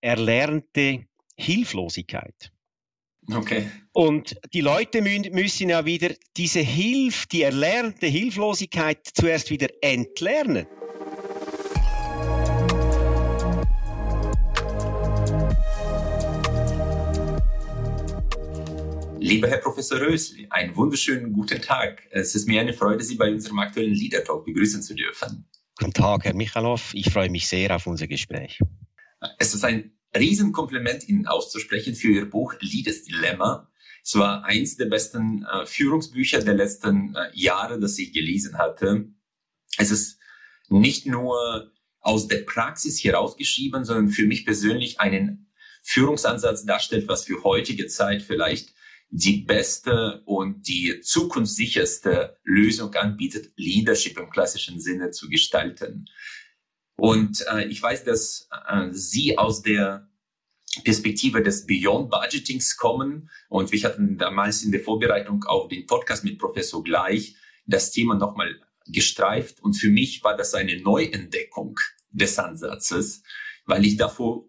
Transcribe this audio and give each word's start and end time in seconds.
erlernte 0.00 1.06
Hilflosigkeit. 1.36 2.52
Okay. 3.32 3.70
Und 3.92 4.36
die 4.52 4.60
Leute 4.60 5.02
müssen 5.02 5.68
ja 5.68 5.84
wieder 5.84 6.10
diese 6.36 6.60
Hilf, 6.60 7.26
die 7.26 7.42
erlernte 7.42 8.06
Hilflosigkeit 8.06 9.06
zuerst 9.14 9.50
wieder 9.50 9.68
entlernen. 9.82 10.66
Lieber 19.22 19.48
Herr 19.48 19.58
Professor 19.58 20.00
Rösli, 20.00 20.46
einen 20.48 20.74
wunderschönen 20.74 21.32
guten 21.32 21.60
Tag. 21.60 22.02
Es 22.10 22.34
ist 22.34 22.48
mir 22.48 22.62
eine 22.62 22.72
Freude, 22.72 23.04
Sie 23.04 23.16
bei 23.16 23.30
unserem 23.30 23.58
aktuellen 23.58 23.92
Leader 23.92 24.24
Talk 24.24 24.46
begrüßen 24.46 24.82
zu 24.82 24.94
dürfen. 24.94 25.44
Guten 25.78 25.92
Tag, 25.92 26.24
Herr 26.24 26.34
Michalov. 26.34 26.94
Ich 26.94 27.12
freue 27.12 27.28
mich 27.28 27.46
sehr 27.46 27.76
auf 27.76 27.86
unser 27.86 28.06
Gespräch. 28.06 28.58
Es 29.38 29.54
ist 29.54 29.64
ein 29.64 29.92
Riesenkompliment 30.16 31.08
Ihnen 31.08 31.26
auszusprechen 31.26 31.94
für 31.94 32.08
Ihr 32.08 32.28
Buch 32.28 32.54
Leaders 32.60 33.04
Dilemma. 33.04 33.70
Es 34.02 34.14
war 34.14 34.44
eins 34.44 34.76
der 34.76 34.86
besten 34.86 35.44
äh, 35.44 35.66
Führungsbücher 35.66 36.42
der 36.42 36.54
letzten 36.54 37.14
äh, 37.14 37.30
Jahre, 37.34 37.78
das 37.78 37.98
ich 37.98 38.12
gelesen 38.12 38.58
hatte. 38.58 39.08
Es 39.76 39.90
ist 39.90 40.18
nicht 40.68 41.06
nur 41.06 41.70
aus 42.00 42.28
der 42.28 42.38
Praxis 42.38 43.02
herausgeschrieben, 43.04 43.84
sondern 43.84 44.08
für 44.08 44.26
mich 44.26 44.44
persönlich 44.44 45.00
einen 45.00 45.50
Führungsansatz 45.82 46.64
darstellt, 46.64 47.08
was 47.08 47.24
für 47.24 47.42
heutige 47.44 47.86
Zeit 47.86 48.22
vielleicht 48.22 48.74
die 49.10 49.38
beste 49.38 50.22
und 50.24 50.68
die 50.68 51.00
zukunftssicherste 51.00 52.38
Lösung 52.44 52.94
anbietet, 52.94 53.52
Leadership 53.56 54.18
im 54.18 54.30
klassischen 54.30 54.80
Sinne 54.80 55.10
zu 55.10 55.28
gestalten. 55.28 56.06
Und 57.00 57.44
äh, 57.50 57.66
ich 57.66 57.82
weiß, 57.82 58.04
dass 58.04 58.48
äh, 58.68 58.88
Sie 58.90 59.38
aus 59.38 59.62
der 59.62 60.08
Perspektive 60.84 61.42
des 61.42 61.66
Beyond 61.66 62.10
Budgetings 62.10 62.76
kommen. 62.76 63.30
Und 63.48 63.72
wir 63.72 63.82
hatten 63.82 64.18
damals 64.18 64.62
in 64.62 64.70
der 64.70 64.80
Vorbereitung 64.80 65.44
auf 65.44 65.68
den 65.68 65.86
Podcast 65.86 66.24
mit 66.24 66.38
Professor 66.38 66.84
Gleich 66.84 67.36
das 67.66 67.90
Thema 67.90 68.14
nochmal 68.14 68.60
gestreift. 68.86 69.60
Und 69.60 69.74
für 69.74 69.88
mich 69.88 70.22
war 70.22 70.36
das 70.36 70.54
eine 70.54 70.80
Neuentdeckung 70.80 71.78
des 72.10 72.38
Ansatzes, 72.38 73.22
weil 73.64 73.84
ich 73.86 73.96
davor 73.96 74.44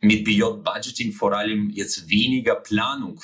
mit 0.00 0.24
Beyond 0.24 0.64
Budgeting 0.64 1.12
vor 1.12 1.32
allem 1.32 1.70
jetzt 1.70 2.08
weniger 2.10 2.56
Planung 2.56 3.20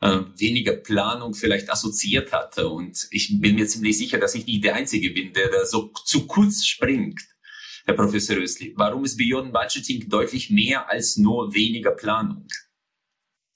äh, 0.00 0.20
weniger 0.36 0.74
Planung 0.74 1.34
vielleicht 1.34 1.70
assoziiert 1.70 2.32
hatte. 2.32 2.68
Und 2.68 3.08
ich 3.10 3.40
bin 3.40 3.56
mir 3.56 3.66
ziemlich 3.66 3.98
sicher, 3.98 4.18
dass 4.18 4.34
ich 4.34 4.46
nicht 4.46 4.64
der 4.64 4.74
Einzige 4.74 5.10
bin, 5.10 5.32
der 5.32 5.50
da 5.50 5.64
so 5.64 5.92
zu 6.04 6.26
kurz 6.26 6.64
springt. 6.64 7.20
Herr 7.84 7.94
Professor 7.94 8.36
Rösli, 8.36 8.74
warum 8.76 9.04
ist 9.04 9.16
Beyond 9.16 9.52
Budgeting 9.52 10.08
deutlich 10.08 10.50
mehr 10.50 10.90
als 10.90 11.16
nur 11.16 11.54
weniger 11.54 11.92
Planung? 11.92 12.46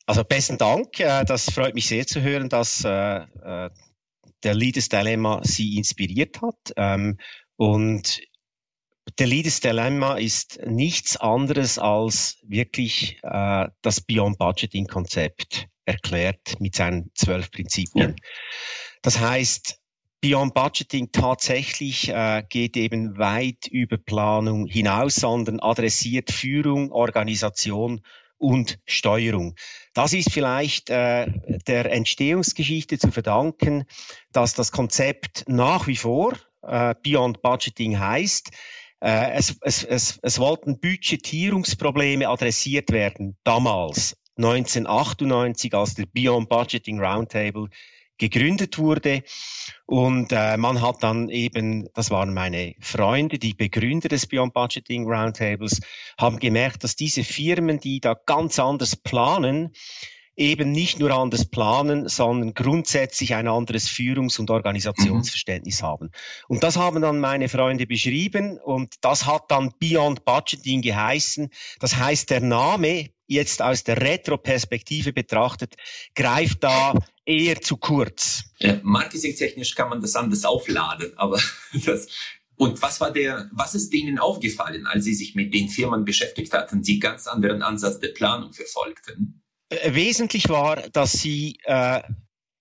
Also 0.06 0.24
besten 0.24 0.58
Dank. 0.58 0.98
Äh, 1.00 1.24
das 1.24 1.50
freut 1.50 1.74
mich 1.74 1.86
sehr 1.86 2.06
zu 2.06 2.22
hören, 2.22 2.48
dass 2.48 2.84
äh, 2.84 3.18
äh, 3.18 3.70
der 4.42 4.54
Leaders 4.54 4.88
Dilemma 4.88 5.40
Sie 5.44 5.76
inspiriert 5.76 6.40
hat. 6.42 6.72
Ähm, 6.76 7.18
und 7.56 8.20
der 9.18 9.26
Leaders 9.26 9.60
Dilemma 9.60 10.16
ist 10.16 10.60
nichts 10.64 11.16
anderes 11.16 11.78
als 11.78 12.38
wirklich 12.42 13.20
das 13.22 14.00
Beyond 14.00 14.38
Budgeting 14.38 14.86
Konzept 14.86 15.68
erklärt 15.84 16.60
mit 16.60 16.74
seinen 16.74 17.10
zwölf 17.14 17.50
Prinzipien. 17.50 18.10
Ja. 18.10 18.16
Das 19.02 19.20
heißt, 19.20 19.78
Beyond 20.20 20.54
Budgeting 20.54 21.10
tatsächlich 21.10 22.08
äh, 22.08 22.44
geht 22.48 22.76
eben 22.76 23.18
weit 23.18 23.66
über 23.66 23.96
Planung 23.96 24.66
hinaus, 24.66 25.16
sondern 25.16 25.58
adressiert 25.58 26.30
Führung, 26.30 26.92
Organisation 26.92 28.02
und 28.38 28.78
Steuerung. 28.86 29.56
Das 29.94 30.12
ist 30.12 30.30
vielleicht 30.32 30.90
äh, 30.90 31.26
der 31.66 31.90
Entstehungsgeschichte 31.90 32.98
zu 32.98 33.10
verdanken, 33.10 33.84
dass 34.30 34.54
das 34.54 34.70
Konzept 34.70 35.44
nach 35.48 35.88
wie 35.88 35.96
vor 35.96 36.34
äh, 36.62 36.94
Beyond 37.02 37.42
Budgeting 37.42 37.98
heißt. 37.98 38.50
Äh, 39.00 39.32
es, 39.32 39.56
es, 39.60 39.82
es, 39.82 40.20
es 40.22 40.38
wollten 40.38 40.78
Budgetierungsprobleme 40.78 42.28
adressiert 42.28 42.92
werden 42.92 43.36
damals. 43.42 44.16
1998, 44.36 45.74
als 45.74 45.94
der 45.94 46.06
Beyond 46.06 46.48
Budgeting 46.48 47.00
Roundtable 47.00 47.68
gegründet 48.18 48.78
wurde. 48.78 49.22
Und 49.86 50.32
äh, 50.32 50.56
man 50.56 50.80
hat 50.80 51.02
dann 51.02 51.28
eben, 51.28 51.88
das 51.94 52.10
waren 52.10 52.32
meine 52.32 52.74
Freunde, 52.78 53.38
die 53.38 53.54
Begründer 53.54 54.08
des 54.08 54.26
Beyond 54.26 54.54
Budgeting 54.54 55.06
Roundtables, 55.06 55.80
haben 56.18 56.38
gemerkt, 56.38 56.84
dass 56.84 56.94
diese 56.94 57.24
Firmen, 57.24 57.80
die 57.80 58.00
da 58.00 58.14
ganz 58.14 58.58
anders 58.58 58.96
planen, 58.96 59.72
eben 60.36 60.72
nicht 60.72 60.98
nur 60.98 61.10
anders 61.10 61.44
planen, 61.44 62.08
sondern 62.08 62.54
grundsätzlich 62.54 63.34
ein 63.34 63.48
anderes 63.48 63.88
Führungs- 63.88 64.38
und 64.38 64.50
Organisationsverständnis 64.50 65.82
mhm. 65.82 65.86
haben. 65.86 66.10
Und 66.48 66.62
das 66.62 66.76
haben 66.76 67.02
dann 67.02 67.20
meine 67.20 67.48
Freunde 67.48 67.86
beschrieben 67.86 68.58
und 68.58 68.94
das 69.02 69.26
hat 69.26 69.50
dann 69.50 69.74
Beyond 69.78 70.24
Budgeting 70.24 70.82
geheißen. 70.82 71.50
Das 71.80 71.96
heißt, 71.96 72.30
der 72.30 72.40
Name 72.40 73.10
jetzt 73.26 73.62
aus 73.62 73.84
der 73.84 74.00
Retro-Perspektive 74.00 75.12
betrachtet, 75.12 75.74
greift 76.14 76.62
da 76.64 76.94
eher 77.24 77.60
zu 77.60 77.76
kurz. 77.76 78.44
Ja, 78.58 78.78
marketingtechnisch 78.82 79.74
kann 79.74 79.88
man 79.88 80.00
das 80.00 80.16
anders 80.16 80.44
aufladen, 80.44 81.12
aber 81.16 81.40
das, 81.84 82.08
und 82.56 82.80
was 82.82 83.00
war 83.00 83.10
der, 83.10 83.48
was 83.52 83.74
ist 83.74 83.92
denen 83.92 84.18
aufgefallen, 84.18 84.86
als 84.86 85.04
sie 85.04 85.14
sich 85.14 85.34
mit 85.34 85.54
den 85.54 85.68
Firmen 85.68 86.04
beschäftigt 86.04 86.52
hatten, 86.52 86.82
die 86.82 86.98
ganz 86.98 87.26
anderen 87.26 87.62
Ansatz 87.62 88.00
der 88.00 88.08
Planung 88.08 88.52
verfolgten? 88.52 89.42
Wesentlich 89.84 90.48
war, 90.48 90.76
dass 90.90 91.12
sie 91.12 91.58
äh, 91.64 92.02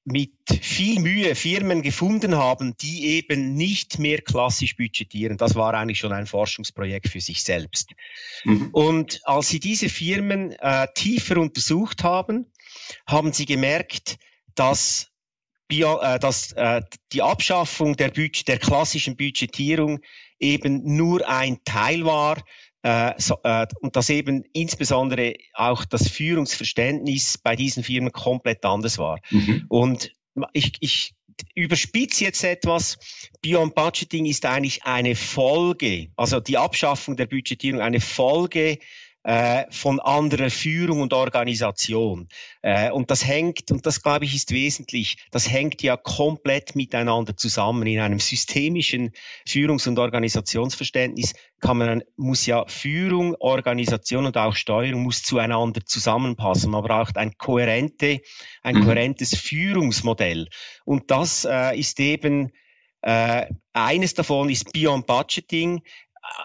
mit 0.03 0.31
viel 0.61 0.99
Mühe 0.99 1.35
Firmen 1.35 1.83
gefunden 1.83 2.35
haben, 2.35 2.75
die 2.77 3.05
eben 3.07 3.53
nicht 3.53 3.99
mehr 3.99 4.21
klassisch 4.21 4.75
budgetieren. 4.75 5.37
Das 5.37 5.55
war 5.55 5.73
eigentlich 5.73 5.99
schon 5.99 6.11
ein 6.11 6.25
Forschungsprojekt 6.25 7.07
für 7.07 7.21
sich 7.21 7.43
selbst. 7.43 7.91
Mhm. 8.43 8.69
Und 8.71 9.21
als 9.25 9.49
sie 9.49 9.59
diese 9.59 9.89
Firmen 9.89 10.53
äh, 10.53 10.87
tiefer 10.95 11.37
untersucht 11.37 12.03
haben, 12.03 12.51
haben 13.05 13.31
sie 13.31 13.45
gemerkt, 13.45 14.17
dass, 14.55 15.11
Bio, 15.67 15.99
äh, 16.01 16.19
dass 16.19 16.51
äh, 16.53 16.81
die 17.11 17.21
Abschaffung 17.21 17.95
der, 17.95 18.09
Budget, 18.09 18.47
der 18.47 18.57
klassischen 18.57 19.15
Budgetierung 19.15 19.99
eben 20.39 20.95
nur 20.95 21.29
ein 21.29 21.59
Teil 21.63 22.05
war 22.05 22.43
äh, 22.83 23.13
so, 23.17 23.37
äh, 23.43 23.67
und 23.81 23.95
dass 23.95 24.09
eben 24.09 24.43
insbesondere 24.53 25.35
auch 25.53 25.85
das 25.85 26.07
Führungsverständnis 26.07 27.37
bei 27.37 27.55
diesen 27.55 27.83
Firmen 27.83 28.11
komplett 28.11 28.65
anders 28.65 28.97
war. 28.97 29.19
Mhm. 29.29 29.65
Und 29.69 30.11
ich, 30.53 30.73
ich 30.79 31.13
überspitze 31.55 32.23
jetzt 32.23 32.43
etwas. 32.43 32.97
Beyond 33.41 33.75
Budgeting 33.75 34.25
ist 34.25 34.45
eigentlich 34.45 34.83
eine 34.83 35.15
Folge, 35.15 36.09
also 36.15 36.39
die 36.39 36.57
Abschaffung 36.57 37.15
der 37.17 37.25
Budgetierung, 37.25 37.81
eine 37.81 37.99
Folge 37.99 38.79
äh, 39.23 39.65
von 39.69 39.99
anderer 39.99 40.49
Führung 40.49 41.01
und 41.01 41.13
Organisation. 41.13 42.27
Äh, 42.61 42.91
und 42.91 43.11
das 43.11 43.27
hängt, 43.27 43.71
und 43.71 43.85
das 43.85 44.01
glaube 44.01 44.25
ich 44.25 44.35
ist 44.35 44.51
wesentlich, 44.51 45.17
das 45.31 45.51
hängt 45.51 45.83
ja 45.83 45.95
komplett 45.95 46.75
miteinander 46.75 47.37
zusammen. 47.37 47.85
In 47.87 47.99
einem 47.99 48.19
systemischen 48.19 49.11
Führungs- 49.47 49.87
und 49.87 49.99
Organisationsverständnis 49.99 51.33
kann 51.59 51.77
man, 51.77 52.03
muss 52.15 52.45
ja 52.45 52.65
Führung, 52.67 53.35
Organisation 53.39 54.25
und 54.25 54.37
auch 54.37 54.55
Steuerung 54.55 55.03
muss 55.03 55.21
zueinander 55.21 55.81
zusammenpassen. 55.85 56.71
Man 56.71 56.83
braucht 56.83 57.17
ein 57.17 57.37
kohärente, 57.37 58.21
ein 58.63 58.75
mhm. 58.75 58.85
kohärentes 58.85 59.37
Führungsmodell. 59.37 60.47
Und 60.83 61.11
das 61.11 61.45
äh, 61.45 61.77
ist 61.77 61.99
eben 61.99 62.51
äh, 63.01 63.47
eines 63.73 64.13
davon 64.13 64.49
ist 64.49 64.73
Beyond 64.73 65.07
Budgeting 65.07 65.81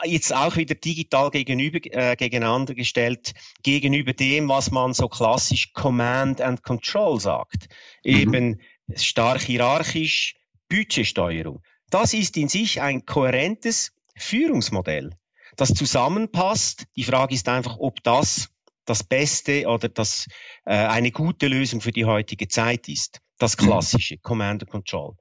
jetzt 0.04 0.34
auch 0.34 0.56
wieder 0.56 0.74
digital 0.74 1.30
gegenüber, 1.30 1.78
äh, 1.84 2.16
gegeneinander 2.16 2.74
gestellt, 2.74 3.32
gegenüber 3.62 4.12
dem, 4.12 4.48
was 4.48 4.70
man 4.70 4.94
so 4.94 5.08
klassisch 5.08 5.72
Command 5.72 6.40
and 6.40 6.62
Control 6.62 7.20
sagt. 7.20 7.68
Mhm. 8.04 8.16
Eben 8.16 8.60
stark 8.94 9.40
hierarchisch, 9.40 10.36
Budgetsteuerung. 10.68 11.62
Das 11.90 12.14
ist 12.14 12.36
in 12.36 12.48
sich 12.48 12.80
ein 12.80 13.06
kohärentes 13.06 13.92
Führungsmodell, 14.16 15.10
das 15.56 15.74
zusammenpasst. 15.74 16.86
Die 16.96 17.04
Frage 17.04 17.34
ist 17.34 17.48
einfach, 17.48 17.76
ob 17.78 18.02
das 18.02 18.50
das 18.84 19.02
Beste 19.02 19.66
oder 19.66 19.88
das 19.88 20.26
äh, 20.64 20.74
eine 20.74 21.10
gute 21.10 21.48
Lösung 21.48 21.80
für 21.80 21.90
die 21.90 22.04
heutige 22.04 22.48
Zeit 22.48 22.88
ist. 22.88 23.20
Das 23.38 23.56
mhm. 23.56 23.64
klassische 23.64 24.16
Command 24.18 24.62
and 24.62 24.70
Control. 24.70 25.16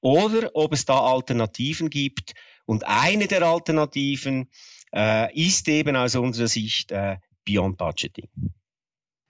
Oder 0.00 0.50
ob 0.54 0.72
es 0.72 0.84
da 0.84 1.00
Alternativen 1.00 1.90
gibt, 1.90 2.34
und 2.68 2.86
eine 2.86 3.26
der 3.26 3.42
Alternativen 3.42 4.50
äh, 4.94 5.34
ist 5.34 5.66
eben 5.68 5.96
aus 5.96 6.14
unserer 6.16 6.48
Sicht 6.48 6.92
äh, 6.92 7.16
Beyond 7.44 7.78
Budgeting. 7.78 8.28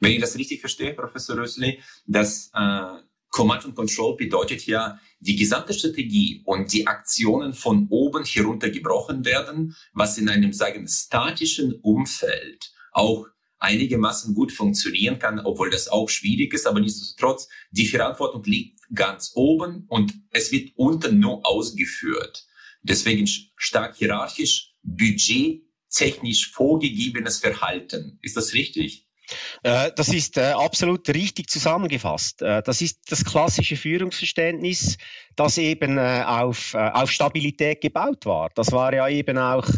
Wenn 0.01 0.13
ich 0.13 0.21
das 0.21 0.37
richtig 0.37 0.61
verstehe, 0.61 0.93
Professor 0.93 1.37
Rösli, 1.37 1.81
dass 2.07 2.51
äh, 2.53 3.01
Command 3.31 3.65
and 3.65 3.77
Control 3.77 4.17
bedeutet 4.17 4.67
ja, 4.67 4.99
die 5.21 5.37
gesamte 5.37 5.73
Strategie 5.73 6.43
und 6.47 6.73
die 6.73 6.89
Aktionen 6.89 7.53
von 7.53 7.87
oben 7.91 8.25
heruntergebrochen 8.25 9.25
werden, 9.25 9.77
was 9.93 10.19
in 10.19 10.29
einem, 10.29 10.53
sagen, 10.53 10.89
statischen 10.89 11.75
Umfeld 11.81 12.73
auch 12.91 13.29
einigermaßen 13.59 14.35
gut 14.35 14.51
funktionieren 14.51 15.21
kann, 15.21 15.39
obwohl 15.39 15.71
das 15.71 15.87
auch 15.87 16.09
schwierig 16.09 16.55
ist, 16.55 16.67
aber 16.67 16.81
nichtsdestotrotz, 16.81 17.49
die 17.71 17.87
Verantwortung 17.87 18.43
liegt 18.45 18.81
ganz 18.93 19.31
oben 19.35 19.85
und 19.89 20.15
es 20.31 20.51
wird 20.51 20.73
unten 20.77 21.21
nur 21.21 21.47
ausgeführt. 21.47 22.48
Deswegen 22.89 23.29
stark 23.57 23.97
hierarchisch, 23.97 24.73
budgettechnisch 24.83 26.51
vorgegebenes 26.51 27.39
Verhalten. 27.39 28.19
Ist 28.23 28.37
das 28.37 28.55
richtig? 28.55 29.09
Äh, 29.63 29.91
das 29.95 30.09
ist 30.09 30.37
äh, 30.37 30.53
absolut 30.53 31.09
richtig 31.09 31.51
zusammengefasst. 31.51 32.43
Äh, 32.43 32.63
das 32.63 32.81
ist 32.81 33.11
das 33.11 33.25
klassische 33.25 33.77
Führungsverständnis, 33.77 34.97
das 35.37 35.59
eben 35.59 35.99
auf, 35.99 36.75
auf 36.75 37.11
Stabilität 37.11 37.81
gebaut 37.81 38.27
war. 38.27 38.51
Das 38.55 38.73
war 38.73 38.93
ja 38.93 39.09
eben 39.09 39.39
auch 39.39 39.69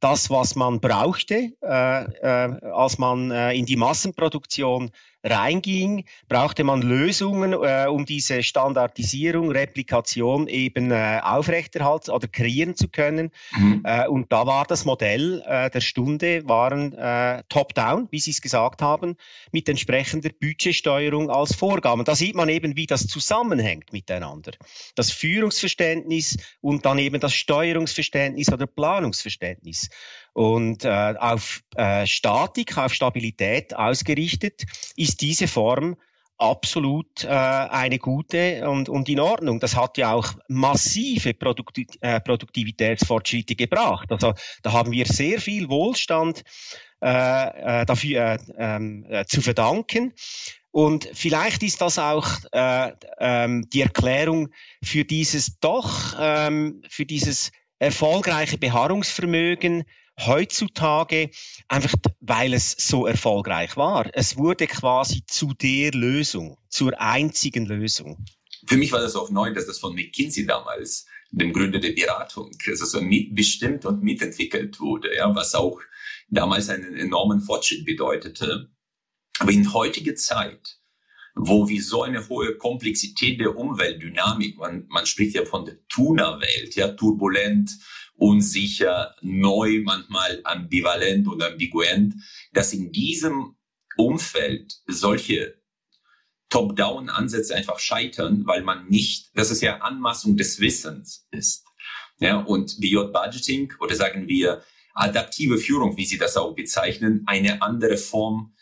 das, 0.00 0.30
was 0.30 0.54
man 0.56 0.80
brauchte, 0.80 1.50
als 1.60 2.96
man 2.96 3.30
in 3.30 3.66
die 3.66 3.76
Massenproduktion 3.76 4.90
reinging, 5.22 6.04
brauchte 6.28 6.64
man 6.64 6.82
Lösungen, 6.82 7.52
äh, 7.52 7.86
um 7.88 8.06
diese 8.06 8.42
Standardisierung, 8.42 9.50
Replikation 9.50 10.48
eben 10.48 10.90
äh, 10.90 11.20
aufrechterhalten 11.22 12.10
oder 12.10 12.28
kreieren 12.28 12.76
zu 12.76 12.88
können. 12.88 13.30
Mhm. 13.56 13.82
Äh, 13.84 14.08
und 14.08 14.32
da 14.32 14.46
war 14.46 14.64
das 14.64 14.84
Modell 14.84 15.42
äh, 15.46 15.70
der 15.70 15.80
Stunde, 15.80 16.48
waren 16.48 16.92
äh, 16.94 17.42
Top-Down, 17.48 18.08
wie 18.10 18.20
Sie 18.20 18.30
es 18.30 18.40
gesagt 18.40 18.82
haben, 18.82 19.16
mit 19.52 19.68
entsprechender 19.68 20.30
Budgetsteuerung 20.30 21.30
als 21.30 21.54
Vorgaben. 21.54 22.04
Da 22.04 22.14
sieht 22.14 22.34
man 22.34 22.48
eben, 22.48 22.76
wie 22.76 22.86
das 22.86 23.06
zusammenhängt 23.06 23.92
miteinander. 23.92 24.52
Das 24.94 25.10
Führungsverständnis 25.10 26.38
und 26.60 26.86
dann 26.86 26.98
eben 26.98 27.20
das 27.20 27.34
Steuerungsverständnis 27.34 28.52
oder 28.52 28.66
Planungsverständnis 28.66 29.90
und 30.32 30.84
äh, 30.84 31.14
auf 31.18 31.62
äh, 31.74 32.06
Statik, 32.06 32.76
auf 32.78 32.94
Stabilität 32.94 33.74
ausgerichtet, 33.74 34.64
ist 34.96 35.20
diese 35.20 35.48
Form 35.48 35.96
absolut 36.40 37.24
äh, 37.24 37.28
eine 37.28 37.98
gute 37.98 38.68
und, 38.68 38.88
und 38.88 39.08
in 39.08 39.20
Ordnung. 39.20 39.60
Das 39.60 39.76
hat 39.76 39.98
ja 39.98 40.12
auch 40.12 40.32
massive 40.48 41.34
Produkti 41.34 41.86
äh, 42.00 42.20
Produktivitätsfortschritte 42.20 43.54
gebracht. 43.54 44.10
Also 44.10 44.32
da 44.62 44.72
haben 44.72 44.90
wir 44.90 45.06
sehr 45.06 45.40
viel 45.40 45.68
Wohlstand 45.68 46.42
äh, 47.02 47.82
äh, 47.82 47.86
dafür 47.86 48.20
äh, 48.20 48.38
ähm, 48.56 49.06
äh, 49.08 49.24
zu 49.26 49.42
verdanken. 49.42 50.14
Und 50.70 51.08
vielleicht 51.12 51.62
ist 51.62 51.80
das 51.80 51.98
auch 51.98 52.28
äh, 52.52 52.92
ähm, 53.18 53.68
die 53.70 53.82
Erklärung 53.82 54.50
für 54.82 55.04
dieses 55.04 55.58
doch, 55.58 56.14
ähm, 56.18 56.82
für 56.88 57.04
dieses 57.04 57.50
erfolgreiche 57.78 58.56
Beharrungsvermögen 58.56 59.84
heutzutage 60.26 61.30
einfach, 61.68 61.94
weil 62.20 62.54
es 62.54 62.72
so 62.72 63.06
erfolgreich 63.06 63.76
war. 63.76 64.08
Es 64.12 64.36
wurde 64.36 64.66
quasi 64.66 65.22
zu 65.26 65.54
der 65.54 65.92
Lösung, 65.92 66.58
zur 66.68 67.00
einzigen 67.00 67.66
Lösung. 67.66 68.24
Für 68.66 68.76
mich 68.76 68.92
war 68.92 69.00
das 69.00 69.16
auch 69.16 69.30
neu, 69.30 69.52
dass 69.52 69.66
das 69.66 69.78
von 69.78 69.94
McKinsey 69.94 70.46
damals, 70.46 71.06
dem 71.30 71.52
Gründer 71.52 71.78
der 71.78 71.92
Beratung, 71.92 72.50
also 72.66 72.84
so 72.84 73.00
mitbestimmt 73.00 73.84
und 73.86 74.02
mitentwickelt 74.02 74.80
wurde, 74.80 75.14
ja, 75.14 75.34
was 75.34 75.54
auch 75.54 75.80
damals 76.28 76.68
einen 76.68 76.96
enormen 76.96 77.40
Fortschritt 77.40 77.84
bedeutete. 77.84 78.70
Aber 79.38 79.52
in 79.52 79.72
heutiger 79.72 80.14
Zeit, 80.16 80.79
wo 81.34 81.68
wir 81.68 81.82
so 81.82 82.02
eine 82.02 82.28
hohe 82.28 82.56
Komplexität 82.56 83.40
der 83.40 83.56
Umweltdynamik, 83.56 84.58
man, 84.58 84.86
man 84.88 85.06
spricht 85.06 85.34
ja 85.34 85.44
von 85.44 85.64
der 85.64 85.76
Tuna-Welt, 85.88 86.74
ja, 86.74 86.88
turbulent, 86.88 87.70
unsicher, 88.16 89.14
neu, 89.22 89.80
manchmal 89.82 90.40
ambivalent 90.44 91.26
und 91.26 91.42
ambiguent, 91.42 92.14
dass 92.52 92.72
in 92.72 92.92
diesem 92.92 93.56
Umfeld 93.96 94.74
solche 94.86 95.60
Top-Down-Ansätze 96.50 97.54
einfach 97.54 97.78
scheitern, 97.78 98.42
weil 98.46 98.62
man 98.62 98.88
nicht, 98.88 99.30
dass 99.36 99.50
es 99.50 99.60
ja 99.60 99.78
Anmaßung 99.78 100.36
des 100.36 100.60
Wissens 100.60 101.26
ist. 101.30 101.64
Ja, 102.18 102.38
und 102.40 102.80
Beyond 102.80 103.12
Budgeting 103.12 103.72
oder 103.80 103.94
sagen 103.94 104.28
wir 104.28 104.62
adaptive 104.94 105.56
Führung, 105.56 105.96
wie 105.96 106.04
Sie 106.04 106.18
das 106.18 106.36
auch 106.36 106.54
bezeichnen, 106.54 107.22
eine 107.26 107.62
andere 107.62 107.96
Form 107.96 108.54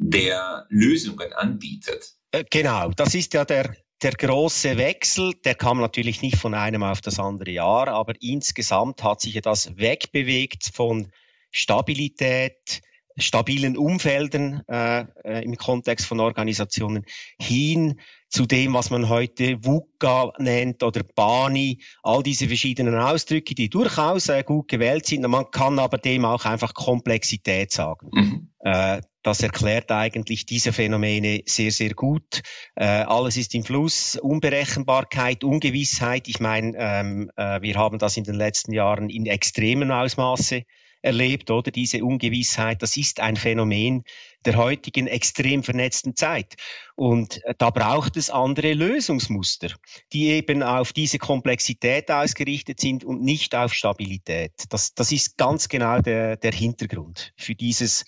der 0.00 0.66
Lösungen 0.70 1.32
anbietet. 1.32 2.14
Äh, 2.32 2.44
genau, 2.50 2.90
das 2.90 3.14
ist 3.14 3.34
ja 3.34 3.44
der 3.44 3.74
der 4.02 4.12
große 4.12 4.78
Wechsel, 4.78 5.34
der 5.44 5.54
kam 5.54 5.78
natürlich 5.78 6.22
nicht 6.22 6.38
von 6.38 6.54
einem 6.54 6.82
auf 6.82 7.02
das 7.02 7.18
andere 7.18 7.50
Jahr, 7.50 7.88
aber 7.88 8.14
insgesamt 8.20 9.02
hat 9.02 9.20
sich 9.20 9.38
das 9.42 9.76
wegbewegt 9.76 10.70
von 10.72 11.12
Stabilität, 11.50 12.80
stabilen 13.18 13.76
Umfelden 13.76 14.62
äh, 14.68 15.04
äh, 15.24 15.44
im 15.44 15.56
Kontext 15.56 16.06
von 16.06 16.20
Organisationen 16.20 17.04
hin 17.38 18.00
zu 18.30 18.46
dem, 18.46 18.72
was 18.72 18.88
man 18.90 19.10
heute 19.10 19.62
VUCA 19.62 20.32
nennt 20.38 20.82
oder 20.82 21.02
BANI, 21.02 21.82
all 22.02 22.22
diese 22.22 22.46
verschiedenen 22.46 22.94
Ausdrücke, 22.94 23.54
die 23.54 23.68
durchaus 23.68 24.28
äh, 24.28 24.42
gut 24.44 24.68
gewählt 24.68 25.04
sind. 25.04 25.28
Man 25.28 25.50
kann 25.50 25.78
aber 25.78 25.98
dem 25.98 26.24
auch 26.24 26.46
einfach 26.46 26.72
Komplexität 26.72 27.72
sagen. 27.72 28.08
Mhm. 28.12 28.48
Äh, 28.60 29.02
das 29.22 29.42
erklärt 29.42 29.90
eigentlich 29.90 30.46
diese 30.46 30.72
Phänomene 30.72 31.42
sehr, 31.46 31.70
sehr 31.70 31.94
gut. 31.94 32.42
Äh, 32.74 32.84
alles 32.84 33.36
ist 33.36 33.54
im 33.54 33.64
Fluss, 33.64 34.16
Unberechenbarkeit, 34.16 35.44
Ungewissheit. 35.44 36.28
Ich 36.28 36.40
meine, 36.40 36.72
ähm, 36.76 37.30
äh, 37.36 37.60
wir 37.60 37.76
haben 37.76 37.98
das 37.98 38.16
in 38.16 38.24
den 38.24 38.34
letzten 38.34 38.72
Jahren 38.72 39.10
in 39.10 39.26
extremem 39.26 39.90
Ausmaße 39.90 40.62
erlebt, 41.02 41.50
oder? 41.50 41.70
Diese 41.70 42.04
Ungewissheit, 42.04 42.82
das 42.82 42.96
ist 42.96 43.20
ein 43.20 43.36
Phänomen 43.36 44.04
der 44.44 44.56
heutigen 44.56 45.06
extrem 45.06 45.62
vernetzten 45.62 46.16
Zeit. 46.16 46.54
Und 46.96 47.44
äh, 47.44 47.54
da 47.58 47.70
braucht 47.70 48.16
es 48.16 48.30
andere 48.30 48.72
Lösungsmuster, 48.72 49.68
die 50.12 50.28
eben 50.30 50.62
auf 50.62 50.92
diese 50.92 51.18
Komplexität 51.18 52.10
ausgerichtet 52.10 52.80
sind 52.80 53.04
und 53.04 53.22
nicht 53.22 53.54
auf 53.54 53.74
Stabilität. 53.74 54.52
Das, 54.70 54.94
das 54.94 55.12
ist 55.12 55.36
ganz 55.36 55.68
genau 55.68 56.00
der, 56.00 56.36
der 56.36 56.52
Hintergrund 56.52 57.32
für 57.36 57.54
dieses, 57.54 58.04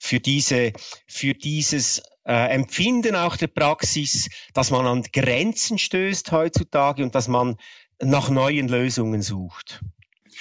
für 0.00 0.20
diese, 0.20 0.72
für 1.06 1.34
dieses 1.34 2.02
äh, 2.24 2.54
Empfinden 2.54 3.14
auch 3.16 3.36
der 3.36 3.46
Praxis, 3.46 4.28
dass 4.52 4.70
man 4.70 4.86
an 4.86 5.02
Grenzen 5.12 5.78
stößt 5.78 6.32
heutzutage 6.32 7.02
und 7.02 7.14
dass 7.14 7.28
man 7.28 7.56
nach 8.00 8.30
neuen 8.30 8.68
Lösungen 8.68 9.22
sucht. 9.22 9.80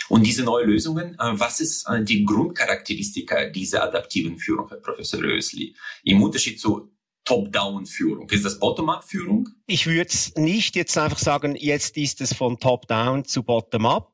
Und 0.09 0.25
diese 0.25 0.43
neuen 0.43 0.69
Lösungen, 0.69 1.15
äh, 1.15 1.39
was 1.39 1.59
ist 1.59 1.87
äh, 1.89 2.03
die 2.03 2.25
Grundcharakteristika 2.25 3.49
dieser 3.49 3.83
adaptiven 3.83 4.37
Führung, 4.37 4.69
Herr 4.69 4.77
Professor 4.77 5.21
Rösli? 5.21 5.75
Im 6.03 6.21
Unterschied 6.21 6.59
zu 6.59 6.91
Top-Down-Führung. 7.25 8.29
Ist 8.29 8.45
das 8.45 8.57
Bottom-up-Führung? 8.57 9.49
Ich 9.65 9.85
würde 9.85 10.13
nicht 10.37 10.77
jetzt 10.77 10.97
einfach 10.97 11.17
sagen, 11.17 11.55
jetzt 11.57 11.97
ist 11.97 12.21
es 12.21 12.33
von 12.33 12.57
Top-Down 12.57 13.25
zu 13.25 13.43
Bottom-up. 13.43 14.13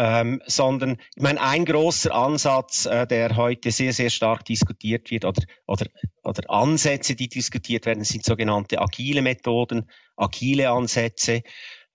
Ähm, 0.00 0.40
sondern 0.46 0.96
ich 1.16 1.22
meine, 1.24 1.40
ein 1.40 1.64
großer 1.64 2.14
Ansatz, 2.14 2.86
äh, 2.86 3.04
der 3.04 3.34
heute 3.34 3.72
sehr, 3.72 3.92
sehr 3.92 4.10
stark 4.10 4.44
diskutiert 4.44 5.10
wird 5.10 5.24
oder, 5.24 5.42
oder, 5.66 5.86
oder 6.22 6.48
Ansätze, 6.50 7.16
die 7.16 7.28
diskutiert 7.28 7.84
werden, 7.84 8.04
sind 8.04 8.24
sogenannte 8.24 8.80
agile 8.80 9.22
Methoden, 9.22 9.90
agile 10.16 10.70
Ansätze 10.70 11.42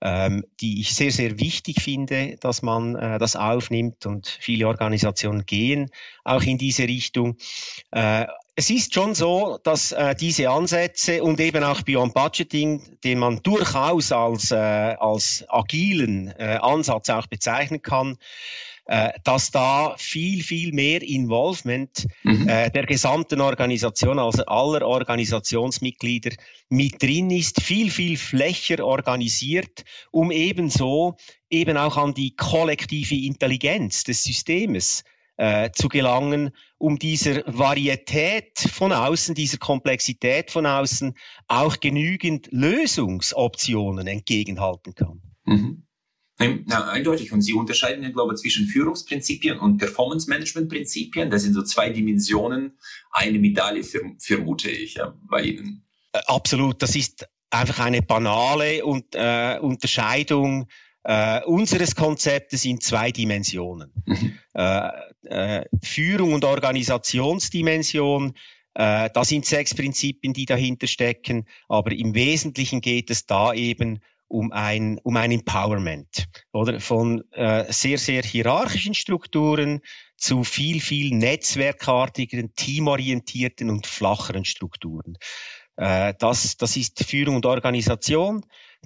ähm, 0.04 0.44
die 0.60 0.82
ich 0.82 0.94
sehr, 0.94 1.12
sehr 1.12 1.40
wichtig 1.40 1.82
finde, 1.82 2.36
dass 2.42 2.62
man 2.62 2.96
äh, 2.96 3.18
das 3.20 3.38
aufnimmt 3.38 4.06
und 4.06 4.28
viele 4.28 4.68
Organisationen 4.68 5.46
gehen 5.46 5.90
auch 6.26 6.44
in 6.44 6.58
diese 6.58 6.84
Richtung. 6.84 7.38
Äh, 7.92 8.28
es 8.56 8.70
ist 8.70 8.94
schon 8.94 9.16
so, 9.16 9.58
dass 9.64 9.94
äh, 9.94 10.14
diese 10.14 10.50
Ansätze 10.50 11.24
und 11.24 11.40
eben 11.40 11.64
auch 11.64 11.82
Beyond 11.82 12.14
Budgeting, 12.14 13.00
den 13.04 13.18
man 13.18 13.42
durchaus 13.42 14.12
als, 14.12 14.52
äh, 14.52 14.56
als 14.56 15.46
agilen 15.48 16.28
äh, 16.38 16.60
Ansatz 16.62 17.10
auch 17.10 17.26
bezeichnen 17.28 17.82
kann, 17.82 18.18
dass 19.24 19.52
da 19.52 19.96
viel, 19.98 20.44
viel 20.44 20.74
mehr 20.74 21.02
Involvement 21.02 22.06
mhm. 22.24 22.50
äh, 22.50 22.70
der 22.70 22.86
gesamten 22.86 23.40
Organisation, 23.40 24.20
also 24.20 24.46
aller 24.46 24.86
Organisationsmitglieder 24.86 26.32
mit 26.70 27.02
drin 27.02 27.30
ist, 27.32 27.62
viel, 27.62 27.90
viel 27.90 28.18
flächer 28.18 28.84
organisiert, 28.84 29.86
um 30.12 30.32
ebenso 30.32 31.16
eben 31.50 31.78
auch 31.78 31.96
an 31.96 32.14
die 32.14 32.36
kollektive 32.36 33.16
Intelligenz 33.16 34.04
des 34.04 34.24
Systems 34.24 35.04
äh, 35.38 35.72
zu 35.72 35.88
gelangen, 35.88 36.52
um 36.78 37.00
dieser 37.00 37.44
Varietät 37.46 38.60
von 38.60 38.92
außen, 38.92 39.34
dieser 39.34 39.58
Komplexität 39.58 40.52
von 40.52 40.66
außen 40.66 41.14
auch 41.48 41.80
genügend 41.80 42.50
Lösungsoptionen 42.52 44.08
entgegenhalten 44.08 44.94
kann. 44.94 45.22
Mhm. 45.46 45.84
Ja, 46.40 46.86
eindeutig. 46.90 47.32
Und 47.32 47.42
Sie 47.42 47.54
unterscheiden 47.54 48.04
ja, 48.04 48.10
glaube 48.10 48.34
ich, 48.34 48.42
zwischen 48.42 48.66
Führungsprinzipien 48.66 49.60
und 49.60 49.78
Performance-Management-Prinzipien. 49.78 51.30
Das 51.30 51.44
sind 51.44 51.54
so 51.54 51.64
zwei 51.64 51.90
Dimensionen, 51.90 52.78
eine 53.12 53.40
Medaille, 53.40 53.84
vermute 53.84 54.70
ich, 54.70 54.96
ja, 54.96 55.14
bei 55.30 55.44
Ihnen. 55.44 55.86
Äh, 56.12 56.20
absolut. 56.26 56.82
Das 56.82 56.96
ist 56.96 57.28
einfach 57.50 57.80
eine 57.80 58.02
banale 58.02 58.84
und, 58.84 59.14
äh, 59.14 59.60
Unterscheidung 59.62 60.68
äh, 61.04 61.42
unseres 61.44 61.96
Konzeptes 61.96 62.66
in 62.66 62.82
zwei 62.82 63.12
Dimensionen. 63.12 63.92
Mhm. 64.06 64.40
Äh, 64.54 64.90
äh, 65.24 65.66
Führung 65.82 66.34
und 66.34 66.46
Organisationsdimension, 66.46 68.34
äh, 68.74 69.10
da 69.14 69.24
sind 69.24 69.46
sechs 69.46 69.76
Prinzipien, 69.76 70.34
die 70.34 70.46
dahinter 70.46 70.88
stecken, 70.88 71.46
aber 71.68 71.92
im 71.92 72.16
Wesentlichen 72.16 72.82
geht 72.82 73.10
es 73.10 73.26
da 73.26 73.54
eben 73.54 74.00
um 74.34 74.52
ein, 74.52 75.00
um 75.04 75.16
ein 75.16 75.32
Empowerment, 75.32 76.26
oder? 76.52 76.80
Von 76.80 77.24
äh, 77.32 77.72
sehr, 77.72 78.00
sehr 78.00 78.24
hierarchischen 78.24 78.96
Strukturen 78.96 79.82
zu 80.18 80.44
viel, 80.44 80.82
viel 80.82 81.16
netzwerkartigen, 81.16 82.56
teamorientierten 82.56 83.70
und 83.70 83.86
flacheren 83.86 84.44
Strukturen. 84.44 85.18
Äh, 85.76 86.16
das, 86.18 86.58
das 86.58 86.76
ist 86.78 87.06
Führung 87.06 87.36
und 87.36 87.46
Organisation, 87.46 88.44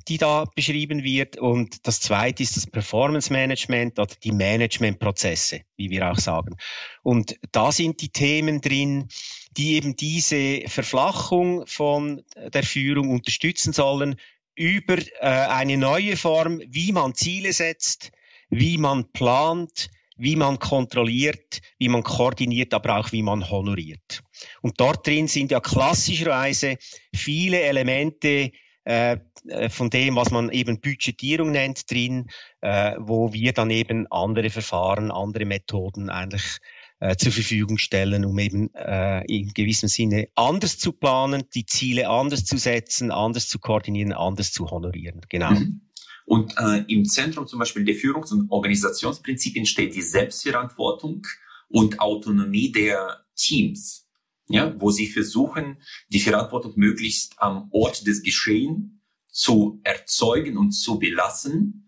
die 0.10 0.18
da 0.18 0.44
beschrieben 0.54 1.04
wird. 1.06 1.38
Und 1.38 1.88
das 1.88 2.02
zweite 2.02 2.44
ist 2.44 2.58
das 2.58 2.68
Performance 2.68 3.32
Management 3.32 4.00
oder 4.00 4.14
die 4.22 4.34
Managementprozesse, 4.34 5.62
wie 5.78 5.90
wir 5.90 6.12
auch 6.12 6.20
sagen. 6.20 6.58
Und 7.04 7.38
da 7.54 7.72
sind 7.72 8.02
die 8.02 8.10
Themen 8.10 8.60
drin, 8.60 9.08
die 9.52 9.76
eben 9.76 9.96
diese 9.96 10.64
Verflachung 10.68 11.66
von 11.68 12.24
der 12.36 12.64
Führung 12.64 13.12
unterstützen 13.12 13.72
sollen 13.72 14.18
über 14.58 14.98
äh, 14.98 15.06
eine 15.22 15.78
neue 15.78 16.18
Form, 16.18 16.62
wie 16.68 16.92
man 16.92 17.14
Ziele 17.14 17.54
setzt, 17.54 18.12
wie 18.50 18.78
man 18.78 19.12
plant, 19.12 19.90
wie 20.18 20.36
man 20.36 20.58
kontrolliert, 20.58 21.62
wie 21.78 21.90
man 21.90 22.04
koordiniert, 22.04 22.74
aber 22.74 22.98
auch 22.98 23.12
wie 23.12 23.22
man 23.22 23.50
honoriert. 23.50 24.24
Und 24.62 24.80
dort 24.80 25.06
drin 25.06 25.28
sind 25.28 25.52
ja 25.52 25.60
klassischerweise 25.60 26.78
viele 27.14 27.62
Elemente 27.62 28.52
äh, 28.84 29.18
äh, 29.48 29.70
von 29.70 29.90
dem, 29.90 30.16
was 30.16 30.32
man 30.32 30.50
eben 30.50 30.82
Budgetierung 30.82 31.52
nennt, 31.52 31.90
drin, 31.92 32.28
äh, 32.62 32.96
wo 32.98 33.34
wir 33.34 33.54
dann 33.54 33.70
eben 33.70 34.08
andere 34.12 34.50
Verfahren, 34.50 35.12
andere 35.12 35.46
Methoden 35.46 36.10
eigentlich 36.10 36.58
äh, 37.00 37.16
zur 37.16 37.32
Verfügung 37.32 37.78
stellen, 37.78 38.26
um 38.26 38.38
eben 38.40 38.74
äh, 38.74 39.24
in 39.26 39.54
gewissem 39.54 39.90
Sinne 39.90 40.30
anders 40.36 40.80
zu 40.80 40.92
planen, 40.92 41.44
die 41.54 41.66
Ziele 41.66 42.10
anders 42.10 42.46
zu 42.46 42.58
setzen, 42.58 43.12
anders 43.12 43.48
zu 43.48 43.60
koordinieren, 43.60 44.14
anders 44.14 44.52
zu 44.52 44.70
honorieren. 44.70 45.22
Genau. 45.30 45.52
Mhm. 45.52 45.82
Und 46.26 46.56
äh, 46.58 46.84
im 46.88 47.06
Zentrum 47.06 47.48
zum 47.48 47.60
Beispiel 47.60 47.86
der 47.86 47.96
Führungs- 47.96 48.34
und 48.34 48.52
Organisationsprinzipien 48.52 49.66
steht 49.66 49.96
die 49.96 50.02
Selbstverantwortung 50.02 51.26
und 51.70 52.02
Autonomie 52.02 52.72
der 52.72 53.26
Teams, 53.36 54.10
ja, 54.50 54.76
wo 54.78 54.92
sie 54.92 55.08
versuchen, 55.08 55.78
die 56.10 56.20
Verantwortung 56.20 56.74
möglichst 56.76 57.36
am 57.38 57.70
Ort 57.72 58.06
des 58.08 58.24
Geschehens 58.24 58.90
zu 59.32 59.80
erzeugen 59.84 60.58
und 60.58 60.72
zu 60.72 61.00
belassen. 61.00 61.87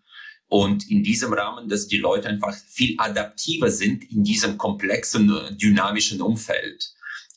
Und 0.50 0.90
in 0.90 1.04
diesem 1.04 1.32
Rahmen, 1.32 1.70
dass 1.70 1.88
die 1.88 1.98
Leute 1.98 2.28
einfach 2.28 2.56
viel 2.56 2.96
adaptiver 2.98 3.72
sind 3.72 4.12
in 4.12 4.24
diesem 4.24 4.58
komplexen, 4.58 5.32
dynamischen 5.58 6.22
Umfeld. 6.22 6.92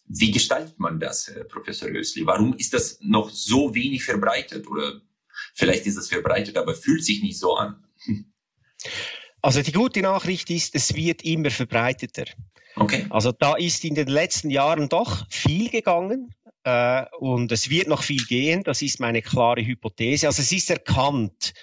Wie 0.06 0.30
gestaltet 0.30 0.78
man 0.78 0.98
das, 0.98 1.28
Herr 1.28 1.44
Professor 1.44 1.88
Rösli? 1.88 2.26
Warum 2.26 2.54
ist 2.54 2.72
das 2.74 2.98
noch 3.00 3.30
so 3.30 3.74
wenig 3.74 4.04
verbreitet? 4.04 4.66
Oder 4.66 5.02
Vielleicht 5.54 5.86
ist 5.86 5.96
es 5.96 6.08
verbreitet, 6.08 6.56
aber 6.56 6.74
fühlt 6.74 7.04
sich 7.04 7.22
nicht 7.22 7.38
so 7.38 7.54
an. 7.56 7.84
Also 9.44 9.60
die 9.60 9.72
gute 9.72 10.02
Nachricht 10.02 10.50
ist, 10.50 10.74
es 10.74 10.94
wird 10.94 11.24
immer 11.24 11.50
verbreiteter. 11.50 12.26
Okay. 12.76 13.06
Also 13.10 13.32
da 13.32 13.56
ist 13.56 13.84
in 13.84 13.94
den 13.94 14.06
letzten 14.06 14.50
Jahren 14.50 14.88
doch 14.88 15.26
viel 15.28 15.68
gegangen 15.68 16.34
äh, 16.64 17.04
und 17.18 17.50
es 17.50 17.68
wird 17.68 17.88
noch 17.88 18.02
viel 18.02 18.24
gehen. 18.24 18.62
Das 18.62 18.82
ist 18.82 19.00
meine 19.00 19.20
klare 19.20 19.64
Hypothese. 19.64 20.28
Also 20.28 20.42
es 20.42 20.52
ist 20.52 20.70
erkannt, 20.70 21.54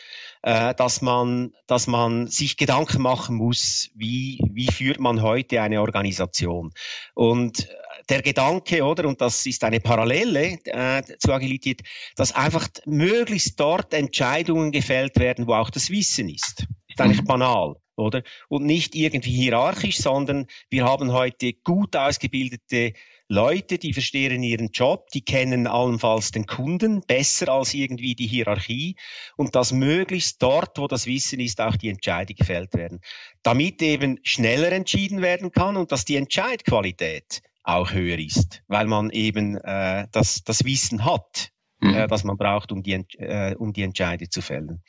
äh, 0.41 0.74
dass 0.75 1.01
man, 1.01 1.53
dass 1.67 1.88
man 1.88 2.27
sich 2.27 2.58
Gedanken 2.58 3.01
machen 3.01 3.36
muss, 3.36 3.89
wie 3.96 4.39
wie 4.51 4.67
führt 4.67 5.00
man 5.00 5.22
heute 5.22 5.62
eine 5.62 5.81
Organisation 5.81 6.72
und 7.13 7.67
der 8.10 8.22
Gedanke, 8.22 8.84
oder, 8.84 9.08
und 9.08 9.22
das 9.22 9.46
ist 9.46 9.63
eine 9.63 9.79
Parallele 9.79 10.58
äh, 10.65 11.03
zur 11.19 11.36
Agilität, 11.36 11.81
dass 12.15 12.36
einfach 12.36 12.67
möglichst 12.86 13.60
dort 13.60 13.93
Entscheidungen 13.93 14.72
gefällt 14.72 15.19
werden, 15.19 15.48
wo 15.48 15.53
auch 15.53 15.69
das 15.69 15.89
Wissen 15.89 16.29
ist. 16.29 16.65
Ist 16.88 17.00
eigentlich 17.00 17.22
mhm. 17.22 17.27
banal, 17.27 17.75
oder? 17.96 18.24
Und 18.48 18.65
nicht 18.65 18.96
irgendwie 18.96 19.31
hierarchisch, 19.31 19.98
sondern 19.98 20.48
wir 20.69 20.86
haben 20.86 21.13
heute 21.13 21.53
gut 21.53 21.96
ausgebildete 21.96 22.93
Leute, 23.31 23.77
die 23.77 23.93
verstehen 23.93 24.41
ihren 24.41 24.71
Job, 24.71 25.09
die 25.12 25.21
kennen 25.21 25.67
allenfalls 25.67 26.31
den 26.31 26.48
Kunden 26.48 27.01
besser 27.01 27.50
als 27.50 27.75
irgendwie 27.75 28.15
die 28.15 28.25
Hierarchie 28.25 28.95
und 29.38 29.55
dass 29.55 29.71
möglichst 29.71 30.41
dort, 30.41 30.79
wo 30.79 30.88
das 30.88 31.05
Wissen 31.05 31.39
ist, 31.39 31.62
auch 31.62 31.75
die 31.75 31.89
Entscheidungen 31.89 32.36
gefällt 32.36 32.74
werden. 32.74 33.01
Damit 33.43 33.83
eben 33.83 34.19
schneller 34.24 34.71
entschieden 34.71 35.21
werden 35.21 35.51
kann 35.51 35.77
und 35.77 35.91
dass 35.91 36.05
die 36.05 36.15
Entscheidqualität 36.15 37.43
auch 37.62 37.93
höher 37.93 38.17
ist, 38.17 38.63
weil 38.67 38.88
man 38.88 39.12
eben 39.12 39.57
äh, 39.57 40.07
das, 40.12 40.43
das 40.43 40.65
Wissen 40.65 41.05
hat, 41.05 41.51
mhm. 41.81 41.93
äh, 41.93 42.07
das 42.07 42.24
man 42.24 42.36
braucht, 42.36 42.71
um 42.71 42.81
die, 42.81 42.93
äh, 42.93 43.55
um 43.55 43.74
die 43.74 43.83
Entscheide 43.83 44.29
zu 44.29 44.41
fällen. 44.41 44.81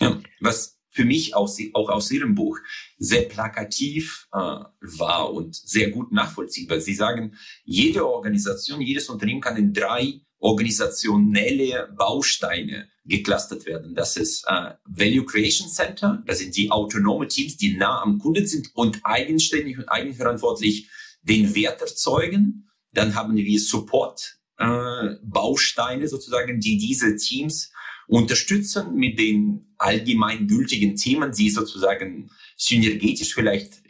Ja, 0.00 0.18
was 0.40 0.80
für 0.94 1.04
mich 1.04 1.34
auch, 1.34 1.50
auch 1.74 1.90
aus 1.90 2.10
Ihrem 2.10 2.34
Buch 2.34 2.58
sehr 2.98 3.22
plakativ 3.22 4.28
äh, 4.32 4.38
war 4.38 5.32
und 5.32 5.56
sehr 5.56 5.90
gut 5.90 6.12
nachvollziehbar. 6.12 6.80
Sie 6.80 6.94
sagen, 6.94 7.36
jede 7.64 8.06
Organisation, 8.06 8.80
jedes 8.80 9.08
Unternehmen 9.08 9.40
kann 9.40 9.56
in 9.56 9.72
drei 9.72 10.20
organisationelle 10.38 11.92
Bausteine 11.96 12.88
geclustert 13.04 13.66
werden. 13.66 13.94
Das 13.94 14.16
ist 14.16 14.44
äh, 14.46 14.74
Value 14.84 15.26
Creation 15.26 15.68
Center, 15.68 16.22
das 16.26 16.38
sind 16.38 16.56
die 16.56 16.70
autonome 16.70 17.26
Teams, 17.26 17.56
die 17.56 17.76
nah 17.76 18.02
am 18.02 18.18
Kunden 18.18 18.46
sind 18.46 18.70
und 18.74 19.00
eigenständig 19.04 19.78
und 19.78 19.88
eigenverantwortlich 19.88 20.88
den 21.22 21.54
Wert 21.54 21.80
erzeugen. 21.80 22.68
Dann 22.92 23.14
haben 23.16 23.34
wir 23.34 23.60
Support 23.60 24.38
äh, 24.58 25.16
Bausteine 25.22 26.06
sozusagen, 26.06 26.60
die 26.60 26.78
diese 26.78 27.16
Teams 27.16 27.72
unterstützen 28.06 28.94
mit 28.94 29.18
den 29.18 29.74
allgemeingültigen 29.78 30.96
Themen, 30.96 31.32
die 31.32 31.50
sozusagen 31.50 32.30
synergetisch 32.56 33.34
vielleicht 33.34 33.82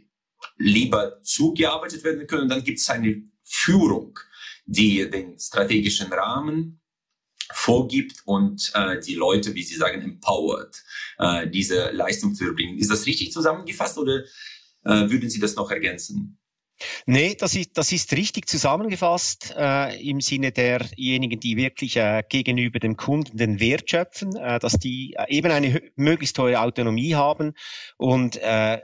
lieber 0.56 1.23
zugearbeitet 1.23 2.04
werden 2.04 2.26
können. 2.26 2.49
Dann 2.49 2.64
gibt 2.64 2.78
es 2.78 2.88
eine 2.90 3.23
Führung, 3.42 4.18
die 4.66 5.09
den 5.11 5.38
strategischen 5.38 6.12
Rahmen 6.12 6.80
vorgibt 7.52 8.23
und 8.25 8.73
äh, 8.75 8.99
die 9.00 9.14
Leute, 9.14 9.54
wie 9.54 9.62
Sie 9.62 9.75
sagen, 9.75 10.00
empowert, 10.02 10.83
äh, 11.18 11.49
diese 11.49 11.90
Leistung 11.90 12.35
zu 12.35 12.44
erbringen. 12.44 12.78
Ist 12.78 12.90
das 12.90 13.06
richtig 13.06 13.33
zusammengefasst 13.33 13.99
oder 13.99 14.25
äh, 14.85 15.11
würden 15.11 15.28
Sie 15.28 15.40
das 15.40 15.54
noch 15.54 15.71
ergänzen? 15.71 16.38
Nee, 17.07 17.35
das 17.38 17.54
ist, 17.54 17.78
das 17.78 17.93
ist 17.93 18.12
richtig 18.12 18.49
zusammengefasst 18.49 19.54
äh, 19.57 19.97
im 20.09 20.21
Sinne 20.21 20.52
derjenigen, 20.52 21.38
die 21.38 21.57
wirklich 21.57 21.97
äh, 21.97 22.23
gegenüber 22.28 22.78
dem 22.78 22.97
Kunden 22.97 23.37
den 23.37 23.61
Wert 23.61 23.88
schöpfen, 23.88 24.35
äh, 24.37 24.59
dass 24.59 24.75
die 24.75 25.14
äh, 25.16 25.26
eben 25.28 25.50
eine 25.52 25.81
möglichst 25.97 26.38
hohe 26.38 26.59
Autonomie 26.61 27.14
haben 27.14 27.54
und 27.97 28.37
äh, 28.37 28.81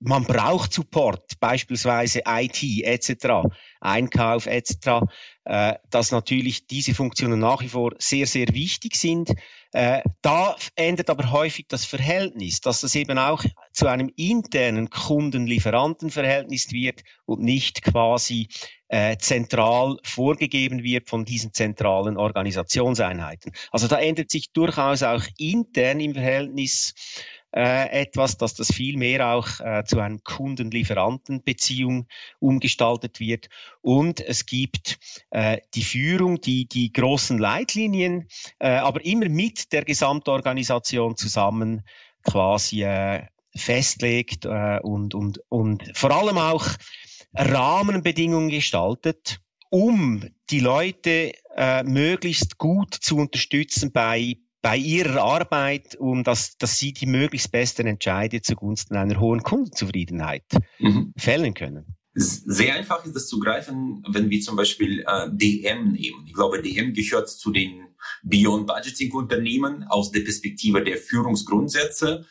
man 0.00 0.24
braucht 0.24 0.72
Support, 0.72 1.40
beispielsweise 1.40 2.22
IT 2.26 2.62
etc., 2.62 3.48
Einkauf 3.80 4.46
etc., 4.46 5.02
äh, 5.44 5.74
dass 5.90 6.12
natürlich 6.12 6.66
diese 6.66 6.94
Funktionen 6.94 7.40
nach 7.40 7.62
wie 7.62 7.68
vor 7.68 7.94
sehr, 7.98 8.26
sehr 8.26 8.48
wichtig 8.52 8.96
sind. 8.96 9.32
Äh, 9.72 10.02
da 10.22 10.56
ändert 10.76 11.10
aber 11.10 11.30
häufig 11.30 11.66
das 11.68 11.84
Verhältnis, 11.84 12.60
dass 12.60 12.80
das 12.80 12.94
eben 12.94 13.18
auch 13.18 13.44
zu 13.72 13.86
einem 13.86 14.10
internen 14.16 14.88
Kunden-Lieferanten-Verhältnis 14.88 16.72
wird 16.72 17.02
und 17.26 17.42
nicht 17.42 17.82
quasi 17.82 18.48
äh, 18.88 19.18
zentral 19.18 19.98
vorgegeben 20.02 20.82
wird 20.82 21.10
von 21.10 21.26
diesen 21.26 21.52
zentralen 21.52 22.16
Organisationseinheiten. 22.16 23.52
Also 23.70 23.88
da 23.88 23.98
ändert 23.98 24.30
sich 24.30 24.52
durchaus 24.52 25.02
auch 25.02 25.22
intern 25.36 26.00
im 26.00 26.14
Verhältnis 26.14 26.94
äh, 27.54 28.02
etwas, 28.02 28.36
dass 28.36 28.54
das 28.54 28.72
viel 28.72 28.96
mehr 28.96 29.28
auch 29.28 29.60
äh, 29.60 29.84
zu 29.84 30.00
einem 30.00 30.22
Kunden-Lieferanten-Beziehung 30.22 32.06
umgestaltet 32.38 33.20
wird. 33.20 33.48
Und 33.80 34.20
es 34.20 34.46
gibt 34.46 34.98
äh, 35.30 35.58
die 35.74 35.82
Führung, 35.82 36.40
die 36.40 36.66
die 36.68 36.92
großen 36.92 37.38
Leitlinien, 37.38 38.28
äh, 38.58 38.68
aber 38.68 39.04
immer 39.04 39.28
mit 39.28 39.72
der 39.72 39.84
Gesamtorganisation 39.84 41.16
zusammen 41.16 41.82
quasi 42.22 42.82
äh, 42.82 43.26
festlegt 43.54 44.44
äh, 44.44 44.78
und, 44.82 45.14
und, 45.14 45.40
und 45.48 45.90
vor 45.94 46.10
allem 46.10 46.38
auch 46.38 46.66
Rahmenbedingungen 47.34 48.50
gestaltet, 48.50 49.40
um 49.70 50.24
die 50.50 50.60
Leute 50.60 51.32
äh, 51.56 51.82
möglichst 51.82 52.58
gut 52.58 52.94
zu 52.94 53.16
unterstützen 53.16 53.92
bei 53.92 54.36
bei 54.68 54.76
ihrer 54.76 55.22
Arbeit, 55.22 55.94
um 55.94 56.24
dass, 56.24 56.58
dass 56.58 56.78
sie 56.78 56.92
die 56.92 57.06
möglichst 57.06 57.50
besten 57.50 57.86
Entscheide 57.86 58.42
zugunsten 58.42 58.96
einer 58.96 59.18
hohen 59.18 59.42
Kundenzufriedenheit 59.42 60.44
mhm. 60.78 61.14
fällen 61.16 61.54
können. 61.54 61.96
Sehr 62.12 62.74
einfach 62.74 63.02
ist 63.06 63.16
das 63.16 63.28
zu 63.28 63.38
greifen, 63.38 64.04
wenn 64.10 64.28
wir 64.28 64.42
zum 64.42 64.56
Beispiel 64.56 65.06
äh, 65.06 65.30
DM 65.32 65.92
nehmen. 65.92 66.26
Ich 66.26 66.34
glaube, 66.34 66.60
DM 66.60 66.92
gehört 66.92 67.30
zu 67.30 67.50
den 67.50 67.86
Beyond 68.22 68.66
Budgeting 68.66 69.10
Unternehmen 69.12 69.84
aus 69.84 70.10
der 70.10 70.20
Perspektive 70.20 70.84
der 70.84 70.98
Führungsgrundsätze 70.98 72.26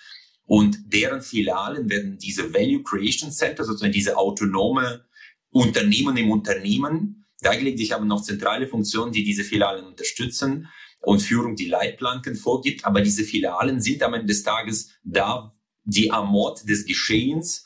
und 0.46 0.77
deren 0.94 1.24
Filialen 1.24 1.89
werden 1.89 2.20
diese 2.20 2.53
Value 2.53 2.84
Creation 2.84 3.32
Center, 3.32 3.63
sozusagen 3.63 3.94
diese 3.94 4.15
autonome 4.15 5.06
Unternehmen 5.50 6.15
im 6.17 6.29
Unternehmen. 6.29 7.25
Da 7.41 7.56
gelegt 7.56 7.79
sich 7.79 7.96
aber 7.96 8.06
noch 8.06 8.22
zentrale 8.22 8.67
Funktionen, 8.67 9.12
die 9.12 9.24
diese 9.24 9.44
Filialen 9.44 9.86
unterstützen 9.86 10.67
und 11.08 11.22
Führung 11.22 11.56
die 11.56 11.68
Leitplanken 11.68 12.36
vorgibt. 12.36 12.84
Aber 12.84 13.00
diese 13.00 13.24
Filialen 13.24 13.80
sind 13.80 14.04
am 14.04 14.14
Ende 14.14 14.28
des 14.28 14.44
Tages 14.44 14.90
da, 15.06 15.54
die 15.86 16.12
am 16.12 16.36
Ort 16.36 16.68
des 16.68 16.86
Geschehens, 16.86 17.66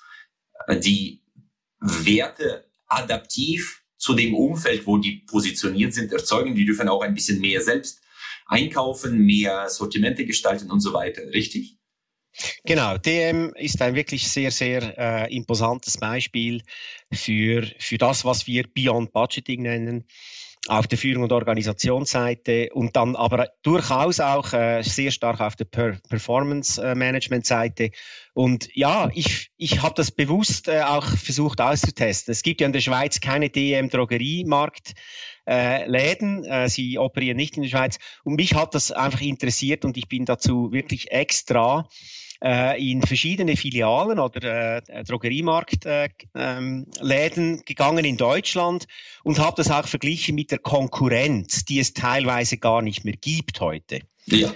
äh, 0.67 0.79
die 0.79 1.23
Werte 1.79 2.69
adaptiv 2.85 3.81
zu 3.97 4.13
dem 4.13 4.35
Umfeld, 4.35 4.85
wo 4.85 4.99
die 4.99 5.23
positioniert 5.25 5.91
sind, 5.91 6.11
erzeugen. 6.11 6.53
Die 6.53 6.65
dürfen 6.65 6.87
auch 6.87 7.01
ein 7.01 7.15
bisschen 7.15 7.41
mehr 7.41 7.61
selbst 7.61 8.01
einkaufen, 8.45 9.17
mehr 9.17 9.69
Sortimente 9.69 10.23
gestalten 10.27 10.69
und 10.69 10.81
so 10.81 10.93
weiter. 10.93 11.23
Richtig? 11.33 11.79
Genau, 12.63 12.99
DM 12.99 13.55
ist 13.55 13.81
ein 13.81 13.95
wirklich 13.95 14.29
sehr, 14.29 14.51
sehr 14.51 14.97
äh, 14.99 15.35
imposantes 15.35 15.97
Beispiel 15.97 16.61
für, 17.11 17.65
für 17.79 17.97
das, 17.97 18.23
was 18.23 18.45
wir 18.45 18.67
Beyond 18.71 19.11
Budgeting 19.11 19.63
nennen 19.63 20.05
auf 20.71 20.87
der 20.87 20.97
Führung- 20.97 21.23
und 21.23 21.33
Organisationsseite 21.33 22.69
und 22.71 22.95
dann 22.95 23.17
aber 23.17 23.49
durchaus 23.61 24.21
auch 24.21 24.53
äh, 24.53 24.81
sehr 24.83 25.11
stark 25.11 25.41
auf 25.41 25.57
der 25.57 25.65
per 25.65 25.97
Performance-Management-Seite. 26.07 27.91
Und 28.33 28.69
ja, 28.73 29.09
ich, 29.13 29.51
ich 29.57 29.81
habe 29.81 29.95
das 29.97 30.11
bewusst 30.11 30.69
äh, 30.69 30.83
auch 30.83 31.05
versucht 31.05 31.59
auszutesten. 31.59 32.31
Es 32.31 32.41
gibt 32.41 32.61
ja 32.61 32.67
in 32.67 32.73
der 32.73 32.79
Schweiz 32.79 33.19
keine 33.19 33.49
DM-Drogeriemarkt. 33.49 34.93
Äh, 35.45 35.89
Läden, 35.89 36.45
äh, 36.45 36.69
sie 36.69 36.97
operieren 36.97 37.35
nicht 37.35 37.57
in 37.57 37.63
der 37.63 37.69
Schweiz. 37.69 37.97
Und 38.23 38.35
mich 38.35 38.55
hat 38.55 38.73
das 38.73 38.93
einfach 38.93 39.19
interessiert 39.19 39.83
und 39.83 39.97
ich 39.97 40.07
bin 40.07 40.23
dazu 40.23 40.71
wirklich 40.71 41.11
extra 41.11 41.89
äh, 42.43 42.91
in 42.91 43.01
verschiedene 43.01 43.55
Filialen 43.55 44.19
oder 44.19 44.81
äh, 44.87 45.03
Drogeriemarktläden 45.03 46.25
äh, 46.33 47.35
ähm, 47.35 47.61
gegangen 47.65 48.05
in 48.05 48.17
Deutschland 48.17 48.87
und 49.23 49.39
habe 49.39 49.57
das 49.57 49.71
auch 49.71 49.87
verglichen 49.87 50.35
mit 50.35 50.51
der 50.51 50.59
Konkurrenz, 50.59 51.65
die 51.65 51.79
es 51.79 51.93
teilweise 51.93 52.57
gar 52.57 52.81
nicht 52.81 53.05
mehr 53.05 53.15
gibt 53.19 53.61
heute. 53.61 54.01
Ja. 54.25 54.53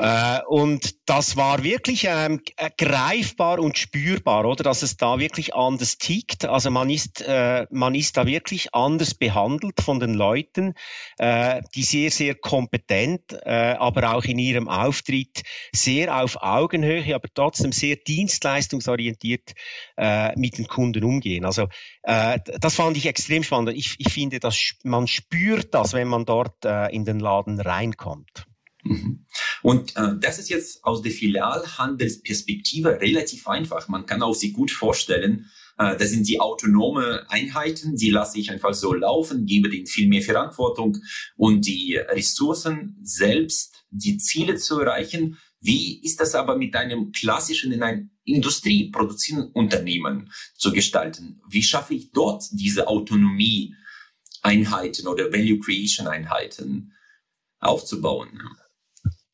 Äh, 0.00 0.40
und 0.48 0.94
das 1.08 1.36
war 1.36 1.62
wirklich 1.62 2.06
ähm, 2.08 2.40
äh, 2.56 2.70
greifbar 2.76 3.58
und 3.58 3.78
spürbar, 3.78 4.44
oder, 4.44 4.62
dass 4.62 4.82
es 4.82 4.96
da 4.96 5.18
wirklich 5.18 5.54
anders 5.54 5.98
tickt. 5.98 6.44
Also 6.44 6.70
man 6.70 6.90
ist, 6.90 7.22
äh, 7.22 7.66
man 7.70 7.94
ist 7.94 8.16
da 8.16 8.26
wirklich 8.26 8.74
anders 8.74 9.14
behandelt 9.14 9.80
von 9.80 10.00
den 10.00 10.14
Leuten, 10.14 10.74
äh, 11.18 11.62
die 11.74 11.82
sehr, 11.82 12.10
sehr 12.10 12.34
kompetent, 12.34 13.32
äh, 13.44 13.76
aber 13.78 14.14
auch 14.14 14.24
in 14.24 14.38
ihrem 14.38 14.68
Auftritt 14.68 15.42
sehr 15.72 16.22
auf 16.22 16.42
Augenhöhe, 16.42 17.14
aber 17.14 17.28
trotzdem 17.32 17.72
sehr 17.72 17.96
dienstleistungsorientiert 17.96 19.54
äh, 19.96 20.38
mit 20.38 20.58
den 20.58 20.66
Kunden 20.66 21.04
umgehen. 21.04 21.44
Also 21.44 21.68
das 22.02 22.76
fand 22.76 22.96
ich 22.96 23.06
extrem 23.06 23.42
spannend. 23.42 23.76
Ich, 23.76 23.96
ich 23.98 24.12
finde, 24.12 24.38
dass 24.38 24.76
man 24.84 25.08
spürt 25.08 25.74
das, 25.74 25.92
wenn 25.92 26.06
man 26.06 26.24
dort 26.24 26.64
in 26.64 27.04
den 27.04 27.18
Laden 27.18 27.60
reinkommt. 27.60 28.46
Mhm. 28.88 29.26
Und 29.62 29.96
äh, 29.96 30.14
das 30.20 30.38
ist 30.38 30.48
jetzt 30.48 30.84
aus 30.84 31.02
der 31.02 31.12
Filialhandelsperspektive 31.12 33.00
relativ 33.00 33.48
einfach. 33.48 33.88
Man 33.88 34.06
kann 34.06 34.22
auch 34.22 34.34
sich 34.34 34.52
gut 34.52 34.70
vorstellen, 34.70 35.50
äh, 35.78 35.96
das 35.96 36.10
sind 36.10 36.28
die 36.28 36.40
autonome 36.40 37.24
Einheiten, 37.28 37.96
die 37.96 38.10
lasse 38.10 38.38
ich 38.38 38.50
einfach 38.50 38.74
so 38.74 38.94
laufen, 38.94 39.46
gebe 39.46 39.68
denen 39.68 39.86
viel 39.86 40.08
mehr 40.08 40.22
Verantwortung 40.22 40.98
und 41.36 41.66
die 41.66 41.96
Ressourcen 41.96 42.96
selbst, 43.02 43.84
die 43.90 44.18
Ziele 44.18 44.56
zu 44.56 44.80
erreichen. 44.80 45.38
Wie 45.60 46.02
ist 46.02 46.20
das 46.20 46.34
aber 46.34 46.56
mit 46.56 46.76
einem 46.76 47.12
klassischen 47.12 47.72
in 47.72 47.82
einem 47.82 48.10
Industrie 48.24 48.92
Unternehmen 49.52 50.30
zu 50.54 50.72
gestalten? 50.72 51.40
Wie 51.48 51.62
schaffe 51.62 51.94
ich 51.94 52.12
dort 52.12 52.44
diese 52.52 52.88
Autonomie 52.88 53.74
Einheiten 54.42 55.08
oder 55.08 55.32
Value 55.32 55.58
Creation 55.58 56.06
Einheiten 56.06 56.92
aufzubauen? 57.58 58.42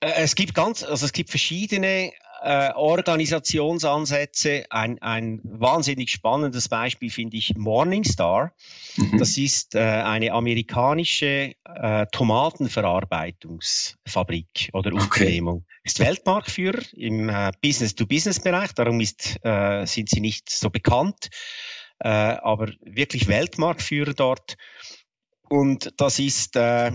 Äh, 0.02 0.12
es 0.16 0.34
gibt 0.34 0.54
ganz, 0.54 0.82
also 0.82 1.06
es 1.06 1.12
gibt 1.12 1.30
verschiedene 1.30 2.12
äh, 2.42 2.72
Organisationsansätze. 2.74 4.64
Ein, 4.68 5.00
ein 5.00 5.40
wahnsinnig 5.44 6.10
spannendes 6.10 6.68
Beispiel 6.68 7.08
finde 7.10 7.36
ich 7.36 7.54
Morningstar. 7.56 8.52
Mhm. 8.96 9.18
Das 9.18 9.38
ist 9.38 9.76
äh, 9.76 9.78
eine 9.78 10.32
amerikanische 10.32 11.54
äh, 11.64 12.06
Tomatenverarbeitungsfabrik 12.10 14.70
oder 14.72 14.92
Unternehmung. 14.92 15.58
Okay. 15.58 15.66
Ist 15.84 16.00
Weltmarktführer 16.00 16.82
im 16.94 17.28
äh, 17.28 17.52
Business-to-Business-Bereich, 17.62 18.72
darum 18.74 18.98
ist, 19.00 19.38
äh, 19.44 19.86
sind 19.86 20.08
sie 20.10 20.20
nicht 20.20 20.50
so 20.50 20.70
bekannt, 20.70 21.28
äh, 22.00 22.08
aber 22.08 22.72
wirklich 22.80 23.28
Weltmarktführer 23.28 24.14
dort. 24.14 24.56
Und 25.48 25.92
das 25.98 26.18
ist 26.18 26.56
äh, 26.56 26.90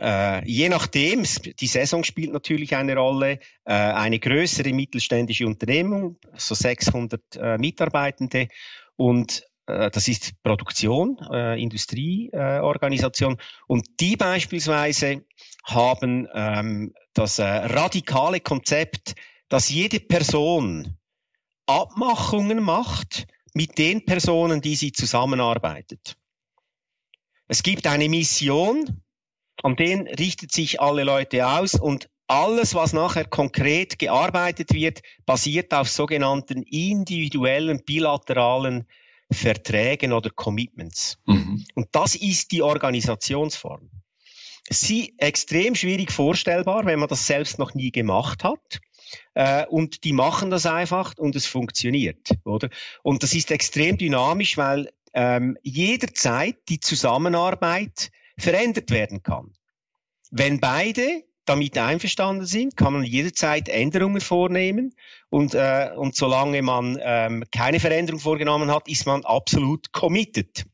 äh, 0.00 0.44
je 0.48 0.68
nachdem, 0.68 1.24
die 1.24 1.66
Saison 1.66 2.04
spielt 2.04 2.32
natürlich 2.32 2.74
eine 2.76 2.96
Rolle, 2.96 3.40
äh, 3.64 3.72
eine 3.72 4.18
größere 4.18 4.72
mittelständische 4.72 5.46
Unternehmung, 5.46 6.18
so 6.36 6.54
600 6.54 7.20
äh, 7.36 7.58
Mitarbeitende 7.58 8.48
und 8.96 9.42
äh, 9.66 9.90
das 9.90 10.08
ist 10.08 10.42
Produktion, 10.42 11.18
äh, 11.30 11.60
Industrieorganisation 11.60 13.36
und 13.66 13.86
die 14.00 14.16
beispielsweise 14.16 15.24
haben 15.64 16.28
ähm, 16.32 16.94
das 17.12 17.38
äh, 17.38 17.44
radikale 17.44 18.40
Konzept, 18.40 19.14
dass 19.48 19.68
jede 19.68 20.00
Person 20.00 20.96
Abmachungen 21.66 22.62
macht 22.62 23.26
mit 23.52 23.78
den 23.78 24.04
Personen, 24.04 24.60
die 24.60 24.76
sie 24.76 24.92
zusammenarbeitet. 24.92 26.16
Es 27.48 27.62
gibt 27.62 27.86
eine 27.86 28.08
Mission, 28.08 29.02
an 29.62 29.76
den 29.76 30.06
richtet 30.06 30.52
sich 30.52 30.80
alle 30.80 31.04
Leute 31.04 31.46
aus 31.46 31.74
und 31.74 32.08
alles, 32.28 32.74
was 32.74 32.92
nachher 32.92 33.24
konkret 33.24 33.98
gearbeitet 33.98 34.72
wird, 34.72 35.02
basiert 35.26 35.72
auf 35.72 35.88
sogenannten 35.88 36.62
individuellen, 36.62 37.82
bilateralen 37.84 38.86
Verträgen 39.30 40.12
oder 40.12 40.30
Commitments. 40.30 41.18
Mhm. 41.26 41.64
Und 41.74 41.88
das 41.92 42.14
ist 42.14 42.52
die 42.52 42.62
Organisationsform. 42.62 43.90
Sie 44.68 45.14
extrem 45.18 45.76
schwierig 45.76 46.10
vorstellbar, 46.10 46.86
wenn 46.86 46.98
man 46.98 47.08
das 47.08 47.26
selbst 47.26 47.58
noch 47.58 47.74
nie 47.74 47.92
gemacht 47.92 48.42
hat. 48.42 48.80
Äh, 49.34 49.64
und 49.66 50.02
die 50.02 50.12
machen 50.12 50.50
das 50.50 50.66
einfach 50.66 51.14
und 51.16 51.36
es 51.36 51.46
funktioniert, 51.46 52.30
oder? 52.44 52.68
Und 53.04 53.22
das 53.22 53.34
ist 53.34 53.52
extrem 53.52 53.96
dynamisch, 53.96 54.56
weil 54.56 54.90
ähm, 55.14 55.56
jederzeit 55.62 56.56
die 56.68 56.80
Zusammenarbeit 56.80 58.10
verändert 58.38 58.90
werden 58.90 59.22
kann. 59.22 59.52
Wenn 60.30 60.60
beide 60.60 61.24
damit 61.44 61.78
einverstanden 61.78 62.44
sind, 62.44 62.76
kann 62.76 62.92
man 62.92 63.04
jederzeit 63.04 63.68
Änderungen 63.68 64.20
vornehmen 64.20 64.94
und, 65.30 65.54
äh, 65.54 65.90
und 65.96 66.16
solange 66.16 66.60
man 66.62 66.98
ähm, 67.00 67.44
keine 67.52 67.80
Veränderung 67.80 68.20
vorgenommen 68.20 68.70
hat, 68.70 68.88
ist 68.88 69.06
man 69.06 69.24
absolut 69.24 69.92
committed 69.92 70.66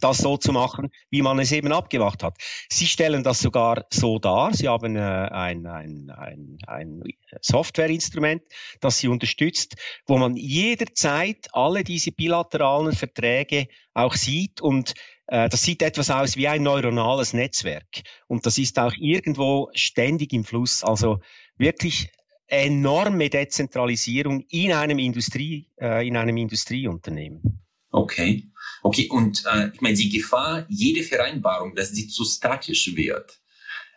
das 0.00 0.18
so 0.18 0.36
zu 0.36 0.52
machen, 0.52 0.90
wie 1.10 1.22
man 1.22 1.38
es 1.38 1.52
eben 1.52 1.72
abgemacht 1.72 2.22
hat. 2.22 2.36
Sie 2.68 2.86
stellen 2.86 3.22
das 3.22 3.40
sogar 3.40 3.86
so 3.90 4.18
dar. 4.18 4.52
Sie 4.52 4.68
haben 4.68 4.96
äh, 4.96 5.00
ein, 5.00 5.66
ein, 5.66 6.10
ein, 6.10 6.58
ein 6.66 7.02
Softwareinstrument, 7.40 8.42
das 8.80 8.98
Sie 8.98 9.08
unterstützt, 9.08 9.76
wo 10.06 10.18
man 10.18 10.36
jederzeit 10.36 11.48
alle 11.52 11.84
diese 11.84 12.12
bilateralen 12.12 12.92
Verträge 12.92 13.68
auch 13.94 14.14
sieht 14.14 14.60
und 14.60 14.94
das 15.28 15.62
sieht 15.62 15.82
etwas 15.82 16.10
aus 16.10 16.36
wie 16.36 16.46
ein 16.46 16.62
neuronales 16.62 17.32
Netzwerk. 17.32 18.02
Und 18.28 18.46
das 18.46 18.58
ist 18.58 18.78
auch 18.78 18.94
irgendwo 18.96 19.70
ständig 19.74 20.32
im 20.32 20.44
Fluss. 20.44 20.84
Also 20.84 21.18
wirklich 21.58 22.10
enorme 22.48 23.28
Dezentralisierung 23.28 24.44
in 24.48 24.72
einem 24.72 24.98
Industrie, 24.98 25.68
äh, 25.80 26.06
in 26.06 26.16
einem 26.16 26.36
Industrieunternehmen. 26.36 27.64
Okay. 27.90 28.50
Okay, 28.82 29.08
und 29.08 29.44
äh, 29.46 29.70
ich 29.72 29.80
meine, 29.80 29.96
die 29.96 30.10
Gefahr, 30.10 30.66
jede 30.68 31.02
Vereinbarung, 31.02 31.74
dass 31.74 31.90
sie 31.90 32.08
zu 32.08 32.24
statisch 32.24 32.94
wird. 32.94 33.40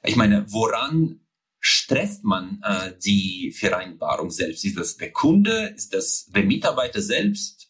Ich 0.03 0.15
meine, 0.15 0.45
woran 0.49 1.19
stresst 1.59 2.23
man 2.23 2.61
äh, 2.63 2.93
die 3.03 3.51
Vereinbarung 3.51 4.31
selbst? 4.31 4.65
Ist 4.65 4.77
das 4.77 4.97
der 4.97 5.11
Kunde? 5.11 5.73
Ist 5.75 5.93
das 5.93 6.25
der 6.33 6.43
Mitarbeiter 6.43 7.01
selbst? 7.01 7.69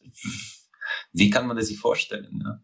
Wie 1.11 1.29
kann 1.29 1.47
man 1.47 1.57
das 1.57 1.67
sich 1.67 1.79
vorstellen? 1.79 2.41
Ja? 2.43 2.61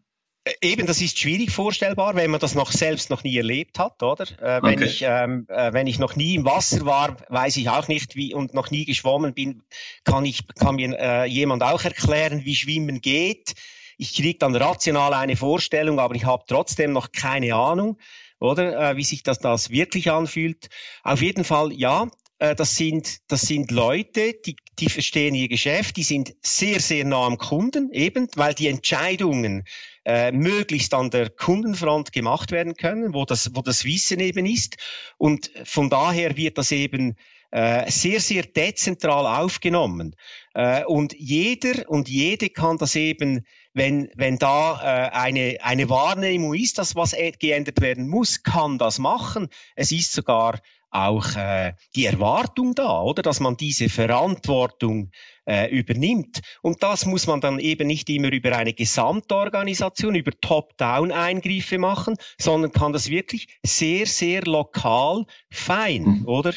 Eben, 0.60 0.86
das 0.86 1.00
ist 1.00 1.18
schwierig 1.18 1.50
vorstellbar, 1.50 2.14
wenn 2.14 2.30
man 2.30 2.38
das 2.38 2.54
noch 2.54 2.70
selbst 2.70 3.10
noch 3.10 3.24
nie 3.24 3.36
erlebt 3.36 3.80
hat, 3.80 4.00
oder? 4.02 4.26
Äh, 4.40 4.62
wenn 4.62 4.80
ich 4.80 5.02
ähm, 5.02 5.44
äh, 5.48 5.72
wenn 5.72 5.88
ich 5.88 5.98
noch 5.98 6.14
nie 6.14 6.36
im 6.36 6.44
Wasser 6.44 6.86
war, 6.86 7.16
weiß 7.28 7.56
ich 7.56 7.68
auch 7.68 7.88
nicht 7.88 8.14
wie 8.14 8.32
und 8.32 8.54
noch 8.54 8.70
nie 8.70 8.84
geschwommen 8.84 9.34
bin, 9.34 9.64
kann 10.04 10.24
ich 10.24 10.46
kann 10.54 10.76
mir 10.76 10.96
äh, 11.00 11.24
jemand 11.24 11.64
auch 11.64 11.82
erklären, 11.82 12.44
wie 12.44 12.54
Schwimmen 12.54 13.00
geht. 13.00 13.54
Ich 13.98 14.14
kriege 14.14 14.38
dann 14.38 14.54
rational 14.54 15.14
eine 15.14 15.34
Vorstellung, 15.34 15.98
aber 15.98 16.14
ich 16.14 16.26
habe 16.26 16.44
trotzdem 16.46 16.92
noch 16.92 17.10
keine 17.10 17.56
Ahnung, 17.56 17.98
oder 18.38 18.90
äh, 18.90 18.96
wie 18.96 19.04
sich 19.04 19.24
das, 19.24 19.40
das 19.40 19.70
wirklich 19.70 20.12
anfühlt. 20.12 20.68
Auf 21.02 21.22
jeden 21.22 21.42
Fall, 21.42 21.72
ja, 21.72 22.08
äh, 22.38 22.54
das 22.54 22.76
sind, 22.76 23.18
das 23.28 23.42
sind 23.42 23.70
Leute, 23.70 24.34
die, 24.44 24.56
die 24.78 24.90
verstehen 24.90 25.34
ihr 25.34 25.48
Geschäft, 25.48 25.96
die 25.96 26.02
sind 26.02 26.36
sehr, 26.42 26.80
sehr 26.80 27.04
nah 27.04 27.26
am 27.26 27.38
Kunden, 27.38 27.90
eben, 27.92 28.28
weil 28.36 28.54
die 28.54 28.68
Entscheidungen 28.68 29.64
äh, 30.06 30.30
möglichst 30.30 30.94
an 30.94 31.10
der 31.10 31.30
Kundenfront 31.30 32.12
gemacht 32.12 32.52
werden 32.52 32.76
können, 32.76 33.12
wo 33.12 33.24
das, 33.24 33.50
wo 33.54 33.60
das 33.60 33.84
Wissen 33.84 34.20
eben 34.20 34.46
ist. 34.46 34.76
Und 35.18 35.50
von 35.64 35.90
daher 35.90 36.36
wird 36.36 36.58
das 36.58 36.70
eben 36.70 37.16
äh, 37.50 37.90
sehr, 37.90 38.20
sehr 38.20 38.44
dezentral 38.44 39.26
aufgenommen. 39.26 40.14
Äh, 40.54 40.84
und 40.84 41.12
jeder 41.18 41.88
und 41.88 42.08
jede 42.08 42.50
kann 42.50 42.78
das 42.78 42.94
eben, 42.94 43.46
wenn, 43.74 44.08
wenn 44.14 44.38
da 44.38 44.80
äh, 44.80 45.10
eine, 45.10 45.58
eine 45.60 45.88
Wahrnehmung 45.88 46.54
ist, 46.54 46.78
dass 46.78 46.94
was 46.94 47.16
geändert 47.40 47.80
werden 47.80 48.08
muss, 48.08 48.44
kann 48.44 48.78
das 48.78 48.98
machen. 49.00 49.48
Es 49.74 49.90
ist 49.90 50.12
sogar 50.12 50.60
auch 50.96 51.36
äh, 51.36 51.74
die 51.94 52.06
Erwartung 52.06 52.74
da, 52.74 53.02
oder, 53.02 53.22
dass 53.22 53.40
man 53.40 53.56
diese 53.56 53.88
Verantwortung 53.88 55.10
äh, 55.46 55.70
übernimmt. 55.70 56.40
Und 56.62 56.82
das 56.82 57.06
muss 57.06 57.26
man 57.26 57.40
dann 57.40 57.58
eben 57.58 57.86
nicht 57.86 58.08
immer 58.10 58.32
über 58.32 58.56
eine 58.56 58.72
Gesamtorganisation, 58.72 60.14
über 60.14 60.32
Top-Down-Eingriffe 60.40 61.78
machen, 61.78 62.16
sondern 62.38 62.72
kann 62.72 62.92
das 62.92 63.10
wirklich 63.10 63.48
sehr, 63.64 64.06
sehr 64.06 64.42
lokal 64.42 65.24
fein, 65.50 66.02
mhm. 66.02 66.26
oder? 66.26 66.54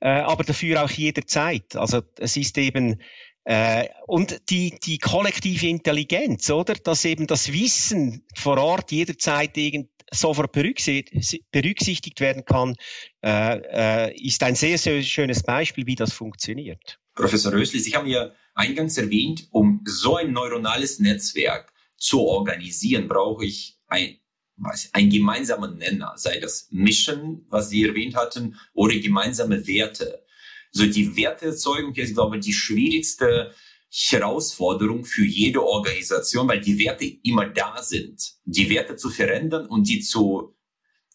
Äh, 0.00 0.20
aber 0.20 0.44
dafür 0.44 0.84
auch 0.84 0.90
jederzeit. 0.90 1.76
Also 1.76 2.02
es 2.18 2.36
ist 2.36 2.58
eben 2.58 3.00
äh, 3.44 3.88
und 4.06 4.50
die, 4.50 4.78
die 4.78 4.98
kollektive 4.98 5.66
Intelligenz, 5.66 6.48
oder? 6.50 6.74
Dass 6.74 7.04
eben 7.04 7.26
das 7.26 7.52
Wissen 7.52 8.24
vor 8.34 8.58
Ort 8.58 8.92
jederzeit 8.92 9.56
irgend 9.56 9.88
sofort 10.12 10.52
berücksichtigt 10.52 12.20
werden 12.20 12.44
kann, 12.44 12.76
äh, 13.24 14.08
äh, 14.08 14.26
ist 14.26 14.42
ein 14.42 14.54
sehr, 14.54 14.78
sehr 14.78 15.02
schönes 15.02 15.42
Beispiel, 15.42 15.86
wie 15.86 15.94
das 15.94 16.12
funktioniert. 16.12 16.98
Professor 17.14 17.52
Rösli, 17.52 17.80
Sie 17.80 17.94
haben 17.94 18.06
ja 18.06 18.32
eingangs 18.54 18.98
erwähnt, 18.98 19.48
um 19.50 19.82
so 19.84 20.16
ein 20.16 20.32
neuronales 20.32 20.98
Netzwerk 20.98 21.72
zu 21.96 22.20
organisieren, 22.20 23.08
brauche 23.08 23.44
ich 23.44 23.78
ein, 23.86 24.18
was, 24.56 24.92
einen 24.92 25.10
gemeinsamen 25.10 25.78
Nenner, 25.78 26.14
sei 26.16 26.38
das 26.38 26.68
Mission, 26.70 27.44
was 27.48 27.70
Sie 27.70 27.84
erwähnt 27.84 28.14
hatten, 28.16 28.56
oder 28.74 28.96
gemeinsame 28.96 29.66
Werte. 29.66 30.24
So 30.70 30.86
die 30.86 31.16
Werteerzeugung 31.16 31.94
ist, 31.94 32.14
glaube 32.14 32.36
ich, 32.36 32.44
die 32.44 32.52
schwierigste 32.52 33.54
Herausforderung 33.92 35.04
für 35.04 35.24
jede 35.24 35.62
Organisation, 35.62 36.48
weil 36.48 36.62
die 36.62 36.78
Werte 36.78 37.04
immer 37.22 37.46
da 37.46 37.82
sind. 37.82 38.22
Die 38.44 38.70
Werte 38.70 38.96
zu 38.96 39.10
verändern 39.10 39.66
und 39.66 39.86
die 39.86 40.00
zu 40.00 40.56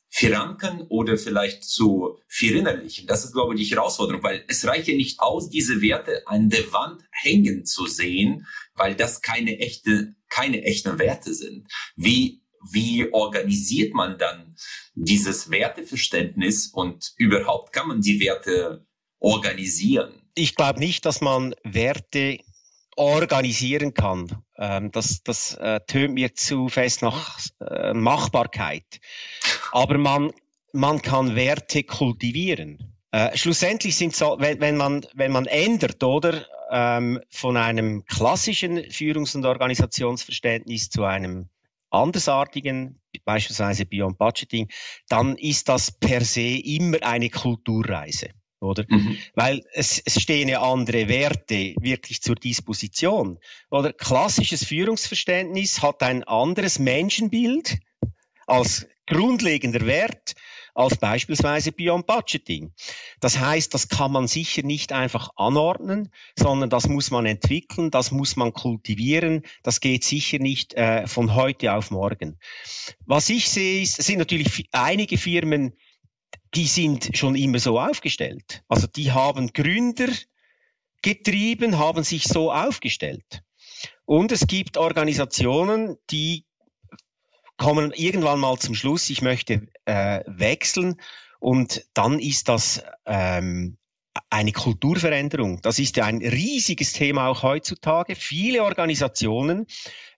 verankern 0.09 0.85
oder 0.89 1.17
vielleicht 1.17 1.63
zu 1.63 2.19
verinnerlichen. 2.27 3.07
Das 3.07 3.25
ist, 3.25 3.33
glaube 3.33 3.55
ich, 3.55 3.61
die 3.67 3.75
Herausforderung, 3.75 4.23
weil 4.23 4.45
es 4.47 4.65
reicht 4.65 4.87
ja 4.87 4.95
nicht 4.95 5.19
aus, 5.19 5.49
diese 5.49 5.81
Werte 5.81 6.25
an 6.27 6.49
der 6.49 6.71
Wand 6.71 7.01
hängen 7.11 7.65
zu 7.65 7.87
sehen, 7.87 8.45
weil 8.75 8.95
das 8.95 9.21
keine 9.21 9.59
echte, 9.59 10.15
keine 10.29 10.63
echten 10.63 10.99
Werte 10.99 11.33
sind. 11.33 11.67
Wie, 11.95 12.43
wie 12.71 13.11
organisiert 13.11 13.93
man 13.93 14.17
dann 14.17 14.55
dieses 14.93 15.49
Werteverständnis 15.49 16.67
und 16.67 17.13
überhaupt 17.17 17.73
kann 17.73 17.87
man 17.87 18.01
die 18.01 18.19
Werte 18.19 18.85
organisieren? 19.19 20.21
Ich 20.35 20.55
glaube 20.55 20.79
nicht, 20.79 21.05
dass 21.05 21.21
man 21.21 21.55
Werte 21.63 22.39
organisieren 22.97 23.93
kann. 23.93 24.43
Ähm, 24.57 24.91
das 24.91 25.23
das 25.23 25.55
äh, 25.55 25.79
tönt 25.87 26.15
mir 26.15 26.33
zu 26.35 26.67
fest 26.67 27.01
nach 27.01 27.39
äh, 27.61 27.93
Machbarkeit. 27.93 28.99
Aber 29.71 29.97
man, 29.97 30.31
man 30.73 31.01
kann 31.01 31.35
Werte 31.35 31.83
kultivieren. 31.83 32.93
Äh, 33.11 33.37
schlussendlich 33.37 33.95
sind 33.95 34.15
so, 34.15 34.35
wenn, 34.39 34.59
wenn, 34.59 34.75
man, 34.75 35.05
wenn 35.13 35.31
man 35.31 35.45
ändert, 35.45 36.03
oder, 36.03 36.45
ähm, 36.69 37.21
von 37.29 37.55
einem 37.55 38.05
klassischen 38.05 38.77
Führungs- 38.91 39.35
und 39.35 39.45
Organisationsverständnis 39.45 40.89
zu 40.89 41.05
einem 41.05 41.49
andersartigen, 41.89 42.99
beispielsweise 43.23 43.85
Beyond 43.85 44.17
Budgeting, 44.17 44.69
dann 45.07 45.37
ist 45.37 45.69
das 45.69 45.91
per 45.91 46.21
se 46.21 46.41
immer 46.41 47.01
eine 47.03 47.29
Kulturreise 47.29 48.31
oder? 48.59 48.85
Mhm. 48.87 49.17
Weil 49.35 49.63
es, 49.73 50.01
es 50.03 50.21
stehen 50.21 50.49
ja 50.49 50.61
andere 50.61 51.07
Werte 51.07 51.75
wirklich 51.79 52.21
zur 52.21 52.35
Disposition. 52.35 53.39
Oder 53.69 53.93
klassisches 53.93 54.65
Führungsverständnis 54.65 55.81
hat 55.81 56.03
ein 56.03 56.23
anderes 56.23 56.79
Menschenbild 56.79 57.79
als 58.45 58.87
grundlegender 59.05 59.85
Wert 59.85 60.35
als 60.77 60.97
beispielsweise 60.97 61.71
Beyond 61.71 62.05
Budgeting. 62.05 62.71
Das 63.19 63.39
heißt, 63.39 63.73
das 63.73 63.89
kann 63.89 64.11
man 64.11 64.27
sicher 64.27 64.61
nicht 64.61 64.93
einfach 64.93 65.31
anordnen, 65.35 66.11
sondern 66.37 66.69
das 66.69 66.87
muss 66.87 67.09
man 67.09 67.25
entwickeln, 67.25 67.89
das 67.89 68.11
muss 68.11 68.35
man 68.35 68.53
kultivieren. 68.53 69.41
Das 69.63 69.79
geht 69.79 70.03
sicher 70.03 70.37
nicht 70.37 70.75
äh, 70.75 71.07
von 71.07 71.33
heute 71.33 71.73
auf 71.73 71.89
morgen. 71.89 72.37
Was 73.05 73.29
ich 73.29 73.49
sehe, 73.49 73.81
ist, 73.81 73.95
sind 73.95 74.19
natürlich 74.19 74.69
einige 74.71 75.17
Firmen, 75.17 75.73
die 76.53 76.67
sind 76.67 77.15
schon 77.17 77.35
immer 77.35 77.59
so 77.59 77.79
aufgestellt. 77.79 78.63
Also 78.67 78.87
die 78.87 79.11
haben 79.11 79.53
Gründer 79.53 80.07
getrieben, 81.01 81.77
haben 81.77 82.03
sich 82.03 82.23
so 82.23 82.51
aufgestellt. 82.51 83.43
Und 84.05 84.31
es 84.31 84.47
gibt 84.47 84.77
Organisationen, 84.77 85.97
die 86.09 86.45
kommen 87.57 87.91
irgendwann 87.91 88.39
mal 88.39 88.57
zum 88.57 88.75
Schluss, 88.75 89.09
ich 89.09 89.21
möchte 89.21 89.67
äh, 89.85 90.23
wechseln 90.27 91.01
und 91.39 91.85
dann 91.93 92.19
ist 92.19 92.49
das 92.49 92.83
ähm, 93.05 93.77
eine 94.29 94.51
Kulturveränderung. 94.51 95.61
Das 95.61 95.79
ist 95.79 95.99
ein 95.99 96.17
riesiges 96.17 96.93
Thema 96.93 97.27
auch 97.27 97.43
heutzutage. 97.43 98.15
Viele 98.15 98.63
Organisationen 98.63 99.67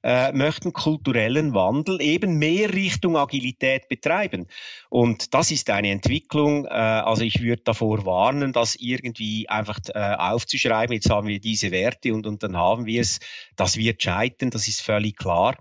äh, 0.02 0.32
möchten 0.32 0.74
kulturellen 0.74 1.54
Wandel 1.54 2.02
eben 2.02 2.38
mehr 2.38 2.74
Richtung 2.74 3.18
Agilität 3.18 3.88
betreiben. 3.88 4.48
Und 4.90 5.34
das 5.34 5.52
ist 5.52 5.70
eine 5.70 5.92
Entwicklung, 5.92 6.66
äh, 6.66 6.70
also 6.70 7.24
ich 7.24 7.42
würde 7.42 7.62
davor 7.64 8.06
warnen, 8.06 8.54
das 8.54 8.76
irgendwie 8.76 9.48
einfach 9.50 9.80
äh, 9.94 10.16
aufzuschreiben, 10.16 10.94
jetzt 10.94 11.10
haben 11.10 11.28
wir 11.28 11.40
diese 11.40 11.72
Werte 11.72 12.14
und, 12.14 12.26
und 12.26 12.42
dann 12.42 12.58
haben 12.58 12.86
wir 12.86 13.02
es, 13.02 13.20
das 13.56 13.78
wird 13.78 14.02
scheitern, 14.02 14.50
das 14.50 14.68
ist 14.68 14.82
völlig 14.82 15.18
klar. 15.18 15.58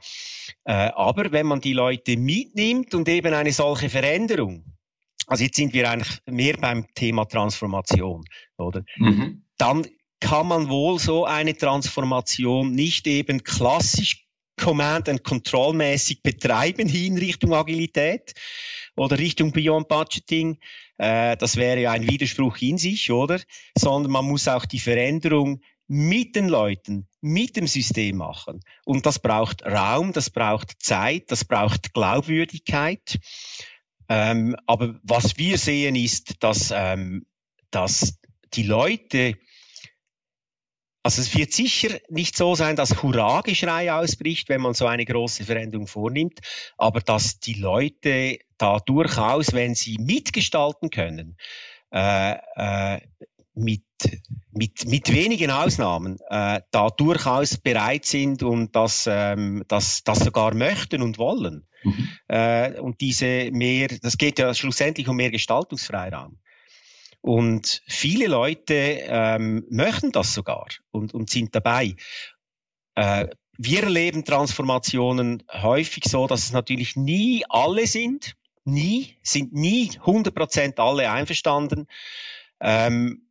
Äh, 0.64 0.90
aber 0.94 1.32
wenn 1.32 1.46
man 1.46 1.60
die 1.60 1.72
Leute 1.72 2.16
mitnimmt 2.16 2.94
und 2.94 3.08
eben 3.08 3.34
eine 3.34 3.52
solche 3.52 3.90
Veränderung, 3.90 4.64
also 5.26 5.44
jetzt 5.44 5.56
sind 5.56 5.72
wir 5.72 5.90
eigentlich 5.90 6.18
mehr 6.26 6.56
beim 6.56 6.86
Thema 6.94 7.24
Transformation, 7.26 8.24
oder? 8.56 8.84
Mhm. 8.96 9.44
Dann 9.58 9.86
kann 10.20 10.48
man 10.48 10.68
wohl 10.68 10.98
so 10.98 11.24
eine 11.24 11.56
Transformation 11.56 12.72
nicht 12.72 13.06
eben 13.06 13.44
klassisch 13.44 14.24
Command 14.58 15.08
and 15.08 15.22
Control 15.22 15.72
mäßig 15.72 16.22
betreiben 16.22 16.88
hin 16.88 17.16
Richtung 17.16 17.54
Agilität 17.54 18.34
oder 18.96 19.18
Richtung 19.18 19.52
Beyond 19.52 19.88
Budgeting. 19.88 20.58
Äh, 20.98 21.36
das 21.36 21.56
wäre 21.56 21.80
ja 21.80 21.92
ein 21.92 22.08
Widerspruch 22.08 22.56
in 22.60 22.76
sich, 22.76 23.10
oder? 23.10 23.40
Sondern 23.76 24.10
man 24.10 24.24
muss 24.24 24.48
auch 24.48 24.66
die 24.66 24.80
Veränderung 24.80 25.60
mit 25.86 26.36
den 26.36 26.48
Leuten, 26.48 27.08
mit 27.22 27.56
dem 27.56 27.66
System 27.66 28.18
machen. 28.18 28.60
Und 28.84 29.06
das 29.06 29.20
braucht 29.20 29.64
Raum, 29.64 30.12
das 30.12 30.28
braucht 30.28 30.82
Zeit, 30.82 31.30
das 31.30 31.44
braucht 31.46 31.94
Glaubwürdigkeit. 31.94 33.18
Ähm, 34.08 34.56
aber 34.66 34.98
was 35.02 35.36
wir 35.36 35.58
sehen 35.58 35.94
ist, 35.94 36.42
dass, 36.42 36.72
ähm, 36.74 37.26
dass 37.70 38.18
die 38.54 38.62
Leute 38.62 39.36
also 41.08 41.22
es 41.22 41.34
wird 41.34 41.54
sicher 41.54 41.98
nicht 42.10 42.36
so 42.36 42.54
sein, 42.54 42.76
dass 42.76 43.02
Hurra-Geschrei 43.02 43.92
ausbricht, 43.92 44.50
wenn 44.50 44.60
man 44.60 44.74
so 44.74 44.86
eine 44.86 45.06
große 45.06 45.44
Veränderung 45.44 45.86
vornimmt, 45.86 46.40
aber 46.76 47.00
dass 47.00 47.40
die 47.40 47.54
Leute 47.54 48.40
da 48.58 48.78
durchaus, 48.78 49.54
wenn 49.54 49.74
sie 49.74 49.96
mitgestalten 49.98 50.90
können, 50.90 51.38
äh, 51.94 52.34
äh, 52.56 53.00
mit, 53.58 53.82
mit, 54.52 54.86
mit 54.86 55.12
wenigen 55.12 55.50
Ausnahmen 55.50 56.18
äh, 56.30 56.60
da 56.70 56.88
durchaus 56.88 57.58
bereit 57.58 58.04
sind 58.04 58.42
und 58.42 58.74
das, 58.74 59.08
ähm, 59.10 59.64
das, 59.68 60.04
das 60.04 60.20
sogar 60.20 60.54
möchten 60.54 61.02
und 61.02 61.18
wollen. 61.18 61.66
Mhm. 61.82 62.08
Äh, 62.28 62.80
und 62.80 63.00
diese 63.00 63.50
mehr, 63.52 63.88
das 64.00 64.16
geht 64.16 64.38
ja 64.38 64.54
schlussendlich 64.54 65.08
um 65.08 65.16
mehr 65.16 65.30
Gestaltungsfreiraum. 65.30 66.38
Und 67.20 67.82
viele 67.86 68.28
Leute 68.28 68.74
ähm, 68.74 69.66
möchten 69.70 70.12
das 70.12 70.32
sogar 70.34 70.68
und, 70.90 71.14
und 71.14 71.30
sind 71.30 71.54
dabei. 71.54 71.96
Äh, 72.94 73.28
wir 73.58 73.82
erleben 73.82 74.24
Transformationen 74.24 75.42
häufig 75.52 76.04
so, 76.04 76.28
dass 76.28 76.44
es 76.44 76.52
natürlich 76.52 76.94
nie 76.94 77.44
alle 77.48 77.86
sind. 77.88 78.36
Nie, 78.64 79.16
sind 79.22 79.52
nie 79.52 79.90
100% 79.90 80.78
alle 80.78 81.10
einverstanden. 81.10 81.86
Ähm, 82.60 83.27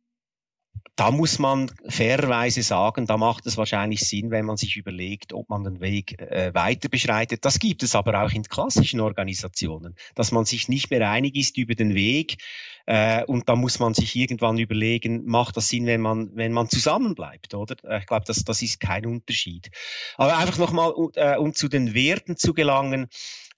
da 0.96 1.10
muss 1.10 1.38
man 1.38 1.70
fairerweise 1.88 2.62
sagen, 2.62 3.06
da 3.06 3.16
macht 3.16 3.46
es 3.46 3.56
wahrscheinlich 3.56 4.00
Sinn, 4.00 4.30
wenn 4.30 4.44
man 4.44 4.56
sich 4.56 4.76
überlegt, 4.76 5.32
ob 5.32 5.48
man 5.48 5.64
den 5.64 5.80
Weg 5.80 6.20
äh, 6.20 6.52
weiter 6.54 6.88
beschreitet. 6.88 7.44
Das 7.44 7.58
gibt 7.58 7.82
es 7.82 7.94
aber 7.94 8.22
auch 8.22 8.32
in 8.32 8.42
klassischen 8.42 9.00
Organisationen, 9.00 9.94
dass 10.14 10.32
man 10.32 10.44
sich 10.44 10.68
nicht 10.68 10.90
mehr 10.90 11.08
einig 11.10 11.36
ist 11.36 11.56
über 11.56 11.74
den 11.74 11.94
Weg. 11.94 12.38
Äh, 12.86 13.24
und 13.24 13.48
da 13.48 13.54
muss 13.54 13.78
man 13.78 13.94
sich 13.94 14.16
irgendwann 14.16 14.58
überlegen, 14.58 15.26
macht 15.26 15.56
das 15.56 15.68
Sinn, 15.68 15.86
wenn 15.86 16.00
man, 16.00 16.30
wenn 16.34 16.52
man 16.52 16.68
zusammenbleibt, 16.68 17.54
oder? 17.54 17.76
Ich 17.98 18.06
glaube, 18.06 18.24
das, 18.26 18.44
das 18.44 18.62
ist 18.62 18.80
kein 18.80 19.06
Unterschied. 19.06 19.70
Aber 20.16 20.38
einfach 20.38 20.58
nochmal, 20.58 20.92
äh, 21.14 21.36
um 21.36 21.54
zu 21.54 21.68
den 21.68 21.94
Werten 21.94 22.36
zu 22.36 22.54
gelangen, 22.54 23.08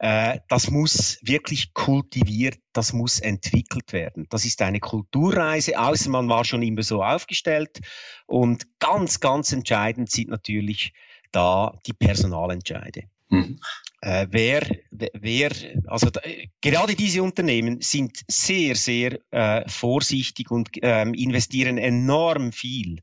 äh, 0.02 0.40
das 0.48 0.70
muss 0.70 1.18
wirklich 1.20 1.74
kultiviert, 1.74 2.58
das 2.72 2.94
muss 2.94 3.20
entwickelt 3.20 3.92
werden. 3.92 4.26
Das 4.30 4.46
ist 4.46 4.62
eine 4.62 4.80
Kulturreise, 4.80 5.78
außer 5.78 6.08
man 6.08 6.26
war 6.30 6.46
schon 6.46 6.62
immer 6.62 6.82
so 6.82 7.04
aufgestellt. 7.04 7.80
Und 8.26 8.66
ganz, 8.78 9.20
ganz 9.20 9.52
entscheidend 9.52 10.10
sind 10.10 10.30
natürlich 10.30 10.94
da 11.32 11.78
die 11.86 11.92
Personalentscheide. 11.92 13.02
Mhm. 13.28 13.60
Äh, 14.00 14.26
wer, 14.30 14.62
wer, 14.90 15.50
also 15.86 16.08
da, 16.08 16.22
gerade 16.62 16.94
diese 16.94 17.22
Unternehmen 17.22 17.82
sind 17.82 18.20
sehr, 18.26 18.76
sehr 18.76 19.18
äh, 19.30 19.68
vorsichtig 19.68 20.50
und 20.50 20.70
ähm, 20.80 21.12
investieren 21.12 21.76
enorm 21.76 22.52
viel 22.52 23.02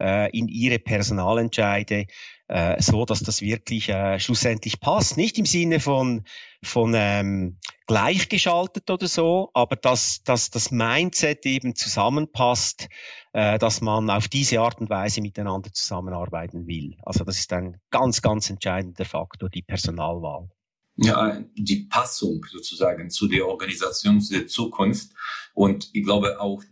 äh, 0.00 0.30
in 0.36 0.48
ihre 0.48 0.78
Personalentscheide, 0.78 2.06
äh, 2.50 2.82
so 2.82 3.04
dass 3.04 3.20
das 3.20 3.42
wirklich 3.42 3.88
äh, 3.90 4.18
schlussendlich 4.18 4.80
passt. 4.80 5.16
Nicht 5.16 5.38
im 5.38 5.46
Sinne 5.46 5.78
von, 5.78 6.24
von 6.64 6.92
ähm, 6.96 7.58
gleichgeschaltet 7.86 8.90
oder 8.90 9.06
so, 9.06 9.50
aber 9.54 9.76
dass, 9.76 10.24
dass 10.24 10.50
das 10.50 10.72
Mindset 10.72 11.46
eben 11.46 11.76
zusammenpasst, 11.76 12.88
äh, 13.32 13.56
dass 13.60 13.80
man 13.80 14.10
auf 14.10 14.26
diese 14.26 14.60
Art 14.60 14.80
und 14.80 14.90
Weise 14.90 15.20
miteinander 15.20 15.72
zusammenarbeiten 15.72 16.66
will. 16.66 16.96
Also 17.04 17.22
das 17.22 17.38
ist 17.38 17.52
ein 17.52 17.80
ganz, 17.90 18.20
ganz 18.20 18.50
entscheidender 18.50 19.04
Faktor, 19.04 19.48
die 19.48 19.62
Personalwahl. 19.62 20.50
Ja, 20.96 21.40
die 21.54 21.86
Passung 21.88 22.44
sozusagen 22.50 23.10
zu 23.10 23.28
der 23.28 23.46
Organisation 23.46 24.20
der 24.28 24.48
Zukunft. 24.48 25.12
Und 25.54 25.88
ich 25.92 26.02
glaube 26.02 26.40
auch 26.40 26.64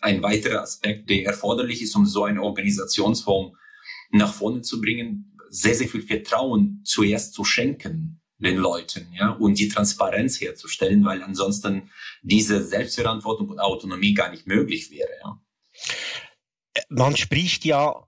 ein 0.00 0.22
weiterer 0.22 0.62
Aspekt, 0.62 1.10
der 1.10 1.24
erforderlich 1.24 1.82
ist, 1.82 1.96
um 1.96 2.06
so 2.06 2.22
eine 2.22 2.42
Organisationsform 2.42 3.56
nach 4.10 4.32
vorne 4.32 4.62
zu 4.62 4.80
bringen, 4.80 5.36
sehr, 5.48 5.74
sehr 5.74 5.88
viel 5.88 6.02
Vertrauen 6.02 6.82
zuerst 6.84 7.34
zu 7.34 7.44
schenken 7.44 8.20
den 8.38 8.56
Leuten, 8.56 9.08
ja, 9.14 9.30
und 9.30 9.58
die 9.58 9.68
Transparenz 9.68 10.40
herzustellen, 10.40 11.04
weil 11.04 11.22
ansonsten 11.22 11.90
diese 12.22 12.62
Selbstverantwortung 12.62 13.48
und 13.48 13.60
Autonomie 13.60 14.12
gar 14.12 14.30
nicht 14.30 14.46
möglich 14.46 14.90
wäre, 14.90 15.08
ja. 15.22 15.40
Man 16.90 17.16
spricht 17.16 17.64
ja 17.64 18.06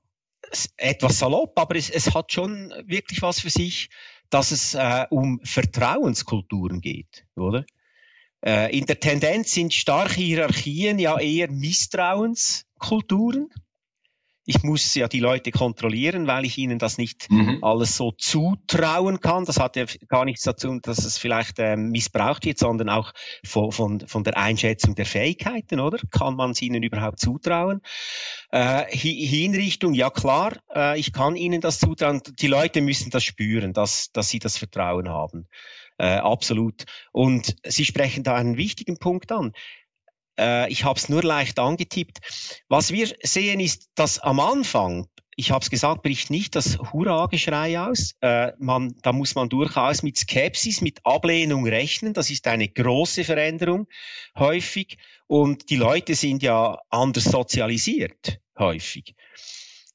etwas 0.76 1.18
salopp, 1.18 1.58
aber 1.58 1.76
es, 1.76 1.88
es 1.88 2.14
hat 2.14 2.32
schon 2.32 2.74
wirklich 2.84 3.22
was 3.22 3.40
für 3.40 3.48
sich, 3.50 3.88
dass 4.30 4.50
es 4.50 4.74
äh, 4.74 5.06
um 5.10 5.40
Vertrauenskulturen 5.42 6.82
geht, 6.82 7.24
oder? 7.34 7.64
Äh, 8.44 8.76
in 8.76 8.84
der 8.86 9.00
Tendenz 9.00 9.52
sind 9.52 9.72
starke 9.72 10.20
Hierarchien 10.20 10.98
ja 10.98 11.18
eher 11.18 11.50
Misstrauenskulturen 11.50 13.48
ich 14.48 14.62
muss 14.62 14.94
ja 14.94 15.08
die 15.08 15.20
Leute 15.20 15.50
kontrollieren, 15.50 16.26
weil 16.26 16.46
ich 16.46 16.56
ihnen 16.56 16.78
das 16.78 16.96
nicht 16.96 17.30
mhm. 17.30 17.62
alles 17.62 17.98
so 17.98 18.12
zutrauen 18.12 19.20
kann. 19.20 19.44
Das 19.44 19.60
hat 19.60 19.76
ja 19.76 19.84
gar 20.08 20.24
nichts 20.24 20.42
dazu, 20.42 20.78
dass 20.80 21.04
es 21.04 21.18
vielleicht 21.18 21.58
ähm, 21.58 21.90
missbraucht 21.90 22.46
wird, 22.46 22.56
sondern 22.56 22.88
auch 22.88 23.12
von, 23.44 23.72
von, 23.72 24.00
von 24.08 24.24
der 24.24 24.38
Einschätzung 24.38 24.94
der 24.94 25.04
Fähigkeiten, 25.04 25.80
oder? 25.80 25.98
Kann 26.10 26.34
man 26.34 26.52
es 26.52 26.62
ihnen 26.62 26.82
überhaupt 26.82 27.20
zutrauen? 27.20 27.82
Äh, 28.50 28.86
Hinrichtung, 28.90 29.92
ja 29.92 30.08
klar, 30.08 30.54
äh, 30.74 30.98
ich 30.98 31.12
kann 31.12 31.36
ihnen 31.36 31.60
das 31.60 31.78
zutrauen. 31.78 32.22
Die 32.38 32.46
Leute 32.46 32.80
müssen 32.80 33.10
das 33.10 33.24
spüren, 33.24 33.74
dass, 33.74 34.12
dass 34.12 34.30
sie 34.30 34.38
das 34.38 34.56
Vertrauen 34.56 35.10
haben. 35.10 35.46
Äh, 35.98 36.06
absolut. 36.06 36.86
Und 37.12 37.56
Sie 37.66 37.84
sprechen 37.84 38.22
da 38.22 38.36
einen 38.36 38.56
wichtigen 38.56 38.98
Punkt 38.98 39.30
an. 39.30 39.52
Äh, 40.38 40.70
ich 40.70 40.84
habe 40.84 40.98
es 40.98 41.08
nur 41.08 41.22
leicht 41.22 41.58
angetippt. 41.58 42.18
Was 42.68 42.92
wir 42.92 43.12
sehen 43.22 43.60
ist, 43.60 43.90
dass 43.94 44.18
am 44.18 44.40
Anfang 44.40 45.08
ich 45.40 45.52
habe 45.52 45.62
es 45.62 45.70
gesagt, 45.70 46.02
bricht 46.02 46.30
nicht 46.30 46.56
das 46.56 46.78
Hurra-Geschrei 46.78 47.78
aus. 47.78 48.16
Äh, 48.22 48.54
man, 48.58 48.96
da 49.02 49.12
muss 49.12 49.36
man 49.36 49.48
durchaus 49.48 50.02
mit 50.02 50.18
Skepsis, 50.18 50.80
mit 50.80 50.98
Ablehnung 51.04 51.64
rechnen. 51.64 52.12
Das 52.12 52.28
ist 52.28 52.48
eine 52.48 52.66
große 52.66 53.22
Veränderung 53.22 53.86
häufig. 54.36 54.98
Und 55.28 55.70
die 55.70 55.76
Leute 55.76 56.16
sind 56.16 56.42
ja 56.42 56.80
anders 56.90 57.22
sozialisiert 57.22 58.40
häufig. 58.58 59.14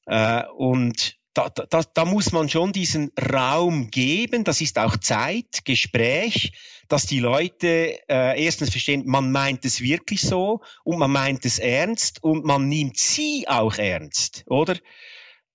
Äh, 0.06 0.44
und 0.56 1.18
da, 1.34 1.50
da, 1.50 1.82
da 1.82 2.04
muss 2.06 2.32
man 2.32 2.48
schon 2.48 2.72
diesen 2.72 3.10
Raum 3.30 3.90
geben. 3.90 4.44
Das 4.44 4.62
ist 4.62 4.78
auch 4.78 4.96
Zeit, 4.96 5.66
Gespräch, 5.66 6.52
dass 6.88 7.06
die 7.06 7.20
Leute 7.20 7.98
äh, 8.08 8.42
erstens 8.42 8.70
verstehen, 8.70 9.04
man 9.06 9.32
meint 9.32 9.64
es 9.64 9.80
wirklich 9.80 10.20
so 10.20 10.60
und 10.84 10.98
man 10.98 11.10
meint 11.10 11.44
es 11.44 11.58
ernst 11.58 12.22
und 12.22 12.44
man 12.44 12.68
nimmt 12.68 12.98
sie 12.98 13.46
auch 13.48 13.76
ernst, 13.76 14.44
oder? 14.46 14.76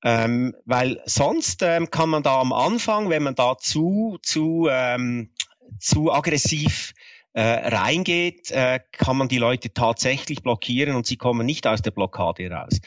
Ähm, 0.03 0.55
weil 0.65 1.01
sonst 1.05 1.61
ähm, 1.61 1.91
kann 1.91 2.09
man 2.09 2.23
da 2.23 2.39
am 2.39 2.53
Anfang, 2.53 3.09
wenn 3.09 3.23
man 3.23 3.35
da 3.35 3.57
zu, 3.57 4.17
zu, 4.21 4.67
ähm, 4.71 5.31
zu 5.79 6.11
aggressiv 6.11 6.93
äh, 7.33 7.41
reingeht, 7.41 8.49
äh, 8.51 8.79
kann 8.91 9.17
man 9.17 9.27
die 9.27 9.37
Leute 9.37 9.71
tatsächlich 9.71 10.41
blockieren 10.41 10.95
und 10.95 11.05
sie 11.05 11.17
kommen 11.17 11.45
nicht 11.45 11.67
aus 11.67 11.81
der 11.81 11.91
Blockade 11.91 12.49
raus. 12.49 12.79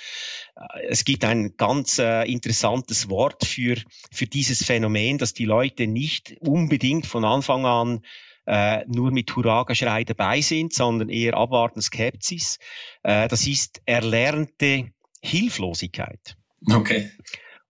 Äh, 0.56 0.86
es 0.88 1.04
gibt 1.04 1.24
ein 1.24 1.56
ganz 1.56 1.98
äh, 1.98 2.24
interessantes 2.24 3.08
Wort 3.08 3.44
für, 3.44 3.76
für 4.10 4.26
dieses 4.26 4.64
Phänomen, 4.64 5.18
dass 5.18 5.32
die 5.32 5.44
Leute 5.44 5.86
nicht 5.86 6.36
unbedingt 6.40 7.06
von 7.06 7.24
Anfang 7.24 7.66
an 7.66 8.00
äh, 8.46 8.84
nur 8.86 9.12
mit 9.12 9.34
Hurrageschrei 9.34 10.04
dabei 10.04 10.40
sind, 10.40 10.72
sondern 10.72 11.08
eher 11.08 11.36
abwarten 11.36 11.80
Skepsis. 11.80 12.58
Äh, 13.02 13.28
das 13.28 13.46
ist 13.46 13.80
erlernte 13.86 14.92
Hilflosigkeit. 15.20 16.36
Okay. 16.66 17.10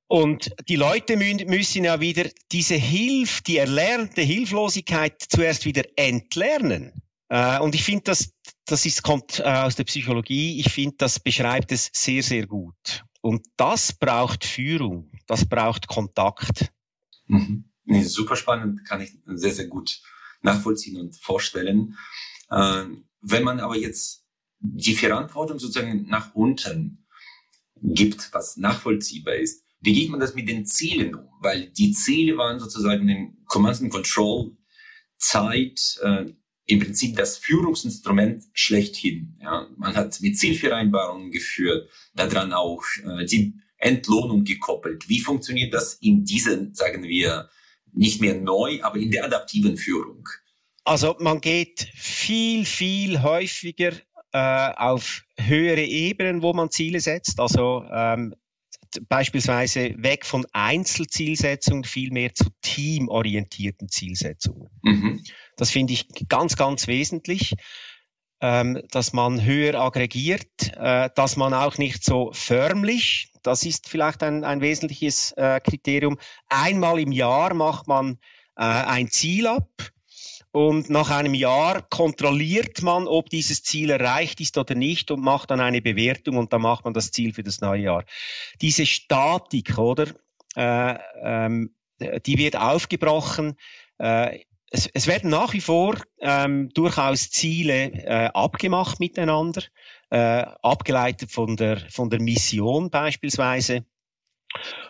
Und 0.07 0.51
die 0.69 0.77
Leute 0.77 1.17
müssen 1.17 1.85
ja 1.85 2.01
wieder 2.01 2.29
diese 2.51 2.75
Hilf, 2.75 3.41
die 3.41 3.57
erlernte 3.57 4.21
Hilflosigkeit 4.21 5.15
zuerst 5.27 5.65
wieder 5.65 5.85
entlernen. 5.97 6.93
Äh, 7.29 7.59
und 7.61 7.75
ich 7.75 7.83
finde, 7.83 8.05
das, 8.05 8.35
das 8.67 8.85
ist, 8.85 9.03
kommt 9.03 9.41
äh, 9.41 9.45
aus 9.45 9.77
der 9.77 9.85
Psychologie. 9.85 10.61
Ich 10.61 10.71
finde, 10.71 10.97
das 10.99 11.19
beschreibt 11.19 11.73
es 11.73 11.91
sehr, 11.95 12.23
sehr 12.23 12.47
gut. 12.47 13.05
Und 13.23 13.47
das 13.57 13.95
braucht 13.95 14.45
Führung. 14.45 15.11
Das 15.27 15.47
braucht 15.47 15.87
Kontakt. 15.87 16.73
Mhm. 17.27 17.65
Nee, 17.85 18.03
super 18.03 18.37
spannend, 18.37 18.85
kann 18.85 19.01
ich 19.01 19.17
sehr, 19.27 19.53
sehr 19.53 19.67
gut 19.67 20.03
nachvollziehen 20.43 21.01
und 21.01 21.17
vorstellen. 21.17 21.97
Äh, 22.51 22.85
wenn 23.21 23.45
man 23.45 23.61
aber 23.61 23.77
jetzt 23.77 24.25
die 24.59 24.95
Verantwortung 24.95 25.59
sozusagen 25.59 26.07
nach 26.09 26.35
unten 26.35 27.07
gibt, 27.81 28.33
was 28.33 28.57
nachvollziehbar 28.57 29.35
ist, 29.35 29.65
wie 29.81 29.93
geht 29.93 30.11
man 30.11 30.21
das 30.21 30.35
mit 30.35 30.49
den 30.49 30.65
Zielen 30.65 31.15
um? 31.15 31.29
Weil 31.41 31.71
die 31.71 31.93
Ziele 31.93 32.37
waren 32.37 32.61
sozusagen 32.61 33.09
in 33.09 33.45
Command 33.47 33.81
and 33.81 33.91
Control 33.91 34.57
Zeit 35.19 35.99
äh, 36.03 36.27
im 36.67 36.79
Prinzip 36.79 37.17
das 37.17 37.39
Führungsinstrument 37.39 38.45
schlechthin. 38.53 39.37
Ja, 39.43 39.69
man 39.77 39.97
hat 39.97 40.21
mit 40.21 40.39
Zielvereinbarungen 40.39 41.33
geführt, 41.33 41.91
daran 42.15 42.53
auch 42.53 42.85
äh, 43.05 43.25
die 43.25 43.55
Entlohnung 43.77 44.45
gekoppelt. 44.45 45.09
Wie 45.09 45.21
funktioniert 45.21 45.75
das 45.75 45.95
in 45.95 46.25
diesen, 46.25 46.75
sagen 46.75 47.03
wir, 47.03 47.51
nicht 47.93 48.21
mehr 48.21 48.35
neu, 48.35 48.83
aber 48.83 48.97
in 48.97 49.11
der 49.11 49.25
adaptiven 49.25 49.77
Führung? 49.77 50.29
Also 50.85 51.17
man 51.21 51.41
geht 51.41 51.89
viel, 51.95 52.65
viel 52.65 53.23
häufiger 53.23 53.93
äh, 54.33 54.73
auf 54.77 55.23
höhere 55.39 55.85
Ebenen, 55.85 56.43
wo 56.43 56.53
man 56.53 56.71
Ziele 56.71 57.01
setzt. 57.01 57.39
Also 57.39 57.85
ähm, 57.93 58.35
beispielsweise 59.09 59.95
weg 59.99 60.27
von 60.27 60.47
Einzelzielsetzungen 60.53 61.85
vielmehr 61.85 62.35
zu 62.35 62.47
teamorientierten 62.63 63.89
Zielsetzungen. 63.89 64.69
Mhm. 64.83 65.23
Das 65.57 65.71
finde 65.71 65.93
ich 65.93 66.09
ganz, 66.29 66.57
ganz 66.57 66.87
wesentlich, 66.87 67.55
ähm, 68.43 68.83
dass 68.91 69.13
man 69.13 69.45
höher 69.45 69.81
aggregiert, 69.81 70.77
äh, 70.77 71.09
dass 71.15 71.37
man 71.37 71.55
auch 71.55 71.79
nicht 71.79 72.05
so 72.05 72.33
förmlich, 72.35 73.33
das 73.45 73.65
ist 73.65 73.89
vielleicht 73.89 74.23
ein, 74.25 74.43
ein 74.45 74.61
wesentliches 74.61 75.33
äh, 75.37 75.61
Kriterium, 75.61 76.19
einmal 76.49 76.99
im 76.99 77.13
Jahr 77.13 77.55
macht 77.55 77.87
man 77.87 78.19
äh, 78.57 78.65
ein 78.65 79.09
Ziel 79.09 79.47
ab 79.47 79.71
und 80.51 80.91
nach 80.91 81.11
einem 81.11 81.35
Jahr 81.35 81.83
kontrolliert 81.83 82.83
man, 82.83 83.07
ob 83.07 83.31
dieses 83.31 83.63
Ziel 83.63 83.91
erreicht 83.91 84.41
ist 84.41 84.59
oder 84.59 84.75
nicht 84.75 85.13
und 85.13 85.23
macht 85.23 85.53
dann 85.53 85.61
eine 85.61 85.81
Bewertung 85.81 86.37
und 86.37 86.53
dann 86.53 86.63
macht 86.63 86.85
man 86.85 86.95
das 86.95 87.13
Ziel 87.13 87.33
für 87.33 87.45
das 87.45 87.61
neue 87.61 87.83
Jahr. 87.83 88.05
Diese 88.61 88.87
Statik, 88.87 89.79
oder? 89.79 90.09
Äh, 90.57 90.99
ähm, 91.23 91.75
die 92.27 92.39
wird 92.39 92.57
aufgebrochen. 92.57 93.55
Äh, 93.99 94.41
es, 94.73 94.89
es, 94.93 95.07
werden 95.07 95.31
nach 95.31 95.53
wie 95.53 95.61
vor 95.61 95.97
ähm, 96.21 96.71
durchaus 96.71 97.31
Ziele 97.31 97.93
äh, 97.93 98.31
abgemacht 98.33 99.01
miteinander, 99.01 99.63
äh, 100.11 100.45
abgeleitet 100.63 101.31
von 101.31 101.57
der, 101.57 101.79
von 101.91 102.09
der 102.09 102.21
Mission 102.21 102.91
beispielsweise. 102.91 103.85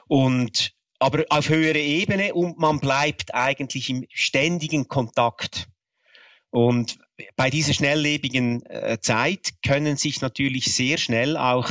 Und 0.06 0.72
aber 1.00 1.24
auf 1.30 1.48
höherer 1.48 1.80
Ebene 1.80 2.32
und 2.32 2.58
man 2.58 2.78
bleibt 2.78 3.34
eigentlich 3.34 3.90
im 3.90 4.06
ständigen 4.12 4.86
Kontakt. 4.86 5.68
Und 6.50 6.98
bei 7.34 7.50
dieser 7.50 7.74
schnelllebigen 7.74 8.64
äh, 8.66 8.98
Zeit 9.00 9.54
können 9.66 9.96
sich 9.96 10.20
natürlich 10.20 10.72
sehr 10.72 10.98
schnell 10.98 11.36
auch 11.36 11.68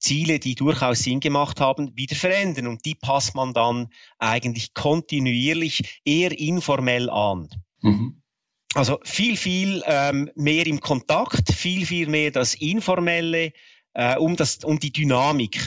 Ziele, 0.00 0.38
die 0.38 0.54
durchaus 0.54 1.00
Sinn 1.00 1.20
gemacht 1.20 1.60
haben, 1.60 1.96
wieder 1.96 2.16
verändern. 2.16 2.66
Und 2.66 2.84
die 2.84 2.94
passt 2.94 3.34
man 3.34 3.52
dann 3.54 3.88
eigentlich 4.18 4.74
kontinuierlich 4.74 6.00
eher 6.04 6.36
informell 6.36 7.08
an. 7.10 7.48
Mhm. 7.82 8.22
Also 8.74 8.98
viel, 9.02 9.36
viel 9.36 9.82
ähm, 9.86 10.30
mehr 10.34 10.66
im 10.66 10.80
Kontakt, 10.80 11.52
viel, 11.52 11.86
viel 11.86 12.08
mehr 12.08 12.30
das 12.30 12.54
Informelle, 12.54 13.52
äh, 13.94 14.16
um, 14.16 14.36
das, 14.36 14.64
um 14.64 14.78
die 14.78 14.92
Dynamik 14.92 15.60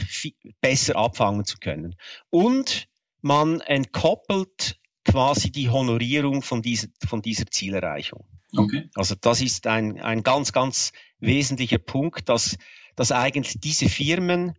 besser 0.60 0.96
abfangen 0.96 1.44
zu 1.44 1.58
können. 1.58 1.96
Und 2.30 2.88
man 3.20 3.60
entkoppelt 3.60 4.78
quasi 5.04 5.52
die 5.52 5.68
Honorierung 5.68 6.42
von 6.42 6.62
dieser, 6.62 6.88
von 7.06 7.20
dieser 7.20 7.46
Zielerreichung. 7.46 8.24
Okay. 8.56 8.88
Also 8.94 9.14
das 9.20 9.40
ist 9.40 9.66
ein, 9.66 10.00
ein 10.00 10.22
ganz, 10.22 10.52
ganz 10.52 10.92
wesentlicher 11.18 11.78
Punkt, 11.78 12.28
dass, 12.28 12.56
dass 12.96 13.12
eigentlich 13.12 13.60
diese 13.60 13.88
Firmen 13.88 14.58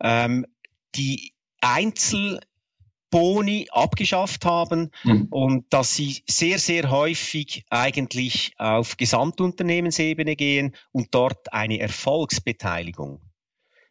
ähm, 0.00 0.46
die 0.94 1.32
Einzelboni 1.60 3.68
abgeschafft 3.70 4.44
haben 4.44 4.90
mhm. 5.04 5.28
und 5.30 5.64
dass 5.70 5.96
sie 5.96 6.22
sehr, 6.26 6.58
sehr 6.58 6.90
häufig 6.90 7.64
eigentlich 7.70 8.52
auf 8.58 8.96
Gesamtunternehmensebene 8.96 10.36
gehen 10.36 10.74
und 10.92 11.14
dort 11.14 11.52
eine 11.52 11.80
Erfolgsbeteiligung 11.80 13.20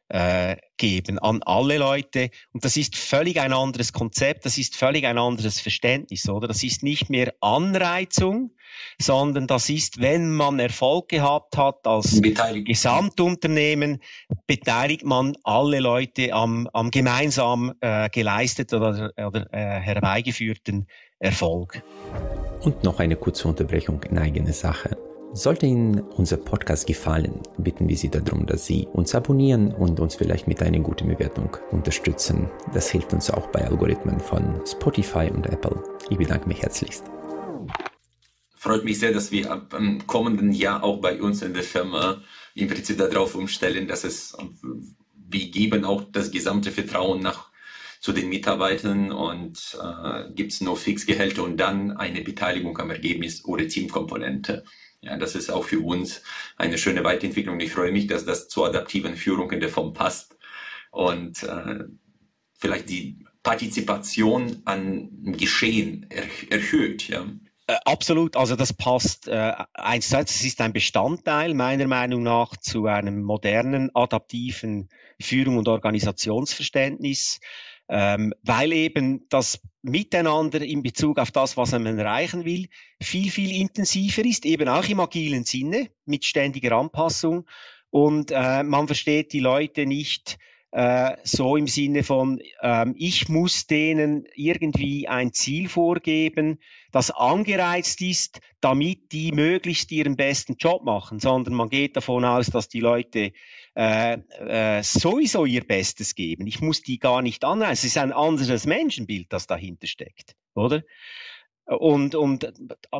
äh, 0.09 0.57
geben 0.77 1.19
an 1.19 1.41
alle 1.43 1.77
Leute. 1.77 2.29
Und 2.53 2.63
das 2.65 2.77
ist 2.77 2.95
völlig 2.95 3.39
ein 3.39 3.53
anderes 3.53 3.93
Konzept, 3.93 4.45
das 4.45 4.57
ist 4.57 4.75
völlig 4.75 5.05
ein 5.05 5.17
anderes 5.17 5.59
Verständnis, 5.59 6.29
oder? 6.29 6.47
Das 6.47 6.63
ist 6.63 6.83
nicht 6.83 7.09
mehr 7.09 7.33
Anreizung, 7.39 8.51
sondern 8.99 9.47
das 9.47 9.69
ist, 9.69 9.99
wenn 9.99 10.31
man 10.31 10.59
Erfolg 10.59 11.09
gehabt 11.09 11.57
hat 11.57 11.87
als 11.87 12.21
Gesamtunternehmen, 12.21 14.01
beteiligt 14.47 15.05
man 15.05 15.37
alle 15.43 15.79
Leute 15.79 16.33
am, 16.33 16.67
am 16.73 16.91
gemeinsam 16.91 17.73
äh, 17.81 18.09
geleisteten 18.09 18.81
oder, 18.81 19.11
oder 19.17 19.53
äh, 19.53 19.79
herbeigeführten 19.79 20.87
Erfolg. 21.19 21.81
Und 22.61 22.83
noch 22.83 22.99
eine 22.99 23.15
kurze 23.15 23.47
Unterbrechung 23.47 24.03
in 24.03 24.17
eigene 24.17 24.53
Sache. 24.53 24.97
Sollte 25.37 25.65
Ihnen 25.65 25.99
unser 25.99 26.37
Podcast 26.37 26.87
gefallen, 26.87 27.41
bitten 27.57 27.89
wir 27.89 27.97
Sie 27.97 28.07
darum, 28.07 28.45
dass 28.45 28.65
Sie 28.65 28.87
uns 28.93 29.13
abonnieren 29.13 29.73
und 29.73 29.99
uns 29.99 30.15
vielleicht 30.15 30.47
mit 30.47 30.61
einer 30.61 30.79
guten 30.79 31.09
Bewertung 31.09 31.57
unterstützen. 31.71 32.49
Das 32.73 32.89
hilft 32.89 33.11
uns 33.11 33.29
auch 33.29 33.47
bei 33.47 33.67
Algorithmen 33.67 34.21
von 34.21 34.61
Spotify 34.65 35.29
und 35.29 35.45
Apple. 35.47 35.83
Ich 36.09 36.17
bedanke 36.17 36.47
mich 36.47 36.61
herzlichst. 36.61 37.03
Freut 38.55 38.85
mich 38.85 38.97
sehr, 38.97 39.11
dass 39.11 39.29
wir 39.33 39.51
ab 39.51 39.71
dem 39.71 40.07
kommenden 40.07 40.53
Jahr 40.53 40.81
auch 40.85 41.01
bei 41.01 41.21
uns 41.21 41.41
in 41.41 41.53
der 41.53 41.63
Firma 41.63 42.21
im 42.53 42.69
Prinzip 42.69 42.97
darauf 42.97 43.35
umstellen, 43.35 43.89
dass 43.89 44.05
es, 44.05 44.37
wir 44.61 45.51
geben 45.51 45.83
auch 45.83 46.05
das 46.13 46.31
gesamte 46.31 46.71
Vertrauen 46.71 47.21
nach 47.21 47.49
zu 47.99 48.13
den 48.13 48.29
Mitarbeitern 48.29 49.11
und 49.11 49.77
äh, 49.81 50.31
gibt 50.33 50.53
es 50.53 50.61
nur 50.61 50.77
Fixgehälter 50.77 51.43
und 51.43 51.57
dann 51.57 51.91
eine 51.97 52.21
Beteiligung 52.21 52.77
am 52.77 52.91
Ergebnis 52.91 53.43
oder 53.43 53.67
Teamkomponente. 53.67 54.63
Ja, 55.05 55.17
das 55.17 55.35
ist 55.35 55.51
auch 55.51 55.63
für 55.63 55.79
uns 55.79 56.23
eine 56.57 56.77
schöne 56.77 57.03
Weiterentwicklung. 57.03 57.59
Ich 57.59 57.71
freue 57.71 57.91
mich, 57.91 58.07
dass 58.07 58.25
das 58.25 58.47
zur 58.47 58.67
adaptiven 58.67 59.15
Führung 59.15 59.51
in 59.51 59.59
der 59.59 59.69
Form 59.69 59.93
passt 59.93 60.35
und 60.91 61.43
äh, 61.43 61.83
vielleicht 62.57 62.89
die 62.89 63.25
Partizipation 63.43 64.63
an 64.65 65.09
Geschehen 65.37 66.07
er 66.09 66.23
erhöht. 66.49 67.07
Ja. 67.07 67.25
Äh, 67.67 67.75
absolut, 67.85 68.35
also 68.35 68.55
das 68.55 68.73
passt 68.73 69.27
äh, 69.27 69.53
eins. 69.73 70.11
Es 70.11 70.43
ist 70.43 70.61
ein 70.61 70.73
Bestandteil 70.73 71.53
meiner 71.53 71.87
Meinung 71.87 72.23
nach 72.23 72.57
zu 72.57 72.87
einem 72.87 73.21
modernen, 73.21 73.91
adaptiven 73.93 74.89
Führung 75.19 75.57
und 75.57 75.67
Organisationsverständnis 75.67 77.39
ähm, 77.89 78.33
weil 78.43 78.73
eben 78.73 79.27
das 79.29 79.59
Miteinander 79.81 80.61
in 80.61 80.81
Bezug 80.81 81.19
auf 81.19 81.31
das, 81.31 81.57
was 81.57 81.71
man 81.71 81.85
erreichen 81.99 82.45
will, 82.45 82.67
viel, 83.01 83.29
viel 83.29 83.55
intensiver 83.59 84.25
ist, 84.25 84.45
eben 84.45 84.67
auch 84.67 84.87
im 84.89 84.99
agilen 84.99 85.43
Sinne, 85.43 85.89
mit 86.05 86.25
ständiger 86.25 86.75
Anpassung. 86.77 87.45
Und 87.91 88.31
äh, 88.31 88.63
man 88.63 88.87
versteht 88.87 89.31
die 89.31 89.39
Leute 89.39 89.85
nicht 89.85 90.37
äh, 90.75 91.15
so 91.23 91.55
im 91.55 91.67
Sinne 91.67 92.03
von, 92.03 92.41
ähm, 92.61 92.95
ich 92.97 93.29
muss 93.29 93.65
denen 93.65 94.25
irgendwie 94.35 95.07
ein 95.07 95.31
Ziel 95.31 95.69
vorgeben, 95.69 96.59
das 96.91 97.11
angereizt 97.11 98.01
ist, 98.01 98.41
damit 98.59 99.13
die 99.13 99.31
möglichst 99.31 99.91
ihren 99.93 100.17
besten 100.17 100.55
Job 100.59 100.83
machen, 100.83 101.19
sondern 101.19 101.53
man 101.53 101.69
geht 101.69 101.95
davon 101.95 102.25
aus, 102.25 102.47
dass 102.47 102.67
die 102.67 102.81
Leute 102.81 103.31
äh, 103.75 104.17
äh, 104.39 104.83
sowieso 104.83 105.45
ihr 105.45 105.65
Bestes 105.65 106.15
geben. 106.15 106.47
Ich 106.47 106.61
muss 106.61 106.81
die 106.81 106.97
gar 106.97 107.21
nicht 107.21 107.43
anreizen. 107.43 107.73
Es 107.73 107.83
ist 107.83 107.97
ein 107.97 108.13
anderes 108.13 108.65
Menschenbild, 108.65 109.31
das 109.31 109.47
dahinter 109.47 109.87
steckt, 109.87 110.35
oder? 110.53 110.81
Und, 111.65 112.13
und 112.15 112.53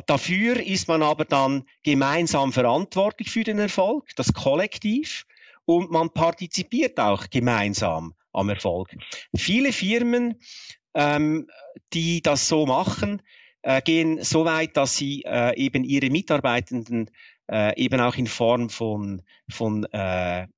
dafür 0.06 0.60
ist 0.60 0.88
man 0.88 1.02
aber 1.02 1.24
dann 1.24 1.64
gemeinsam 1.84 2.52
verantwortlich 2.52 3.30
für 3.30 3.44
den 3.44 3.58
Erfolg, 3.60 4.10
das 4.16 4.32
Kollektiv 4.32 5.24
und 5.64 5.90
man 5.90 6.10
partizipiert 6.10 6.98
auch 6.98 7.30
gemeinsam 7.30 8.14
am 8.32 8.48
Erfolg. 8.48 8.90
Viele 9.36 9.72
Firmen, 9.72 10.40
ähm, 10.94 11.48
die 11.92 12.22
das 12.22 12.48
so 12.48 12.66
machen, 12.66 13.22
äh, 13.62 13.80
gehen 13.82 14.22
so 14.22 14.44
weit, 14.44 14.76
dass 14.76 14.96
sie 14.96 15.22
äh, 15.24 15.56
eben 15.56 15.84
ihre 15.84 16.10
Mitarbeitenden 16.10 17.10
äh, 17.50 17.80
eben 17.80 18.00
auch 18.00 18.16
in 18.16 18.26
Form 18.26 18.68
von, 18.68 19.22
von 19.48 19.84
äh, 19.92 20.48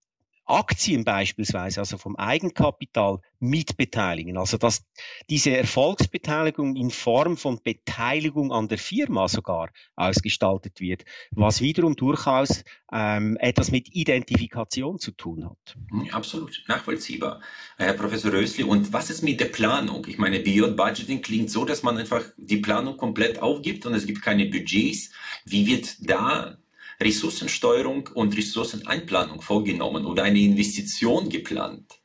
Aktien 0.49 1.05
beispielsweise, 1.05 1.81
also 1.81 1.99
vom 1.99 2.17
Eigenkapital 2.17 3.21
mitbeteiligen. 3.39 4.37
Also 4.37 4.57
dass 4.57 4.85
diese 5.31 5.57
Erfolgsbeteiligung 5.57 6.77
in 6.77 6.91
Form 6.91 7.37
von 7.37 7.61
Beteiligung 7.63 8.53
an 8.53 8.69
der 8.69 8.79
Firma 8.79 9.29
sogar 9.29 9.71
ausgestaltet 9.95 10.81
wird, 10.81 11.05
was 11.31 11.61
wiederum 11.61 11.97
durchaus 11.97 12.65
ähm, 12.93 13.37
etwas 13.41 13.71
mit 13.71 13.95
Identifikation 13.95 14.99
zu 14.99 15.13
tun 15.13 15.45
hat. 15.45 15.77
Absolut, 16.13 16.65
nachvollziehbar. 16.67 17.41
Herr 17.77 17.93
Professor 17.93 18.33
Rösli, 18.33 18.65
und 18.65 18.93
was 18.93 19.11
ist 19.11 19.23
mit 19.23 19.41
der 19.41 19.47
Planung? 19.47 20.07
Ich 20.09 20.19
meine, 20.19 20.41
Beyond 20.41 20.77
Budgeting 20.77 21.23
klingt 21.23 21.51
so, 21.51 21.65
dass 21.65 21.83
man 21.83 21.99
einfach 21.99 22.25
die 22.37 22.57
Planung 22.59 22.97
komplett 22.97 23.41
aufgibt 23.41 23.87
und 23.87 23.95
es 23.95 24.07
gibt 24.07 24.23
keine 24.23 24.47
Budgets. 24.47 25.11
Wie 25.45 25.67
wird 25.67 25.97
da 26.09 26.57
Ressourcensteuerung 27.01 28.09
und 28.15 28.37
Ressourceneinplanung 28.37 29.41
vorgenommen 29.41 30.05
oder 30.07 30.25
eine 30.25 30.41
Investition 30.41 31.29
geplant? 31.29 32.01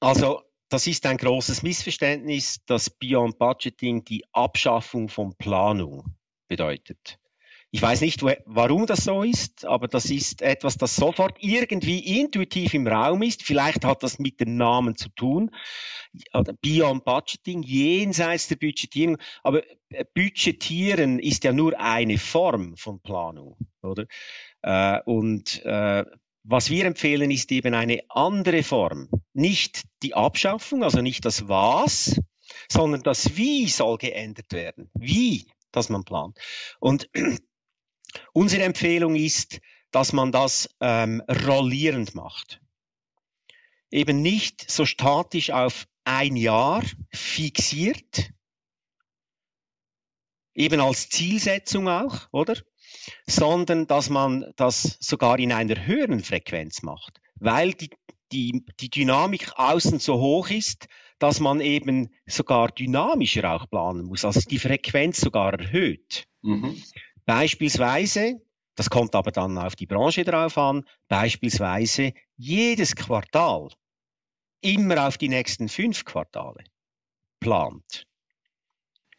Also 0.00 0.42
das 0.68 0.86
ist 0.86 1.06
ein 1.06 1.16
großes 1.16 1.62
Missverständnis, 1.62 2.58
dass 2.66 2.90
Beyond 2.90 3.38
Budgeting 3.38 4.04
die 4.04 4.24
Abschaffung 4.32 5.08
von 5.08 5.34
Planung 5.36 6.16
bedeutet. 6.48 7.18
Ich 7.76 7.82
weiß 7.82 8.00
nicht, 8.00 8.22
warum 8.46 8.86
das 8.86 9.04
so 9.04 9.22
ist, 9.22 9.66
aber 9.66 9.86
das 9.86 10.06
ist 10.06 10.40
etwas, 10.40 10.78
das 10.78 10.96
sofort 10.96 11.36
irgendwie 11.40 12.20
intuitiv 12.20 12.72
im 12.72 12.86
Raum 12.86 13.20
ist. 13.20 13.42
Vielleicht 13.42 13.84
hat 13.84 14.02
das 14.02 14.18
mit 14.18 14.40
dem 14.40 14.56
Namen 14.56 14.96
zu 14.96 15.10
tun. 15.10 15.50
Beyond 16.62 17.04
Budgeting, 17.04 17.62
jenseits 17.62 18.48
der 18.48 18.56
Budgetierung. 18.56 19.18
Aber 19.42 19.62
äh, 19.90 20.06
Budgetieren 20.14 21.18
ist 21.18 21.44
ja 21.44 21.52
nur 21.52 21.78
eine 21.78 22.16
Form 22.16 22.78
von 22.78 23.02
Planung, 23.02 23.58
oder? 23.82 24.06
Äh, 24.62 25.02
und 25.04 25.62
äh, 25.66 26.06
was 26.44 26.70
wir 26.70 26.86
empfehlen, 26.86 27.30
ist 27.30 27.52
eben 27.52 27.74
eine 27.74 28.00
andere 28.08 28.62
Form. 28.62 29.10
Nicht 29.34 29.82
die 30.02 30.14
Abschaffung, 30.14 30.82
also 30.82 31.02
nicht 31.02 31.26
das 31.26 31.46
Was, 31.50 32.18
sondern 32.70 33.02
das 33.02 33.36
Wie 33.36 33.68
soll 33.68 33.98
geändert 33.98 34.50
werden. 34.54 34.88
Wie, 34.94 35.46
dass 35.72 35.90
man 35.90 36.04
plant. 36.04 36.38
Und 36.80 37.10
Unsere 38.32 38.62
Empfehlung 38.62 39.16
ist, 39.16 39.60
dass 39.90 40.12
man 40.12 40.32
das 40.32 40.68
ähm, 40.80 41.22
rollierend 41.46 42.14
macht. 42.14 42.60
Eben 43.90 44.20
nicht 44.20 44.70
so 44.70 44.84
statisch 44.84 45.50
auf 45.50 45.86
ein 46.04 46.36
Jahr 46.36 46.82
fixiert, 47.12 48.30
eben 50.54 50.80
als 50.80 51.08
Zielsetzung 51.08 51.88
auch, 51.88 52.28
oder? 52.32 52.56
Sondern 53.26 53.86
dass 53.86 54.10
man 54.10 54.52
das 54.56 54.96
sogar 55.00 55.38
in 55.38 55.52
einer 55.52 55.86
höheren 55.86 56.22
Frequenz 56.22 56.82
macht, 56.82 57.20
weil 57.36 57.74
die, 57.74 57.90
die, 58.32 58.64
die 58.80 58.90
Dynamik 58.90 59.52
außen 59.56 59.98
so 59.98 60.18
hoch 60.18 60.50
ist, 60.50 60.88
dass 61.18 61.40
man 61.40 61.60
eben 61.60 62.10
sogar 62.26 62.68
dynamischer 62.68 63.50
auch 63.50 63.68
planen 63.68 64.06
muss, 64.06 64.24
also 64.24 64.40
die 64.40 64.58
Frequenz 64.58 65.20
sogar 65.20 65.54
erhöht. 65.54 66.26
Mhm. 66.42 66.82
Beispielsweise, 67.26 68.40
das 68.76 68.88
kommt 68.88 69.14
aber 69.14 69.32
dann 69.32 69.58
auf 69.58 69.76
die 69.76 69.86
Branche 69.86 70.24
drauf 70.24 70.56
an, 70.56 70.84
beispielsweise 71.08 72.12
jedes 72.36 72.94
Quartal 72.94 73.68
immer 74.60 75.06
auf 75.06 75.18
die 75.18 75.28
nächsten 75.28 75.68
fünf 75.68 76.04
Quartale 76.04 76.64
plant. 77.40 78.06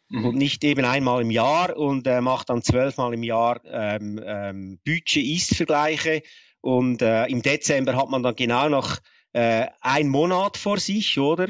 Mhm. 0.08 0.24
Und 0.24 0.36
nicht 0.36 0.64
eben 0.64 0.84
einmal 0.84 1.22
im 1.22 1.30
Jahr 1.30 1.76
und 1.76 2.06
äh, 2.06 2.20
macht 2.20 2.48
dann 2.48 2.62
zwölfmal 2.62 3.12
im 3.12 3.22
Jahr 3.22 3.60
ähm, 3.64 4.20
ähm, 4.24 4.80
Budget-Ist-Vergleiche 4.84 6.22
und 6.60 7.02
äh, 7.02 7.26
im 7.26 7.42
Dezember 7.42 7.94
hat 7.94 8.08
man 8.08 8.22
dann 8.22 8.34
genau 8.34 8.68
noch 8.68 8.98
äh, 9.32 9.66
ein 9.80 10.08
Monat 10.08 10.56
vor 10.56 10.78
sich, 10.78 11.18
oder? 11.18 11.48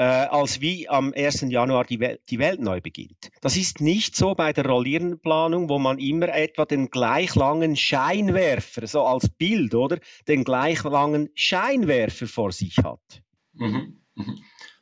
Äh, 0.00 0.28
als 0.30 0.62
wie 0.62 0.88
am 0.88 1.12
1. 1.14 1.42
Januar 1.50 1.84
die, 1.84 2.00
Wel 2.00 2.18
die 2.30 2.38
Welt 2.38 2.58
neu 2.58 2.80
beginnt. 2.80 3.28
Das 3.42 3.58
ist 3.58 3.82
nicht 3.82 4.16
so 4.16 4.34
bei 4.34 4.54
der 4.54 4.64
rollierenden 4.64 5.20
Planung, 5.20 5.68
wo 5.68 5.78
man 5.78 5.98
immer 5.98 6.30
etwa 6.30 6.64
den 6.64 6.88
gleich 6.88 7.34
langen 7.34 7.76
Scheinwerfer, 7.76 8.86
so 8.86 9.02
als 9.02 9.28
Bild, 9.28 9.74
oder? 9.74 9.98
Den 10.26 10.42
gleich 10.42 10.84
langen 10.84 11.28
Scheinwerfer 11.34 12.26
vor 12.26 12.50
sich 12.50 12.78
hat. 12.78 13.22
Mhm. 13.52 14.00
Mhm. 14.14 14.38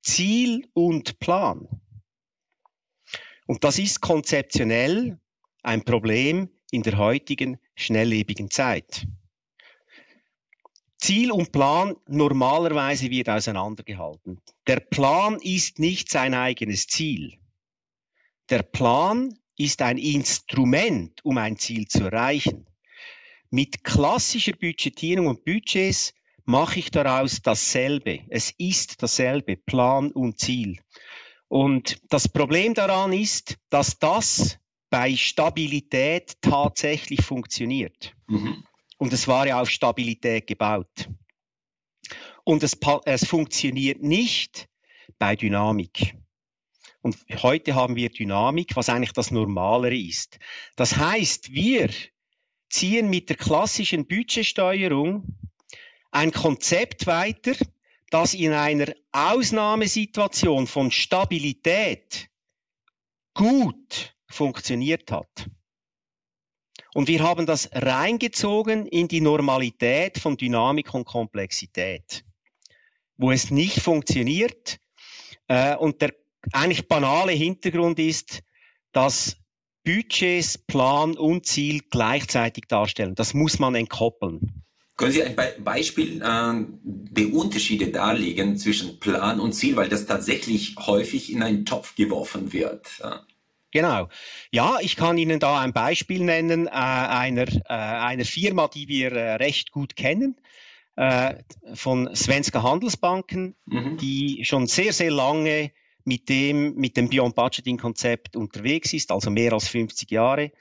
Ziel 0.02 0.68
und 0.74 1.18
Plan. 1.20 1.70
Und 3.46 3.64
das 3.64 3.80
ist 3.80 4.02
konzeptionell 4.02 5.20
ein 5.62 5.84
Problem 5.84 6.50
in 6.72 6.84
der 6.84 6.98
heutigen 6.98 7.60
schnelllebigen 7.76 8.50
Zeit. 8.50 9.08
Ziel 10.98 11.32
und 11.32 11.52
Plan 11.52 11.96
normalerweise 12.08 13.10
wird 13.12 13.30
auseinandergehalten. 13.30 14.42
Der 14.66 14.80
Plan 14.80 15.40
ist 15.42 15.78
nicht 15.78 16.10
sein 16.10 16.34
eigenes 16.34 16.88
Ziel. 16.88 17.38
Der 18.50 18.64
Plan 18.64 19.38
ist 19.58 19.82
ein 19.82 19.98
Instrument, 19.98 21.24
um 21.24 21.38
ein 21.38 21.58
Ziel 21.58 21.88
zu 21.88 22.06
erreichen. 22.06 22.66
Mit 23.50 23.84
klassischer 23.84 24.54
Budgetierung 24.54 25.28
und 25.28 25.46
Budgets 25.46 26.14
mache 26.46 26.80
ich 26.80 26.92
daraus 26.92 27.42
dasselbe. 27.42 28.22
Es 28.30 28.52
ist 28.58 29.02
dasselbe, 29.04 29.58
Plan 29.58 30.12
und 30.12 30.40
Ziel. 30.40 30.80
Und 31.56 32.02
das 32.10 32.28
Problem 32.28 32.74
daran 32.74 33.14
ist, 33.14 33.56
dass 33.70 33.98
das 33.98 34.60
bei 34.90 35.16
Stabilität 35.16 36.34
tatsächlich 36.42 37.24
funktioniert. 37.24 38.14
Mhm. 38.28 38.66
Und 38.98 39.14
es 39.14 39.26
war 39.30 39.48
ja 39.48 39.62
auf 39.62 39.70
Stabilität 39.70 40.48
gebaut. 40.48 41.10
Und 42.44 42.62
es, 42.62 42.78
es 43.06 43.26
funktioniert 43.26 44.04
nicht 44.04 44.68
bei 45.18 45.38
Dynamik. 45.38 46.18
Und 47.02 47.16
heute 47.42 47.74
haben 47.74 47.96
wir 47.96 48.10
Dynamik, 48.10 48.76
was 48.76 48.90
eigentlich 48.90 49.14
das 49.14 49.32
Normalere 49.32 49.96
ist. 49.96 50.40
Das 50.76 50.98
heißt, 50.98 51.54
wir 51.54 51.90
ziehen 52.70 53.10
mit 53.10 53.30
der 53.30 53.38
klassischen 53.38 54.06
Budgetsteuerung 54.08 55.24
ein 56.12 56.34
Konzept 56.34 57.08
weiter, 57.08 57.54
das 58.10 58.34
in 58.34 58.54
einer 58.54 58.94
Ausnahmesituation 59.12 60.68
von 60.68 60.92
Stabilität 60.92 62.30
gut 63.34 64.16
funktioniert 64.28 65.12
hat. 65.12 65.50
Und 66.94 67.10
wir 67.10 67.24
haben 67.24 67.46
das 67.46 67.70
reingezogen 67.74 68.88
in 68.88 69.08
die 69.08 69.20
Normalität 69.20 70.18
von 70.18 70.38
Dynamik 70.38 70.94
und 70.94 71.06
Komplexität, 71.06 72.24
wo 73.18 73.32
es 73.32 73.52
nicht 73.52 73.82
funktioniert. 73.82 74.80
Äh, 75.48 75.76
und 75.76 76.02
der 76.02 76.14
eigentlich 76.54 76.88
banale 76.88 77.34
Hintergrund 77.34 78.00
ist, 78.00 78.44
dass 78.94 79.38
Budgets, 79.84 80.58
Plan 80.58 81.18
und 81.18 81.46
Ziel 81.46 81.82
gleichzeitig 81.90 82.66
darstellen. 82.68 83.16
Das 83.16 83.34
muss 83.34 83.60
man 83.60 83.76
entkoppeln. 83.76 84.65
Können 84.98 85.12
Sie 85.12 85.24
ein 85.24 85.36
Be 85.36 85.56
Beispiel 85.60 86.22
äh, 86.22 86.54
der 86.84 87.34
Unterschiede 87.34 87.88
darlegen 87.88 88.58
zwischen 88.58 89.00
Plan 89.00 89.40
und 89.40 89.54
Ziel, 89.54 89.76
weil 89.76 89.90
das 89.90 90.06
tatsächlich 90.06 90.76
häufig 90.80 91.32
in 91.32 91.44
einen 91.44 91.66
Topf 91.66 91.96
geworfen 91.96 92.54
wird? 92.54 92.88
Ja. 93.00 93.26
Genau. 93.72 94.08
Ja, 94.52 94.78
ich 94.80 94.96
kann 94.96 95.18
Ihnen 95.18 95.42
da 95.42 95.60
ein 95.60 95.74
Beispiel 95.74 96.24
nennen 96.24 96.68
äh, 96.68 96.70
einer, 96.70 97.46
äh, 97.66 97.74
einer 97.74 98.24
Firma, 98.24 98.70
die 98.70 98.88
wir 98.88 99.12
äh, 99.12 99.34
recht 99.36 99.72
gut 99.72 99.98
kennen, 99.98 100.40
äh, 100.96 101.36
von 101.74 102.16
Svenska 102.16 102.64
Handelsbanken, 102.64 103.54
mhm. 103.66 103.98
die 103.98 104.46
schon 104.46 104.68
sehr, 104.68 104.94
sehr 104.94 105.12
lange 105.12 105.72
mit 106.06 106.30
dem, 106.30 106.76
mit 106.76 106.96
dem 106.96 107.10
Beyond 107.10 107.36
Budgeting 107.36 107.78
Konzept 107.78 108.38
unterwegs 108.38 108.94
ist, 108.94 109.12
also 109.12 109.30
mehr 109.30 109.52
als 109.52 109.68
50 109.68 110.10
Jahre. 110.10 110.54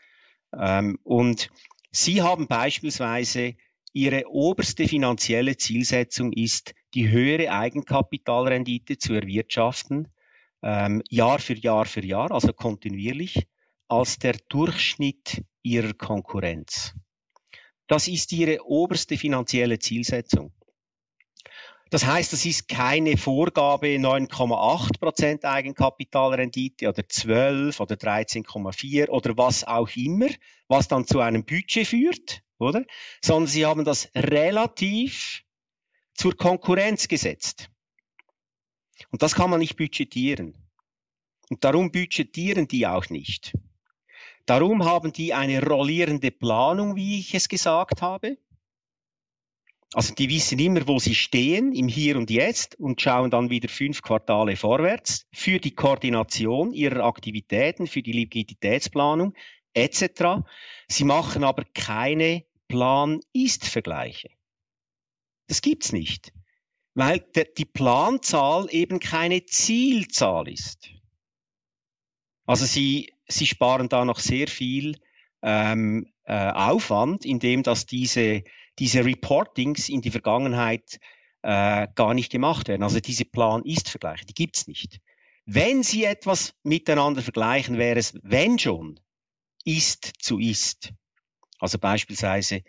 Ähm, 0.53 0.99
und 1.05 1.51
Sie 1.93 2.21
haben 2.21 2.49
beispielsweise 2.49 3.55
Ihre 3.97 4.29
oberste 4.29 4.89
finanzielle 4.89 5.57
Zielsetzung 5.57 6.33
ist, 6.33 6.75
die 6.95 7.09
höhere 7.09 7.53
Eigenkapitalrendite 7.53 8.99
zu 8.99 9.15
erwirtschaften, 9.15 10.09
ähm, 10.63 11.01
Jahr 11.11 11.39
für 11.39 11.55
Jahr 11.55 11.85
für 11.85 12.05
Jahr, 12.05 12.33
also 12.33 12.53
kontinuierlich, 12.53 13.47
als 13.87 14.19
der 14.19 14.35
Durchschnitt 14.49 15.45
Ihrer 15.63 15.95
Konkurrenz. 15.95 16.93
Das 17.87 18.09
ist 18.09 18.33
Ihre 18.33 18.67
oberste 18.67 19.17
finanzielle 19.17 19.79
Zielsetzung. 19.79 20.53
Das 21.91 22.05
heißt, 22.05 22.33
das 22.33 22.45
ist 22.45 22.67
keine 22.67 23.17
Vorgabe 23.17 23.87
9,8 23.87 25.45
Eigenkapitalrendite 25.45 26.89
oder 26.89 27.09
12 27.09 27.79
oder 27.79 27.95
13,4 27.95 29.09
oder 29.09 29.37
was 29.37 29.63
auch 29.63 29.91
immer, 29.95 30.27
was 30.67 30.89
dann 30.89 31.07
zu 31.07 31.21
einem 31.21 31.45
Budget 31.45 31.87
führt, 31.87 32.44
oder? 32.59 32.85
Sondern 33.23 33.47
sie 33.47 33.67
haben 33.67 33.85
das 33.85 34.11
relativ 34.15 35.45
zur 36.15 36.37
Konkurrenz 36.37 37.09
gesetzt. 37.09 37.71
Und 39.11 39.23
das 39.23 39.35
kann 39.35 39.51
man 39.51 39.61
nicht 39.61 39.77
budgetieren. 39.77 40.55
Und 41.51 41.65
darum 41.65 41.93
budgetieren 41.93 42.69
die 42.69 42.87
auch 42.87 43.11
nicht. 43.11 43.53
Darum 44.47 44.85
haben 44.85 45.13
die 45.13 45.35
eine 45.35 45.63
rollierende 45.63 46.31
Planung, 46.31 46.97
wie 46.97 47.19
ich 47.19 47.35
es 47.35 47.49
gesagt 47.49 48.03
habe. 48.03 48.39
Also 49.95 50.13
die 50.13 50.29
wissen 50.29 50.59
immer, 50.59 50.89
wo 50.89 50.99
sie 50.99 51.15
stehen, 51.15 51.73
im 51.73 51.87
Hier 51.87 52.17
und 52.17 52.29
Jetzt 52.29 52.79
und 52.81 53.01
schauen 53.01 53.31
dann 53.31 53.49
wieder 53.49 53.69
fünf 53.69 54.03
Quartale 54.03 54.57
vorwärts 54.57 55.27
für 55.33 55.61
die 55.61 55.71
Koordination 55.71 56.73
ihrer 56.73 57.05
Aktivitäten, 57.05 57.87
für 57.87 58.03
die 58.03 58.13
Liquiditätsplanung 58.13 59.35
etc. 59.75 60.45
Sie 60.89 61.05
machen 61.05 61.45
aber 61.45 61.65
keine 61.75 62.45
Plan-Ist-Vergleiche. 62.69 64.31
Das 65.49 65.61
gibt's 65.61 65.93
nicht, 65.93 66.33
weil 66.95 67.21
die 67.59 67.67
Planzahl 67.67 68.69
eben 68.71 68.99
keine 69.01 69.45
Zielzahl 69.45 70.49
ist. 70.49 70.89
Also 72.47 72.65
sie, 72.65 73.13
sie 73.27 73.47
sparen 73.47 73.89
da 73.89 74.05
noch 74.05 74.19
sehr 74.19 74.49
viel 74.49 74.99
ähm, 75.43 76.11
äh, 76.25 76.51
Aufwand, 76.51 77.25
indem 77.25 77.63
dass 77.63 77.87
diese, 77.87 78.45
diese 78.79 79.05
Reportings 79.05 79.89
in 79.89 80.01
die 80.01 80.11
Vergangenheit 80.11 80.99
äh, 81.43 81.89
gar 81.95 82.15
nicht 82.15 82.33
gemacht 82.33 82.69
werden. 82.69 82.83
Also 82.83 83.01
diese 83.01 83.25
Plan-Ist-Vergleiche, 83.25 84.25
die 84.25 84.35
gibt's 84.35 84.67
nicht. 84.67 85.01
Wenn 85.47 85.83
Sie 85.83 86.05
etwas 86.05 86.55
miteinander 86.63 87.21
vergleichen, 87.21 87.77
wäre 87.77 87.99
es, 87.99 88.19
wenn 88.23 88.59
schon, 88.59 88.99
Ist 89.65 90.13
zu 90.21 90.39
Ist. 90.39 90.93
Also 91.59 91.79
beispielsweise 91.79 92.63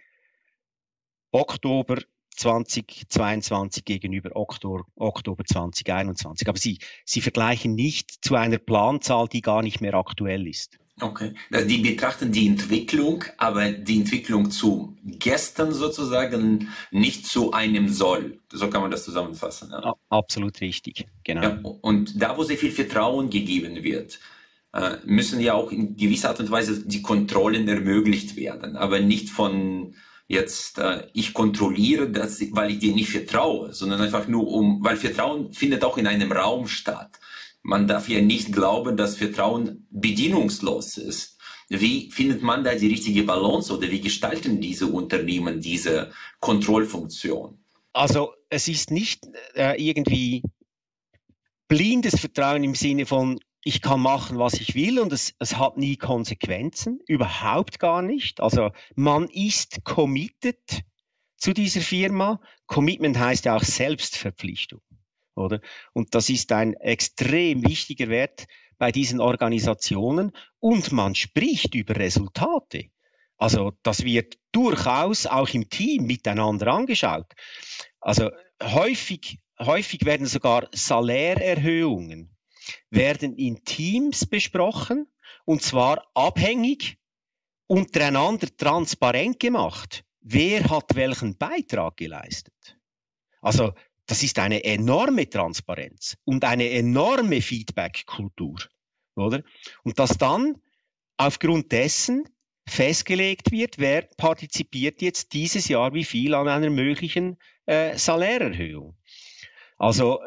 Oktober 1.31 1.97
2022 2.35 3.85
gegenüber 3.85 4.35
Oktober, 4.35 4.85
Oktober 4.95 5.43
2021. 5.45 6.47
Aber 6.47 6.57
Sie, 6.57 6.79
Sie 7.05 7.21
vergleichen 7.21 7.75
nicht 7.75 8.23
zu 8.23 8.35
einer 8.35 8.57
Planzahl, 8.57 9.27
die 9.27 9.41
gar 9.41 9.61
nicht 9.61 9.81
mehr 9.81 9.95
aktuell 9.95 10.47
ist. 10.47 10.77
Okay. 11.01 11.33
Also 11.51 11.67
die 11.67 11.79
betrachten 11.79 12.31
die 12.31 12.47
Entwicklung, 12.47 13.25
aber 13.37 13.69
die 13.71 13.97
Entwicklung 13.97 14.49
zu 14.49 14.95
gestern 15.03 15.73
sozusagen 15.73 16.69
nicht 16.89 17.25
zu 17.25 17.51
einem 17.51 17.89
Soll. 17.89 18.39
So 18.49 18.69
kann 18.69 18.81
man 18.81 18.91
das 18.91 19.03
zusammenfassen. 19.03 19.71
Ja. 19.71 19.95
Absolut 20.07 20.61
richtig, 20.61 21.05
genau. 21.25 21.41
Ja, 21.41 21.59
und 21.81 22.21
da, 22.21 22.37
wo 22.37 22.43
sehr 22.43 22.57
viel 22.57 22.71
Vertrauen 22.71 23.29
gegeben 23.29 23.83
wird, 23.83 24.19
äh, 24.76 24.97
müssen 25.05 25.39
ja 25.39 25.53
auch 25.53 25.71
in 25.71 25.95
gewisser 25.95 26.30
Art 26.30 26.41
und 26.41 26.51
Weise 26.51 26.86
die 26.86 27.01
Kontrollen 27.01 27.67
ermöglicht 27.67 28.36
werden, 28.36 28.76
aber 28.76 28.99
nicht 28.99 29.30
von 29.30 29.95
jetzt 30.28 30.80
äh, 30.80 31.07
ich 31.13 31.34
kontrolliere 31.34 32.09
das, 32.09 32.41
weil 32.51 32.71
ich 32.71 32.80
dir 32.80 32.93
nicht 32.93 33.09
vertraue, 33.09 33.73
sondern 33.73 34.01
einfach 34.01 34.28
nur 34.28 34.47
um, 34.47 34.84
weil 34.84 34.97
Vertrauen 34.97 35.53
findet 35.53 35.86
auch 35.86 35.97
in 35.97 36.07
einem 36.07 36.32
Raum 36.32 36.67
statt. 36.67 37.19
Man 37.61 37.88
darf 37.88 38.09
ja 38.09 38.21
nicht 38.21 38.51
glauben, 38.51 38.97
dass 38.97 39.15
Vertrauen 39.15 39.88
bedingungslos 39.91 40.97
ist. 40.97 41.38
Wie 41.69 42.11
findet 42.11 42.43
man 42.43 42.63
da 42.63 42.76
die 42.76 42.89
richtige 42.89 43.23
Balance 43.23 43.73
oder 43.73 43.89
wie 43.89 44.01
gestalten 44.01 44.59
diese 44.59 44.88
Unternehmen 44.88 45.61
diese 45.61 46.11
Kontrollfunktion? 46.41 47.57
Also 47.93 48.34
es 48.49 48.67
ist 48.67 48.91
nicht 48.91 49.26
äh, 49.55 49.82
irgendwie 49.82 50.43
blindes 51.69 52.19
Vertrauen 52.19 52.63
im 52.63 52.76
Sinne 52.76 53.05
von 53.05 53.39
ich 53.68 53.82
kann 53.82 53.99
machen, 53.99 54.38
was 54.38 54.53
ich 54.53 54.76
will 54.76 54.99
und 54.99 55.11
es, 55.11 55.34
es 55.39 55.57
hat 55.57 55.76
nie 55.76 55.97
Konsequenzen, 55.97 56.99
überhaupt 57.07 57.80
gar 57.80 58.03
nicht. 58.03 58.39
Also 58.39 58.70
man 58.95 59.28
ist 59.28 59.84
committed 59.84 60.84
zu 61.36 61.51
dieser 61.51 61.82
Firma. 61.82 62.39
Commitment 62.68 63.18
heißt 63.18 63.45
ja 63.45 63.55
auch 63.55 63.63
Selbstverpflichtung, 63.63 64.82
oder? 65.36 65.61
Und 65.93 66.13
das 66.13 66.30
ist 66.30 66.51
ein 66.51 66.76
extrem 66.76 67.68
wichtiger 67.68 68.07
Wert 68.07 68.45
bei 68.78 68.91
diesen 68.91 69.20
Organisationen 69.20 70.32
und 70.59 70.91
man 70.91 71.16
spricht 71.16 71.74
über 71.74 71.95
Resultate. 71.95 72.91
Also 73.38 73.72
das 73.82 74.03
wird 74.03 74.38
durchaus 74.51 75.26
auch 75.26 75.49
im 75.49 75.72
Team 75.72 76.05
miteinander 76.05 76.68
angeschaut. 76.68 77.34
Also 77.99 78.30
häufig, 78.61 79.39
häufig 79.57 80.05
werden 80.05 80.28
sogar 80.28 80.70
Salärerhöhungen 80.72 82.34
werden 82.89 83.36
in 83.36 83.63
Teams 83.63 84.26
besprochen 84.26 85.07
und 85.45 85.61
zwar 85.61 86.07
abhängig 86.13 86.97
untereinander 87.68 88.47
transparent 88.55 89.39
gemacht. 89.39 90.03
Wer 90.22 90.70
hat 90.70 90.95
welchen 90.95 91.38
Beitrag 91.38 91.97
geleistet? 91.97 92.78
Also 93.41 93.74
das 94.07 94.24
ist 94.24 94.39
eine 94.39 94.63
enorme 94.63 95.30
Transparenz 95.30 96.18
und 96.26 96.43
eine 96.43 96.70
enorme 96.70 97.41
Feedback-Kultur, 97.41 98.57
oder? 99.16 99.43
Und 99.84 99.99
dass 99.99 100.18
dann 100.18 100.61
aufgrund 101.18 101.72
dessen 101.72 102.28
festgelegt 102.68 103.51
wird, 103.51 103.78
wer 103.78 104.03
partizipiert 104.18 105.01
jetzt 105.01 105.34
dieses 105.34 105.68
Jahr 105.68 105.93
wie 105.93 106.03
viel 106.03 106.34
an 106.34 106.47
einer 106.47 106.70
möglichen 106.70 107.38
äh, 107.66 107.97
Salärerhöhung. 107.97 108.97
Also 109.78 110.20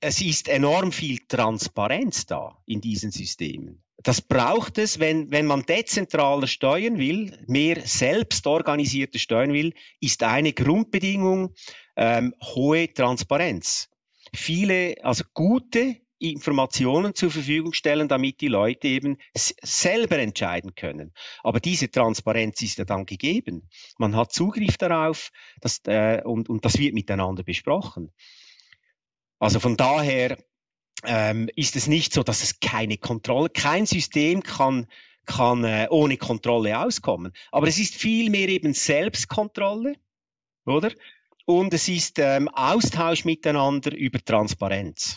es 0.00 0.20
ist 0.20 0.48
enorm 0.48 0.92
viel 0.92 1.18
Transparenz 1.26 2.26
da 2.26 2.56
in 2.66 2.80
diesen 2.80 3.10
Systemen. 3.10 3.82
Das 4.02 4.20
braucht 4.22 4.78
es, 4.78 5.00
wenn, 5.00 5.30
wenn 5.32 5.46
man 5.46 5.64
dezentraler 5.64 6.46
steuern 6.46 6.98
will, 6.98 7.36
mehr 7.48 7.80
selbst 7.84 8.46
organisierte 8.46 9.18
steuern 9.18 9.52
will, 9.52 9.74
ist 10.00 10.22
eine 10.22 10.52
Grundbedingung 10.52 11.54
ähm, 11.96 12.32
hohe 12.40 12.92
Transparenz. 12.92 13.88
Viele, 14.32 14.94
also 15.02 15.24
gute 15.34 15.96
Informationen 16.20 17.14
zur 17.14 17.30
Verfügung 17.30 17.72
stellen, 17.72 18.08
damit 18.08 18.40
die 18.40 18.48
Leute 18.48 18.88
eben 18.88 19.18
selber 19.34 20.18
entscheiden 20.18 20.74
können. 20.74 21.12
Aber 21.42 21.60
diese 21.60 21.90
Transparenz 21.90 22.60
ist 22.62 22.78
ja 22.78 22.84
dann 22.84 23.06
gegeben. 23.06 23.68
Man 23.98 24.14
hat 24.16 24.32
Zugriff 24.32 24.76
darauf 24.76 25.30
das, 25.60 25.80
äh, 25.86 26.22
und, 26.24 26.48
und 26.48 26.64
das 26.64 26.78
wird 26.78 26.94
miteinander 26.94 27.42
besprochen. 27.42 28.12
Also 29.38 29.60
von 29.60 29.76
daher 29.76 30.38
ähm, 31.04 31.48
ist 31.54 31.76
es 31.76 31.86
nicht 31.86 32.12
so, 32.12 32.22
dass 32.22 32.42
es 32.42 32.60
keine 32.60 32.98
Kontrolle, 32.98 33.50
kein 33.50 33.86
System 33.86 34.42
kann, 34.42 34.86
kann 35.26 35.64
äh, 35.64 35.86
ohne 35.90 36.16
Kontrolle 36.16 36.78
auskommen. 36.78 37.32
Aber 37.52 37.68
es 37.68 37.78
ist 37.78 37.94
vielmehr 37.94 38.48
eben 38.48 38.74
Selbstkontrolle, 38.74 39.94
oder? 40.64 40.90
Und 41.44 41.72
es 41.72 41.88
ist 41.88 42.18
ähm, 42.18 42.48
Austausch 42.48 43.24
miteinander 43.24 43.96
über 43.96 44.18
Transparenz. 44.22 45.16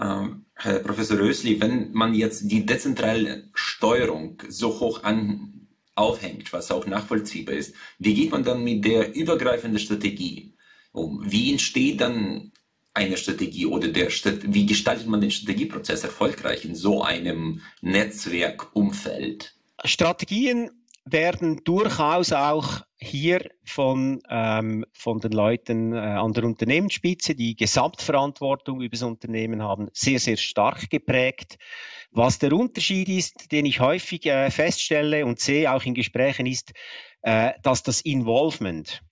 Ähm, 0.00 0.46
Herr 0.54 0.78
Professor 0.80 1.18
Rösli, 1.18 1.60
wenn 1.60 1.92
man 1.92 2.14
jetzt 2.14 2.50
die 2.50 2.64
dezentrale 2.64 3.50
Steuerung 3.54 4.42
so 4.48 4.80
hoch 4.80 5.04
an, 5.04 5.68
aufhängt, 5.94 6.52
was 6.52 6.70
auch 6.70 6.86
nachvollziehbar 6.86 7.54
ist, 7.54 7.74
wie 7.98 8.14
geht 8.14 8.30
man 8.30 8.42
dann 8.42 8.64
mit 8.64 8.84
der 8.84 9.14
übergreifenden 9.14 9.78
Strategie 9.78 10.54
um? 10.92 11.22
Wie 11.30 11.50
entsteht 11.50 12.00
dann 12.00 12.52
eine 12.94 13.16
Strategie 13.16 13.66
oder 13.66 13.88
der, 13.88 14.08
wie 14.08 14.66
gestaltet 14.66 15.06
man 15.06 15.20
den 15.20 15.30
Strategieprozess 15.30 16.04
erfolgreich 16.04 16.64
in 16.64 16.74
so 16.74 17.02
einem 17.02 17.60
Netzwerkumfeld? 17.82 19.54
Strategien 19.84 20.70
werden 21.04 21.62
durchaus 21.64 22.32
auch 22.32 22.82
hier 22.98 23.50
von, 23.64 24.20
ähm, 24.28 24.84
von 24.92 25.20
den 25.20 25.32
Leuten 25.32 25.94
äh, 25.94 25.98
an 25.98 26.32
der 26.32 26.44
Unternehmensspitze, 26.44 27.34
die 27.34 27.56
Gesamtverantwortung 27.56 28.82
über 28.82 28.92
das 28.92 29.02
Unternehmen 29.02 29.62
haben, 29.62 29.88
sehr, 29.92 30.20
sehr 30.20 30.36
stark 30.36 30.90
geprägt. 30.90 31.56
Was 32.10 32.38
der 32.38 32.52
Unterschied 32.52 33.08
ist, 33.08 33.52
den 33.52 33.64
ich 33.64 33.80
häufig 33.80 34.26
äh, 34.26 34.50
feststelle 34.50 35.24
und 35.24 35.40
sehe 35.40 35.72
auch 35.72 35.84
in 35.84 35.94
Gesprächen, 35.94 36.46
ist, 36.46 36.72
äh, 37.22 37.52
dass 37.62 37.82
das 37.82 38.02
Involvement, 38.02 39.02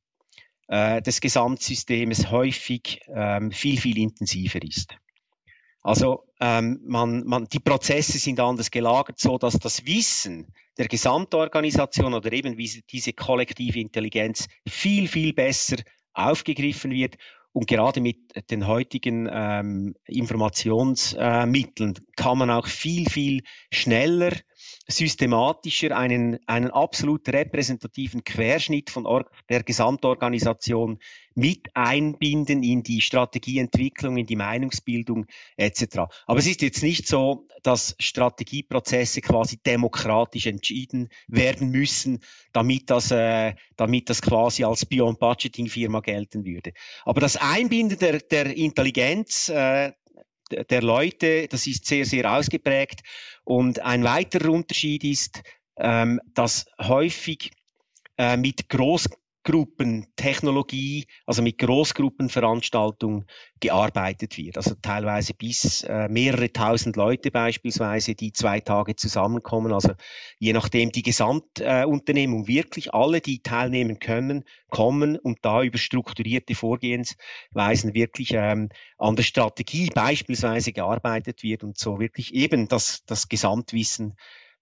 äh, 0.69 1.03
des 1.03 1.21
Gesamtsystems 1.21 2.31
häufig 2.31 3.01
ähm, 3.09 3.51
viel, 3.51 3.81
viel 3.81 3.99
intensiver 3.99 4.63
ist. 4.63 4.97
Also 5.83 6.25
ähm, 6.41 6.81
man, 6.85 7.25
man, 7.25 7.47
die 7.47 7.61
Prozesse 7.61 8.19
sind 8.19 8.41
anders 8.41 8.71
gelagert, 8.71 9.19
so 9.19 9.39
dass 9.39 9.59
das 9.59 9.87
Wissen 9.87 10.47
der 10.77 10.87
Gesamtorganisation 10.87 12.15
oder 12.15 12.33
eben 12.33 12.57
diese 12.57 13.13
kollektive 13.13 13.81
Intelligenz 13.81 14.49
viel, 14.69 15.09
viel 15.09 15.33
besser 15.33 15.77
aufgegriffen 16.13 16.91
wird. 16.91 17.17
Und 17.53 17.67
gerade 17.67 18.01
mit 18.01 18.19
den 18.51 18.67
heutigen 18.67 19.29
ähm, 19.33 19.95
Informationsmitteln 20.07 21.97
äh, 21.97 22.01
kann 22.15 22.39
man 22.39 22.51
auch 22.51 22.67
viel, 22.67 23.09
viel 23.09 23.43
schneller 23.73 24.33
systematischer 24.87 25.97
einen, 25.97 26.39
einen 26.47 26.71
absolut 26.71 27.29
repräsentativen 27.29 28.25
Querschnitt 28.25 28.91
von 28.91 29.07
Or 29.07 29.31
der 29.49 29.63
Gesamtorganisation 29.63 30.99
mit 31.35 31.69
einbinden 31.75 32.63
in 32.63 32.83
die 32.83 33.01
Strategieentwicklung, 33.01 34.17
in 34.17 34.27
die 34.27 34.37
Meinungsbildung 34.37 35.27
etc. 35.57 35.99
Aber 36.27 36.39
es 36.41 36.47
ist 36.47 36.63
jetzt 36.63 36.83
nicht 36.83 37.07
so, 37.07 37.47
dass 37.63 37.95
Strategieprozesse 37.99 39.21
quasi 39.21 39.59
demokratisch 39.59 40.47
entschieden 40.47 41.11
werden 41.29 41.71
müssen, 41.71 42.21
damit 42.53 42.91
das, 42.91 43.11
äh, 43.11 43.55
damit 43.77 44.11
das 44.11 44.21
quasi 44.21 44.65
als 44.65 44.85
Beyond 44.85 45.21
Budgeting 45.21 45.69
Firma 45.69 46.01
gelten 46.01 46.45
würde. 46.45 46.73
Aber 47.05 47.21
das 47.21 47.37
Einbinden 47.37 47.99
der, 47.99 48.19
der 48.19 48.57
Intelligenz 48.57 49.49
äh, 49.49 49.93
der 50.51 50.83
Leute, 50.83 51.47
das 51.49 51.67
ist 51.67 51.87
sehr, 51.87 52.05
sehr 52.05 52.33
ausgeprägt. 52.33 53.01
Und 53.49 53.81
ein 53.81 54.05
weiterer 54.05 54.51
Unterschied 54.51 55.05
ist, 55.05 55.41
ähm, 55.79 56.21
dass 56.35 56.67
häufig 56.79 57.51
äh, 58.19 58.37
mit 58.37 58.69
Groß 58.69 59.09
Großgruppentechnologie, 59.49 61.07
also 61.25 61.43
mit 61.43 61.59
Großgruppenveranstaltungen 61.59 63.25
gearbeitet 63.61 64.37
wird. 64.37 64.59
Also 64.59 64.75
teilweise 64.81 65.33
bis 65.33 65.83
äh, 65.85 66.09
mehrere 66.09 66.53
tausend 66.53 66.97
Leute 66.97 67.31
beispielsweise, 67.31 68.15
die 68.15 68.33
zwei 68.33 68.61
Tage 68.61 68.95
zusammenkommen. 68.97 69.73
Also 69.73 69.93
je 70.39 70.53
nachdem 70.53 70.93
die 70.93 71.03
Gesamtunternehmung 71.03 72.45
äh, 72.45 72.49
wirklich 72.49 72.93
alle, 72.93 73.21
die 73.21 73.43
teilnehmen 73.43 73.99
können, 73.99 74.45
kommen 74.69 75.19
und 75.19 75.39
da 75.43 75.63
über 75.63 75.79
strukturierte 75.79 76.55
Vorgehensweisen 76.55 77.95
wirklich 77.95 78.33
ähm, 78.35 78.69
an 78.99 79.17
der 79.17 79.23
Strategie 79.23 79.91
beispielsweise 79.95 80.73
gearbeitet 80.73 81.43
wird 81.43 81.65
und 81.65 81.79
so 81.79 81.99
wirklich 81.99 82.35
eben 82.35 82.69
das, 82.69 83.03
das 83.07 83.29
Gesamtwissen 83.29 84.15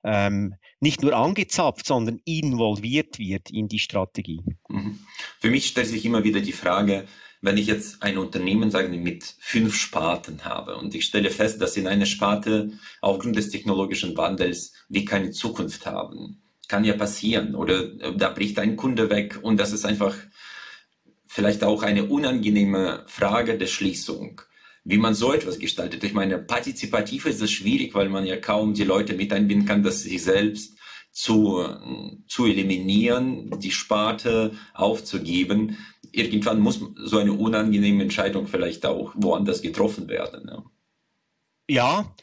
ähm, 0.07 0.55
nicht 0.79 1.03
nur 1.03 1.15
angezapft, 1.15 1.85
sondern 1.85 2.21
involviert 2.25 3.19
wird 3.19 3.51
in 3.51 3.67
die 3.67 3.81
Strategie. 3.81 4.41
Mhm. 4.69 5.01
Für 5.41 5.51
mich 5.51 5.67
stellt 5.67 5.89
sich 5.89 6.05
immer 6.05 6.23
wieder 6.23 6.41
die 6.41 6.53
Frage, 6.53 7.07
wenn 7.43 7.59
ich 7.59 7.67
jetzt 7.67 8.03
ein 8.03 8.17
Unternehmen, 8.17 8.71
sagen 8.71 9.03
mit 9.03 9.35
fünf 9.41 9.75
Sparten 9.75 10.45
habe 10.45 10.77
und 10.77 10.95
ich 10.95 11.05
stelle 11.05 11.31
fest, 11.31 11.61
dass 11.61 11.77
in 11.77 11.87
einer 11.87 12.07
Sparte 12.07 12.73
aufgrund 13.01 13.37
des 13.37 13.51
technologischen 13.51 14.17
Wandels 14.17 14.73
wir 14.89 15.05
keine 15.05 15.33
Zukunft 15.33 15.87
haben. 15.87 16.43
Kann 16.69 16.85
ja 16.85 16.95
passieren 16.95 17.55
oder 17.55 17.83
äh, 18.01 18.17
da 18.17 18.31
bricht 18.31 18.59
ein 18.59 18.77
Kunde 18.77 19.11
weg 19.11 19.39
und 19.43 19.59
das 19.59 19.73
ist 19.73 19.85
einfach 19.85 20.17
vielleicht 21.27 21.65
auch 21.65 21.83
eine 21.83 22.05
unangenehme 22.05 23.05
Frage 23.07 23.59
der 23.59 23.67
Schließung 23.67 24.41
wie 24.87 24.99
man 24.99 25.15
so 25.15 25.33
etwas 25.33 25.59
gestaltet. 25.59 26.05
Ich 26.05 26.15
meine, 26.15 26.39
partizipativ 26.39 27.27
ist 27.27 27.43
es 27.43 27.51
schwierig, 27.51 27.95
weil 27.95 28.09
man 28.09 28.25
ja 28.25 28.37
kaum 28.37 28.73
die 28.73 28.85
Leute 28.85 29.15
mit 29.15 29.33
einbinden 29.33 29.67
kann, 29.67 29.83
dass 29.83 30.03
sie 30.03 30.19
selbst 30.19 30.79
zu, 31.11 31.67
zu 32.29 32.47
eliminieren, 32.47 33.59
die 33.59 33.73
Sparte 33.73 34.53
aufzugeben. 34.75 35.77
Irgendwann 36.13 36.61
muss 36.61 36.81
so 36.97 37.19
eine 37.19 37.33
unangenehme 37.33 38.05
Entscheidung 38.05 38.47
vielleicht 38.47 38.87
auch 38.87 39.13
woanders 39.17 39.61
getroffen 39.61 40.09
werden. 40.09 40.49
Ja, 40.49 40.65
ja 41.67 42.15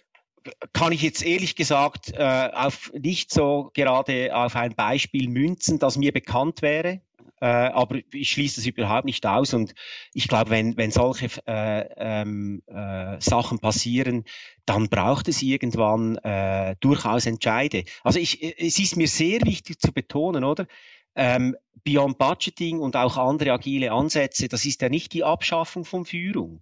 kann 0.71 0.93
ich 0.93 1.01
jetzt 1.01 1.25
ehrlich 1.25 1.55
gesagt 1.55 2.13
äh, 2.13 2.49
auf 2.53 2.91
nicht 2.93 3.31
so 3.31 3.71
gerade 3.73 4.33
auf 4.33 4.55
ein 4.55 4.73
Beispiel 4.73 5.27
münzen, 5.27 5.79
das 5.79 5.97
mir 5.97 6.13
bekannt 6.13 6.61
wäre. 6.61 7.01
Äh, 7.43 7.71
aber 7.73 7.99
ich 8.13 8.31
schließe 8.31 8.61
das 8.61 8.65
überhaupt 8.65 9.03
nicht 9.03 9.25
aus 9.25 9.53
und 9.53 9.75
ich 10.13 10.29
glaube, 10.29 10.49
wenn, 10.49 10.77
wenn 10.77 10.91
solche 10.91 11.27
äh, 11.45 11.89
ähm, 11.97 12.63
äh, 12.67 13.19
Sachen 13.19 13.59
passieren, 13.59 14.23
dann 14.65 14.87
braucht 14.87 15.27
es 15.27 15.41
irgendwann 15.41 16.15
äh, 16.19 16.77
durchaus 16.79 17.25
Entscheide. 17.25 17.83
Also 18.01 18.19
ich, 18.19 18.41
es 18.41 18.79
ist 18.79 18.95
mir 18.95 19.09
sehr 19.09 19.41
wichtig 19.41 19.81
zu 19.81 19.91
betonen, 19.91 20.45
oder? 20.45 20.67
Ähm, 21.15 21.57
Beyond 21.83 22.17
Budgeting 22.17 22.79
und 22.79 22.95
auch 22.95 23.17
andere 23.17 23.51
agile 23.51 23.91
Ansätze, 23.91 24.47
das 24.47 24.63
ist 24.63 24.81
ja 24.81 24.87
nicht 24.87 25.11
die 25.11 25.25
Abschaffung 25.25 25.83
von 25.83 26.05
Führung 26.05 26.61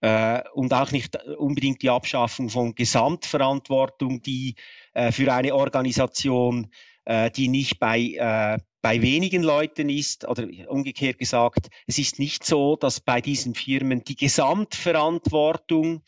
äh, 0.00 0.42
und 0.54 0.72
auch 0.74 0.92
nicht 0.92 1.16
unbedingt 1.24 1.82
die 1.82 1.90
Abschaffung 1.90 2.50
von 2.50 2.76
Gesamtverantwortung, 2.76 4.22
die 4.22 4.54
äh, 4.94 5.10
für 5.10 5.32
eine 5.34 5.56
Organisation, 5.56 6.70
äh, 7.04 7.32
die 7.32 7.48
nicht 7.48 7.80
bei 7.80 7.98
äh, 7.98 8.58
bei 8.82 9.00
wenigen 9.00 9.42
Leuten 9.42 9.88
ist, 9.88 10.28
oder 10.28 10.46
umgekehrt 10.66 11.18
gesagt, 11.18 11.68
es 11.86 11.98
ist 11.98 12.18
nicht 12.18 12.44
so, 12.44 12.76
dass 12.76 13.00
bei 13.00 13.20
diesen 13.20 13.54
Firmen 13.54 14.04
die 14.04 14.16
Gesamtverantwortung 14.16 16.02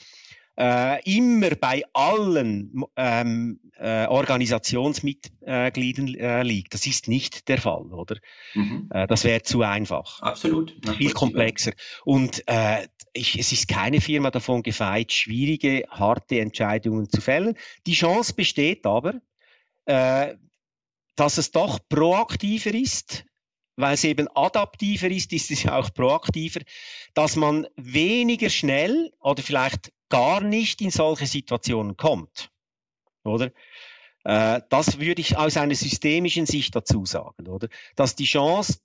äh, 0.57 1.16
immer 1.16 1.51
bei 1.57 1.83
allen 1.93 2.85
ähm, 2.97 3.61
äh, 3.77 4.07
Organisationsmitgliedern 4.07 6.14
äh, 6.14 6.43
liegt. 6.43 6.75
Das 6.75 6.87
ist 6.87 7.09
nicht 7.09 7.49
der 7.49 7.59
Fall, 7.59 7.93
oder? 7.93 8.16
Mhm. 8.55 8.89
Äh, 8.91 9.07
das 9.07 9.25
wäre 9.25 9.43
zu 9.43 9.62
einfach. 9.62 10.20
Absolut. 10.22 10.75
Viel 10.97 11.12
komplexer. 11.12 11.72
Und 12.05 12.45
äh, 12.47 12.87
ich, 13.12 13.39
es 13.39 13.53
ist 13.53 13.68
keine 13.68 14.01
Firma 14.01 14.31
davon 14.31 14.62
gefeit, 14.62 15.12
schwierige, 15.12 15.85
harte 15.91 16.41
Entscheidungen 16.41 17.09
zu 17.09 17.20
fällen. 17.20 17.57
Die 17.87 17.95
Chance 17.95 18.35
besteht 18.35 18.87
aber, 18.87 19.20
äh, 19.87 20.35
dass 21.16 21.38
es 21.38 21.50
doch 21.50 21.78
proaktiver 21.88 22.74
ist, 22.74 23.24
weil 23.76 23.94
es 23.94 24.04
eben 24.04 24.28
adaptiver 24.34 25.08
ist, 25.08 25.32
ist 25.32 25.50
es 25.50 25.66
auch 25.66 25.92
proaktiver, 25.92 26.60
dass 27.14 27.36
man 27.36 27.66
weniger 27.76 28.50
schnell 28.50 29.12
oder 29.20 29.42
vielleicht 29.42 29.92
gar 30.08 30.40
nicht 30.40 30.80
in 30.80 30.90
solche 30.90 31.26
Situationen 31.26 31.96
kommt. 31.96 32.50
Oder? 33.24 33.50
Äh, 34.24 34.60
das 34.68 35.00
würde 35.00 35.20
ich 35.20 35.36
aus 35.36 35.56
einer 35.56 35.74
systemischen 35.74 36.46
Sicht 36.46 36.74
dazu 36.74 37.04
sagen, 37.04 37.48
oder? 37.48 37.68
Dass 37.96 38.14
die 38.14 38.24
Chance 38.26 38.78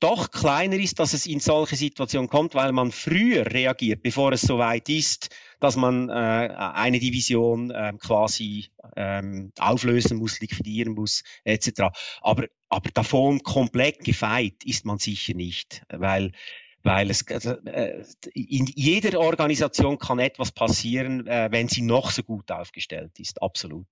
doch 0.00 0.30
kleiner 0.30 0.76
ist, 0.76 0.98
dass 0.98 1.14
es 1.14 1.26
in 1.26 1.40
solche 1.40 1.76
Situationen 1.76 2.28
kommt, 2.28 2.54
weil 2.54 2.72
man 2.72 2.92
früher 2.92 3.46
reagiert, 3.46 4.02
bevor 4.02 4.32
es 4.32 4.42
soweit 4.42 4.88
ist, 4.88 5.30
dass 5.60 5.76
man 5.76 6.08
äh, 6.08 6.12
eine 6.12 6.98
Division 6.98 7.70
äh, 7.70 7.92
quasi 7.98 8.66
ähm, 8.94 9.52
auflösen 9.58 10.18
muss, 10.18 10.40
liquidieren 10.40 10.94
muss, 10.94 11.22
etc. 11.44 11.84
Aber, 12.20 12.46
aber 12.68 12.90
davon 12.92 13.42
komplett 13.42 14.04
gefeit 14.04 14.64
ist 14.64 14.84
man 14.84 14.98
sicher 14.98 15.34
nicht, 15.34 15.82
weil 15.88 16.32
weil 16.82 17.10
es 17.10 17.26
also, 17.26 17.50
äh, 17.64 18.04
in 18.32 18.66
jeder 18.66 19.18
Organisation 19.18 19.98
kann 19.98 20.20
etwas 20.20 20.52
passieren, 20.52 21.26
äh, 21.26 21.48
wenn 21.50 21.68
sie 21.68 21.82
noch 21.82 22.12
so 22.12 22.22
gut 22.22 22.52
aufgestellt 22.52 23.18
ist, 23.18 23.42
absolut. 23.42 23.88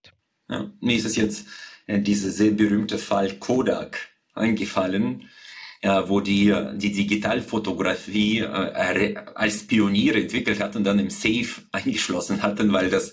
Ja, 0.49 0.71
mir 0.81 0.97
ist 0.97 1.05
es 1.05 1.17
jetzt 1.17 1.49
äh, 1.89 1.99
dieser 1.99 2.31
sehr 2.31 2.53
berühmte 2.53 2.99
Fall 2.99 3.35
Kodak 3.41 4.11
eingefallen 4.35 5.29
wo 5.85 6.21
die 6.21 6.55
die 6.77 6.93
Digitalfotografie 6.93 8.41
äh, 8.41 9.17
als 9.35 9.67
Pioniere 9.67 10.23
entwickelt 10.23 10.61
hat 10.61 10.77
und 10.77 10.85
dann 10.85 10.99
im 10.99 11.11
Safe 11.11 11.49
eingeschlossen 11.73 12.43
hatten, 12.43 12.73
weil 12.73 12.91
das 12.91 13.13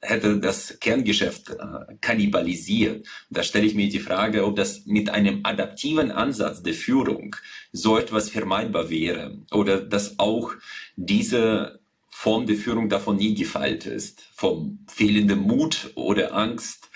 hätte 0.00 0.38
das 0.38 0.78
Kerngeschäft 0.80 1.50
äh, 1.50 1.94
kannibalisiert. 2.00 3.06
Da 3.30 3.42
stelle 3.42 3.66
ich 3.66 3.74
mir 3.74 3.88
die 3.88 3.98
Frage, 3.98 4.44
ob 4.44 4.56
das 4.56 4.86
mit 4.86 5.10
einem 5.10 5.40
adaptiven 5.42 6.10
Ansatz 6.10 6.62
der 6.62 6.74
Führung 6.74 7.36
so 7.72 7.98
etwas 7.98 8.30
vermeidbar 8.30 8.88
wäre 8.90 9.38
oder 9.50 9.80
dass 9.80 10.18
auch 10.18 10.52
diese 10.96 11.80
Form 12.08 12.46
der 12.46 12.56
Führung 12.56 12.88
davon 12.88 13.16
nie 13.16 13.34
gefeilt 13.34 13.84
ist, 13.84 14.22
vom 14.34 14.86
fehlenden 14.88 15.40
Mut 15.40 15.90
oder 15.96 16.34
Angst, 16.34 16.88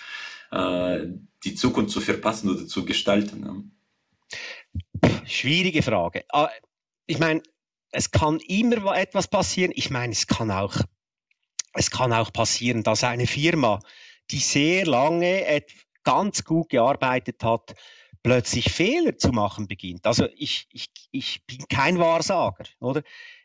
äh, 0.51 1.07
die 1.45 1.55
Zukunft 1.55 1.91
zu 1.91 2.01
verpassen 2.01 2.51
oder 2.51 2.67
zu 2.67 2.85
gestalten. 2.85 3.73
Schwierige 5.31 5.83
Frage. 5.83 6.25
Ah, 6.31 6.51
ich 7.07 7.19
meine, 7.19 7.43
es 7.93 8.11
kann 8.11 8.41
immer 8.41 8.97
etwas 8.97 9.29
passieren. 9.29 9.73
Ich 9.75 9.89
meine, 9.89 10.13
es 10.13 10.27
kann 10.27 10.51
auch, 10.51 10.75
es 11.73 11.91
kann 11.91 12.13
auch 12.13 12.33
passieren, 12.33 12.83
dass 12.83 13.05
eine 13.05 13.29
Firma, 13.29 13.79
die 14.31 14.39
sehr 14.39 14.87
lange 14.87 15.63
ganz 16.03 16.45
gut 16.45 16.71
gearbeitet 16.71 17.45
hat, 17.45 17.75
plötzlich 18.23 18.73
Fehler 18.73 19.17
zu 19.19 19.31
machen 19.31 19.69
beginnt. 19.69 20.05
Also 20.07 20.27
ich, 20.35 20.67
ich, 20.73 20.91
ich 21.13 21.47
bin 21.47 21.67
kein 21.69 21.99
Wahrsager, 21.99 22.65
oder? 22.81 23.03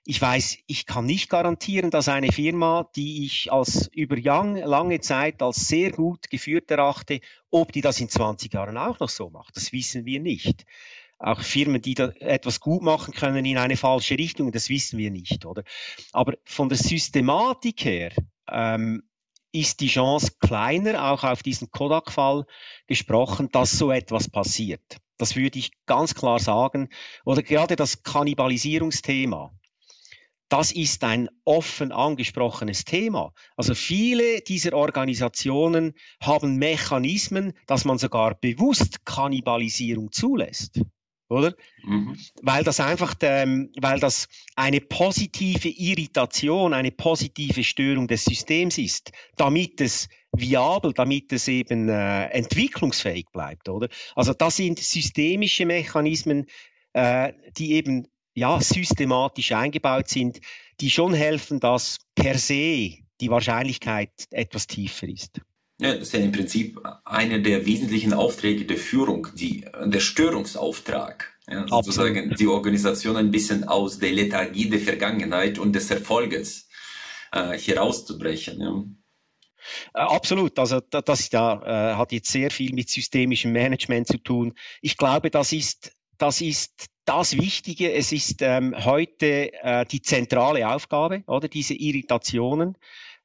Ich 0.08 0.22
weiß, 0.22 0.58
ich 0.68 0.86
kann 0.86 1.06
nicht 1.06 1.30
garantieren, 1.30 1.92
dass 1.92 2.10
eine 2.10 2.32
Firma, 2.32 2.90
die 2.96 3.26
ich 3.26 3.52
als 3.52 3.88
über 3.88 4.18
lange 4.18 5.00
Zeit 5.02 5.42
als 5.42 5.68
sehr 5.68 5.92
gut 5.92 6.30
geführt 6.30 6.70
erachte, 6.70 7.22
ob 7.50 7.72
die 7.72 7.82
das 7.82 8.00
in 8.00 8.10
20 8.10 8.54
Jahren 8.54 8.78
auch 8.78 9.00
noch 9.00 9.10
so 9.10 9.30
macht. 9.30 9.56
Das 9.56 9.72
wissen 9.72 10.06
wir 10.06 10.20
nicht 10.20 10.66
auch 11.18 11.42
Firmen, 11.42 11.82
die 11.82 11.94
da 11.94 12.10
etwas 12.20 12.60
gut 12.60 12.84
machen 12.84 13.14
können 13.14 13.46
in 13.46 13.58
eine 13.58 13.78
falsche 13.78 14.18
Richtung, 14.18 14.52
das 14.52 14.70
wissen 14.70 14.98
wir 14.98 15.12
nicht, 15.12 15.46
oder? 15.46 15.64
Aber 16.12 16.34
von 16.44 16.70
der 16.70 16.78
Systematik 16.78 17.86
her 17.86 18.12
ähm, 18.50 19.04
ist 19.52 19.80
die 19.80 19.88
Chance 19.88 20.34
kleiner, 20.40 21.12
auch 21.12 21.24
auf 21.24 21.42
diesen 21.42 21.72
Kodak-Fall 21.72 22.46
gesprochen, 22.88 23.50
dass 23.52 23.72
so 23.72 23.92
etwas 23.92 24.30
passiert. 24.30 24.98
Das 25.18 25.38
würde 25.38 25.60
ich 25.60 25.72
ganz 25.86 26.14
klar 26.14 26.40
sagen. 26.40 26.90
Oder 27.24 27.42
gerade 27.42 27.78
das 27.78 28.04
Kannibalisierungsthema. 28.04 29.54
das 30.50 30.72
ist 30.72 31.04
ein 31.04 31.30
offen 31.44 31.92
angesprochenes 31.92 32.86
Thema. 32.86 33.34
Also 33.56 33.74
viele 33.74 34.42
dieser 34.42 34.74
Organisationen 34.74 35.94
haben 36.22 36.58
Mechanismen, 36.58 37.54
dass 37.66 37.86
man 37.86 37.98
sogar 37.98 38.36
bewusst 38.36 39.06
Kannibalisierung 39.06 40.12
zulässt. 40.12 40.82
Oder? 41.28 41.56
Mhm. 41.84 42.18
Weil 42.42 42.64
das 42.64 42.80
einfach, 42.80 43.16
ähm, 43.22 43.72
weil 43.80 44.00
das 44.00 44.28
eine 44.56 44.80
positive 44.80 45.70
Irritation, 45.70 46.74
eine 46.74 46.92
positive 46.92 47.64
Störung 47.64 48.08
des 48.08 48.26
Systems 48.26 48.78
ist, 48.78 49.12
damit 49.36 49.82
es 49.82 50.08
viabel, 50.32 50.94
damit 50.94 51.32
es 51.32 51.48
eben 51.48 51.90
äh, 51.90 52.26
entwicklungsfähig 52.26 53.28
bleibt, 53.32 53.70
oder? 53.70 53.90
Also 54.16 54.34
das 54.34 54.58
sind 54.58 54.80
systemische 54.80 55.66
Mechanismen, 55.66 56.46
äh, 56.94 57.34
die 57.58 57.74
eben 57.74 58.08
ja, 58.36 58.60
systematisch 58.60 59.54
eingebaut 59.54 60.10
sind, 60.10 60.42
die 60.82 60.92
schon 60.92 61.14
helfen, 61.14 61.60
dass 61.60 62.00
per 62.16 62.38
se 62.38 62.98
die 63.22 63.30
Wahrscheinlichkeit 63.30 64.12
etwas 64.32 64.68
tiefer 64.68 65.08
ist. 65.08 65.42
Ja, 65.80 65.94
das 65.94 66.04
ist 66.04 66.14
ja 66.14 66.20
im 66.20 66.32
Prinzip 66.32 66.80
einer 67.04 67.40
der 67.40 67.66
wesentlichen 67.66 68.14
Aufträge 68.14 68.66
der 68.66 68.78
Führung, 68.78 69.28
die, 69.34 69.66
der 69.86 70.00
Störungsauftrag. 70.00 71.34
Ja, 71.48 71.68
sozusagen 71.68 72.34
die 72.40 72.48
Organisation 72.48 73.18
ein 73.18 73.30
bisschen 73.30 73.66
aus 73.66 74.00
der 74.00 74.12
Lethargie 74.12 74.68
der 74.68 74.80
Vergangenheit 74.80 75.60
und 75.60 75.74
des 75.74 75.92
Erfolges 75.92 76.68
äh, 77.32 77.56
herauszubrechen. 77.58 78.62
Ja. 78.62 78.84
Äh, 79.94 80.08
absolut. 80.08 80.58
Also 80.58 80.80
das 80.80 81.30
ja, 81.32 81.94
äh, 81.94 81.96
hat 81.96 82.12
jetzt 82.12 82.32
sehr 82.32 82.50
viel 82.50 82.74
mit 82.74 82.90
systemischem 82.90 83.52
Management 83.52 84.08
zu 84.08 84.18
tun. 84.18 84.54
Ich 84.82 84.98
glaube, 84.98 85.30
das 85.30 85.52
ist, 85.52 85.92
das 86.18 86.42
ist 86.42 86.88
das 87.06 87.38
Wichtige. 87.38 87.92
Es 87.94 88.12
ist 88.12 88.42
ähm, 88.42 88.74
heute 88.84 89.54
äh, 89.54 89.86
die 89.86 90.02
zentrale 90.02 90.68
Aufgabe, 90.68 91.24
oder 91.28 91.48
diese 91.48 91.76
Irritationen 91.76 92.78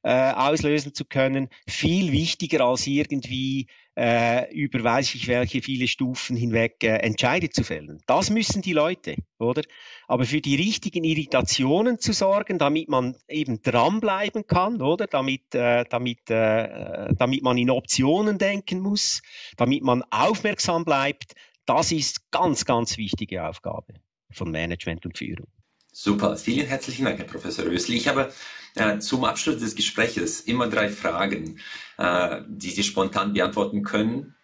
äh, 0.03 0.31
auslösen 0.31 0.93
zu 0.93 1.05
können, 1.05 1.49
viel 1.67 2.11
wichtiger 2.11 2.65
als 2.65 2.87
irgendwie 2.87 3.67
äh, 3.97 4.51
über 4.53 4.83
weiß 4.83 5.15
ich 5.15 5.27
welche 5.27 5.61
viele 5.61 5.87
Stufen 5.87 6.35
hinweg 6.35 6.83
äh, 6.83 6.97
Entscheide 6.97 7.49
zu 7.49 7.63
fällen. 7.63 8.01
Das 8.07 8.29
müssen 8.29 8.61
die 8.61 8.73
Leute, 8.73 9.15
oder? 9.37 9.63
Aber 10.07 10.23
für 10.23 10.41
die 10.41 10.55
richtigen 10.55 11.03
Irritationen 11.03 11.99
zu 11.99 12.13
sorgen, 12.13 12.57
damit 12.57 12.87
man 12.87 13.17
eben 13.27 13.61
dranbleiben 13.61 14.47
kann, 14.47 14.81
oder? 14.81 15.07
Damit, 15.07 15.53
äh, 15.53 15.83
damit, 15.89 16.29
äh, 16.29 17.13
damit 17.15 17.43
man 17.43 17.57
in 17.57 17.69
Optionen 17.69 18.37
denken 18.37 18.79
muss, 18.79 19.21
damit 19.57 19.83
man 19.83 20.03
aufmerksam 20.09 20.85
bleibt, 20.85 21.33
das 21.65 21.91
ist 21.91 22.31
ganz, 22.31 22.65
ganz 22.65 22.97
wichtige 22.97 23.47
Aufgabe 23.47 23.93
von 24.31 24.51
Management 24.51 25.05
und 25.05 25.17
Führung. 25.17 25.47
Super, 25.91 26.37
vielen 26.37 26.67
herzlichen 26.67 27.03
Dank, 27.03 27.19
Herr 27.19 27.25
Professor 27.25 27.65
Rösli. 27.65 27.97
Ich 27.97 28.07
habe 28.07 28.31
äh, 28.75 28.99
zum 28.99 29.25
Abschluss 29.25 29.57
des 29.57 29.75
Gespräches 29.75 30.39
immer 30.39 30.67
drei 30.67 30.89
Fragen, 30.89 31.59
äh, 31.97 32.41
die 32.47 32.69
Sie 32.69 32.83
spontan 32.83 33.33
beantworten 33.33 33.83
können. 33.83 34.35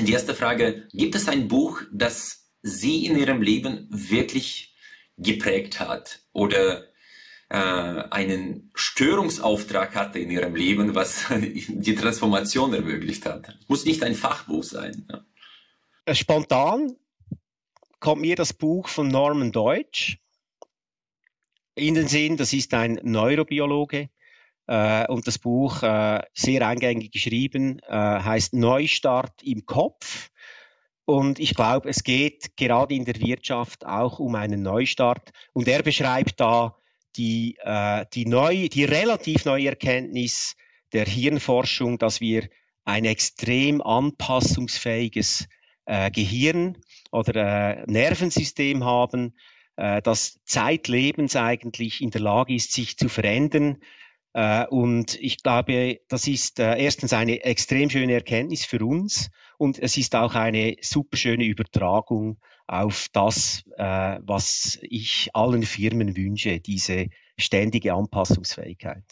Die 0.00 0.12
erste 0.12 0.34
Frage, 0.34 0.88
gibt 0.92 1.14
es 1.14 1.28
ein 1.28 1.46
Buch, 1.46 1.82
das 1.92 2.50
Sie 2.62 3.06
in 3.06 3.16
Ihrem 3.16 3.40
Leben 3.40 3.86
wirklich 3.88 4.74
geprägt 5.16 5.78
hat 5.78 6.22
oder 6.32 6.88
äh, 7.50 7.56
einen 7.56 8.72
Störungsauftrag 8.74 9.94
hatte 9.94 10.18
in 10.18 10.30
Ihrem 10.30 10.56
Leben, 10.56 10.96
was 10.96 11.26
die 11.30 11.94
Transformation 11.94 12.74
ermöglicht 12.74 13.26
hat? 13.26 13.56
Muss 13.68 13.84
nicht 13.84 14.02
ein 14.02 14.16
Fachbuch 14.16 14.64
sein. 14.64 15.06
Ja. 15.08 15.24
Äh, 16.06 16.16
spontan 16.16 16.96
kommt 18.00 18.22
mir 18.22 18.34
das 18.34 18.52
Buch 18.52 18.88
von 18.88 19.06
Norman 19.06 19.52
Deutsch 19.52 20.18
in 21.74 21.94
den 21.94 22.08
Sinn. 22.08 22.36
Das 22.36 22.52
ist 22.52 22.74
ein 22.74 23.00
Neurobiologe 23.02 24.08
äh, 24.66 25.06
und 25.08 25.26
das 25.26 25.38
Buch 25.38 25.82
äh, 25.82 26.22
sehr 26.32 26.66
eingängig 26.66 27.12
geschrieben, 27.12 27.80
äh, 27.80 27.92
heißt 27.92 28.54
Neustart 28.54 29.42
im 29.42 29.66
Kopf. 29.66 30.30
Und 31.06 31.38
ich 31.38 31.54
glaube, 31.54 31.88
es 31.90 32.02
geht 32.02 32.56
gerade 32.56 32.94
in 32.94 33.04
der 33.04 33.20
Wirtschaft 33.20 33.84
auch 33.84 34.18
um 34.18 34.34
einen 34.34 34.62
Neustart. 34.62 35.32
Und 35.52 35.68
er 35.68 35.82
beschreibt 35.82 36.40
da 36.40 36.76
die, 37.16 37.56
äh, 37.62 38.06
die, 38.14 38.26
neu, 38.26 38.68
die 38.68 38.84
relativ 38.84 39.44
neue 39.44 39.68
Erkenntnis 39.68 40.56
der 40.92 41.04
Hirnforschung, 41.04 41.98
dass 41.98 42.20
wir 42.20 42.48
ein 42.84 43.04
extrem 43.04 43.82
anpassungsfähiges 43.82 45.46
äh, 45.86 46.10
Gehirn 46.10 46.78
oder 47.12 47.34
äh, 47.34 47.84
Nervensystem 47.86 48.84
haben, 48.84 49.34
äh, 49.76 50.02
das 50.02 50.40
zeitlebens 50.44 51.36
eigentlich 51.36 52.00
in 52.00 52.10
der 52.10 52.20
Lage 52.20 52.54
ist, 52.54 52.72
sich 52.72 52.96
zu 52.96 53.08
verändern. 53.08 53.78
Äh, 54.32 54.66
und 54.66 55.14
ich 55.20 55.42
glaube, 55.42 56.00
das 56.08 56.26
ist 56.26 56.58
äh, 56.58 56.76
erstens 56.76 57.12
eine 57.12 57.44
extrem 57.44 57.90
schöne 57.90 58.14
Erkenntnis 58.14 58.64
für 58.64 58.84
uns 58.84 59.30
und 59.58 59.78
es 59.78 59.96
ist 59.96 60.14
auch 60.16 60.34
eine 60.34 60.76
super 60.80 61.16
schöne 61.16 61.44
Übertragung 61.44 62.38
auf 62.66 63.08
das, 63.12 63.64
äh, 63.76 64.18
was 64.22 64.78
ich 64.82 65.30
allen 65.34 65.62
Firmen 65.62 66.16
wünsche, 66.16 66.60
diese 66.60 67.08
ständige 67.38 67.94
Anpassungsfähigkeit. 67.94 69.04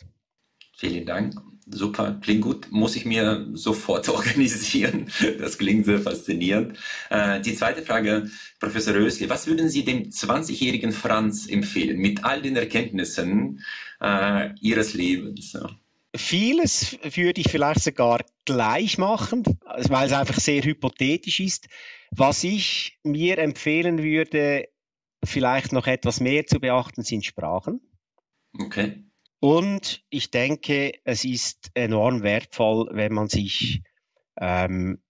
Vielen 0.83 1.07
Dank. 1.07 1.41
Super, 1.65 2.19
klingt 2.21 2.43
gut. 2.43 2.67
Muss 2.73 2.97
ich 2.97 3.05
mir 3.05 3.47
sofort 3.53 4.09
organisieren. 4.09 5.07
Das 5.39 5.57
klingt 5.57 5.85
sehr 5.85 6.01
faszinierend. 6.01 6.77
Äh, 7.09 7.41
die 7.41 7.55
zweite 7.55 7.83
Frage, 7.83 8.29
Professor 8.59 8.93
Rösli, 8.93 9.31
was 9.31 9.47
würden 9.47 9.69
Sie 9.69 9.85
dem 9.85 10.11
20-jährigen 10.11 10.91
Franz 10.91 11.47
empfehlen 11.49 11.99
mit 11.99 12.25
all 12.25 12.43
den 12.43 12.57
Erkenntnissen 12.57 13.61
äh, 14.01 14.51
Ihres 14.61 14.95
Lebens? 14.95 15.57
Vieles 16.17 16.99
würde 17.05 17.41
ich 17.41 17.49
vielleicht 17.49 17.85
sogar 17.85 18.25
gleich 18.45 18.99
machen, 18.99 19.45
weil 19.87 20.09
es 20.09 20.13
einfach 20.13 20.41
sehr 20.41 20.65
hypothetisch 20.65 21.39
ist. 21.39 21.69
Was 22.11 22.43
ich 22.43 22.99
mir 23.05 23.39
empfehlen 23.39 24.03
würde, 24.03 24.69
vielleicht 25.25 25.71
noch 25.71 25.87
etwas 25.87 26.19
mehr 26.19 26.45
zu 26.45 26.59
beachten, 26.59 27.05
sind 27.05 27.25
Sprachen. 27.25 27.81
Okay. 28.59 29.05
Und 29.45 30.05
ich 30.09 30.31
denke, 30.31 30.93
es 31.03 31.25
ist 31.25 31.73
enorm 31.75 32.23
wertvoll, 32.23 32.89
wenn 32.93 33.13
man 33.13 33.29
sich 33.29 33.83
ähm, 34.41 35.03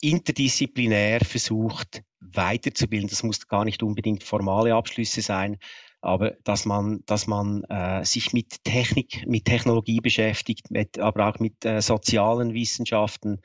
interdisziplinär 0.00 1.20
versucht 1.20 2.02
weiterzubilden. 2.20 3.10
Das 3.10 3.22
muss 3.22 3.46
gar 3.46 3.66
nicht 3.66 3.82
unbedingt 3.82 4.24
formale 4.24 4.74
Abschlüsse 4.74 5.20
sein, 5.20 5.58
aber 6.00 6.30
dass 6.44 6.64
man, 6.64 7.02
dass 7.04 7.26
man 7.26 7.64
äh, 7.64 8.02
sich 8.06 8.32
mit 8.32 8.64
Technik, 8.64 9.26
mit 9.26 9.44
Technologie 9.44 10.00
beschäftigt, 10.00 10.70
mit, 10.70 10.98
aber 10.98 11.28
auch 11.28 11.38
mit 11.38 11.66
äh, 11.66 11.82
sozialen 11.82 12.54
Wissenschaften, 12.54 13.42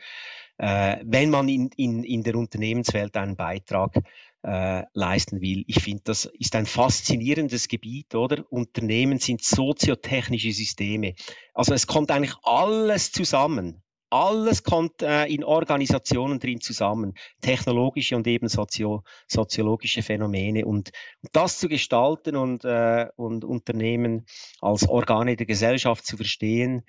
äh, 0.60 0.96
wenn 1.04 1.30
man 1.30 1.50
in, 1.50 1.72
in, 1.76 2.06
in 2.06 2.24
der 2.24 2.36
Unternehmenswelt 2.36 3.18
einen 3.18 3.36
Beitrag 3.36 3.96
äh, 4.44 4.84
leisten 4.94 5.42
will. 5.42 5.64
Ich 5.68 5.82
finde, 5.82 6.04
das 6.06 6.26
ist 6.26 6.56
ein 6.56 6.66
faszinierendes 6.66 7.68
Gebiet, 7.68 8.16
oder? 8.16 8.46
Unternehmen 8.50 9.20
sind 9.20 9.44
soziotechnische 9.44 10.52
Systeme. 10.52 11.16
Also 11.54 11.74
es 11.74 11.88
kommt 11.88 12.12
eigentlich 12.12 12.36
alles 12.44 13.12
zusammen. 13.12 13.84
Alles 14.12 14.64
kommt 14.64 15.04
äh, 15.04 15.26
in 15.26 15.44
Organisationen 15.44 16.40
drin 16.40 16.62
zusammen, 16.62 17.14
technologische 17.42 18.16
und 18.16 18.26
eben 18.26 18.48
sozio 18.48 19.04
soziologische 19.28 20.02
Phänomene. 20.02 20.66
Und, 20.66 20.92
und 21.22 21.30
das 21.34 21.60
zu 21.60 21.68
gestalten 21.68 22.36
und, 22.36 22.66
äh, 22.66 23.08
und 23.18 23.46
Unternehmen 23.46 24.26
als 24.62 24.90
Organe 24.90 25.36
der 25.36 25.46
Gesellschaft 25.46 26.08
zu 26.08 26.18
verstehen, 26.18 26.82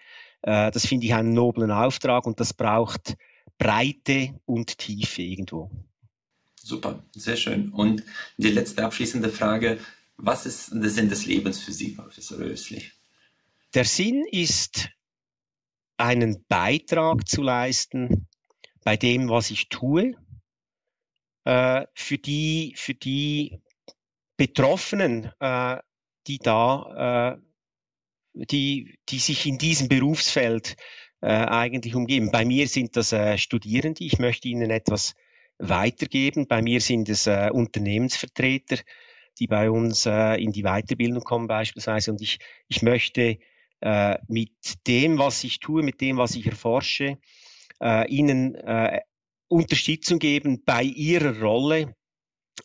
äh, 0.42 0.70
das 0.70 0.86
finde 0.86 1.06
ich 1.06 1.14
einen 1.14 1.34
noblen 1.34 1.70
Auftrag 1.70 2.26
und 2.26 2.40
das 2.40 2.54
braucht 2.54 3.16
Breite 3.58 4.40
und 4.46 4.78
Tiefe 4.78 5.20
irgendwo. 5.20 5.70
Super, 6.62 7.02
sehr 7.12 7.36
schön. 7.36 7.70
Und 7.70 8.04
die 8.36 8.50
letzte 8.50 8.84
abschließende 8.84 9.30
Frage, 9.30 9.78
was 10.16 10.44
ist 10.44 10.70
der 10.72 10.90
Sinn 10.90 11.08
des 11.08 11.24
Lebens 11.24 11.58
für 11.58 11.72
Sie, 11.72 11.92
Professor 11.92 12.38
Rösli? 12.38 12.84
Der 13.72 13.84
Sinn 13.84 14.24
ist, 14.30 14.90
einen 15.96 16.44
Beitrag 16.48 17.28
zu 17.28 17.42
leisten 17.42 18.26
bei 18.84 18.96
dem, 18.96 19.28
was 19.28 19.50
ich 19.50 19.68
tue, 19.68 20.14
äh, 21.44 21.86
für, 21.94 22.18
die, 22.18 22.74
für 22.76 22.94
die 22.94 23.60
Betroffenen, 24.36 25.30
äh, 25.40 25.78
die 26.26 26.38
da, 26.38 27.36
äh, 27.36 28.44
die, 28.46 28.98
die 29.08 29.18
sich 29.18 29.46
in 29.46 29.58
diesem 29.58 29.88
Berufsfeld 29.88 30.76
eigentlich 31.22 31.94
umgeben. 31.94 32.30
Bei 32.30 32.46
mir 32.46 32.66
sind 32.66 32.96
das 32.96 33.14
Studierende. 33.38 34.02
Ich 34.04 34.18
möchte 34.18 34.48
ihnen 34.48 34.70
etwas 34.70 35.14
weitergeben. 35.60 36.46
Bei 36.48 36.62
mir 36.62 36.80
sind 36.80 37.08
es 37.08 37.26
äh, 37.26 37.50
Unternehmensvertreter, 37.52 38.78
die 39.38 39.46
bei 39.46 39.70
uns 39.70 40.06
äh, 40.06 40.42
in 40.42 40.52
die 40.52 40.62
Weiterbildung 40.62 41.22
kommen 41.22 41.46
beispielsweise. 41.46 42.10
Und 42.10 42.20
ich, 42.20 42.38
ich 42.68 42.82
möchte 42.82 43.38
äh, 43.80 44.18
mit 44.28 44.52
dem, 44.86 45.18
was 45.18 45.44
ich 45.44 45.60
tue, 45.60 45.82
mit 45.82 46.00
dem, 46.00 46.16
was 46.16 46.34
ich 46.34 46.46
erforsche, 46.46 47.18
äh, 47.80 48.08
ihnen 48.08 48.54
äh, 48.54 49.00
Unterstützung 49.48 50.18
geben 50.18 50.62
bei 50.64 50.82
ihrer 50.82 51.40
Rolle 51.40 51.94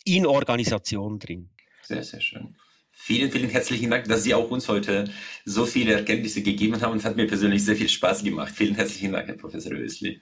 in 0.03 0.25
Organisationen 0.25 1.19
drin. 1.19 1.49
Sehr, 1.83 2.03
sehr 2.03 2.21
schön. 2.21 2.55
Vielen, 2.91 3.29
vielen 3.29 3.49
herzlichen 3.49 3.91
Dank, 3.91 4.05
dass 4.07 4.23
Sie 4.23 4.33
auch 4.33 4.49
uns 4.49 4.67
heute 4.67 5.11
so 5.43 5.65
viele 5.65 5.93
Erkenntnisse 5.93 6.41
gegeben 6.41 6.81
haben 6.81 6.93
und 6.93 7.03
hat 7.03 7.17
mir 7.17 7.27
persönlich 7.27 7.63
sehr 7.63 7.75
viel 7.75 7.89
Spaß 7.89 8.23
gemacht. 8.23 8.53
Vielen 8.55 8.75
herzlichen 8.75 9.11
Dank, 9.11 9.27
Herr 9.27 9.35
Professor 9.35 9.73
Ösli. 9.73 10.21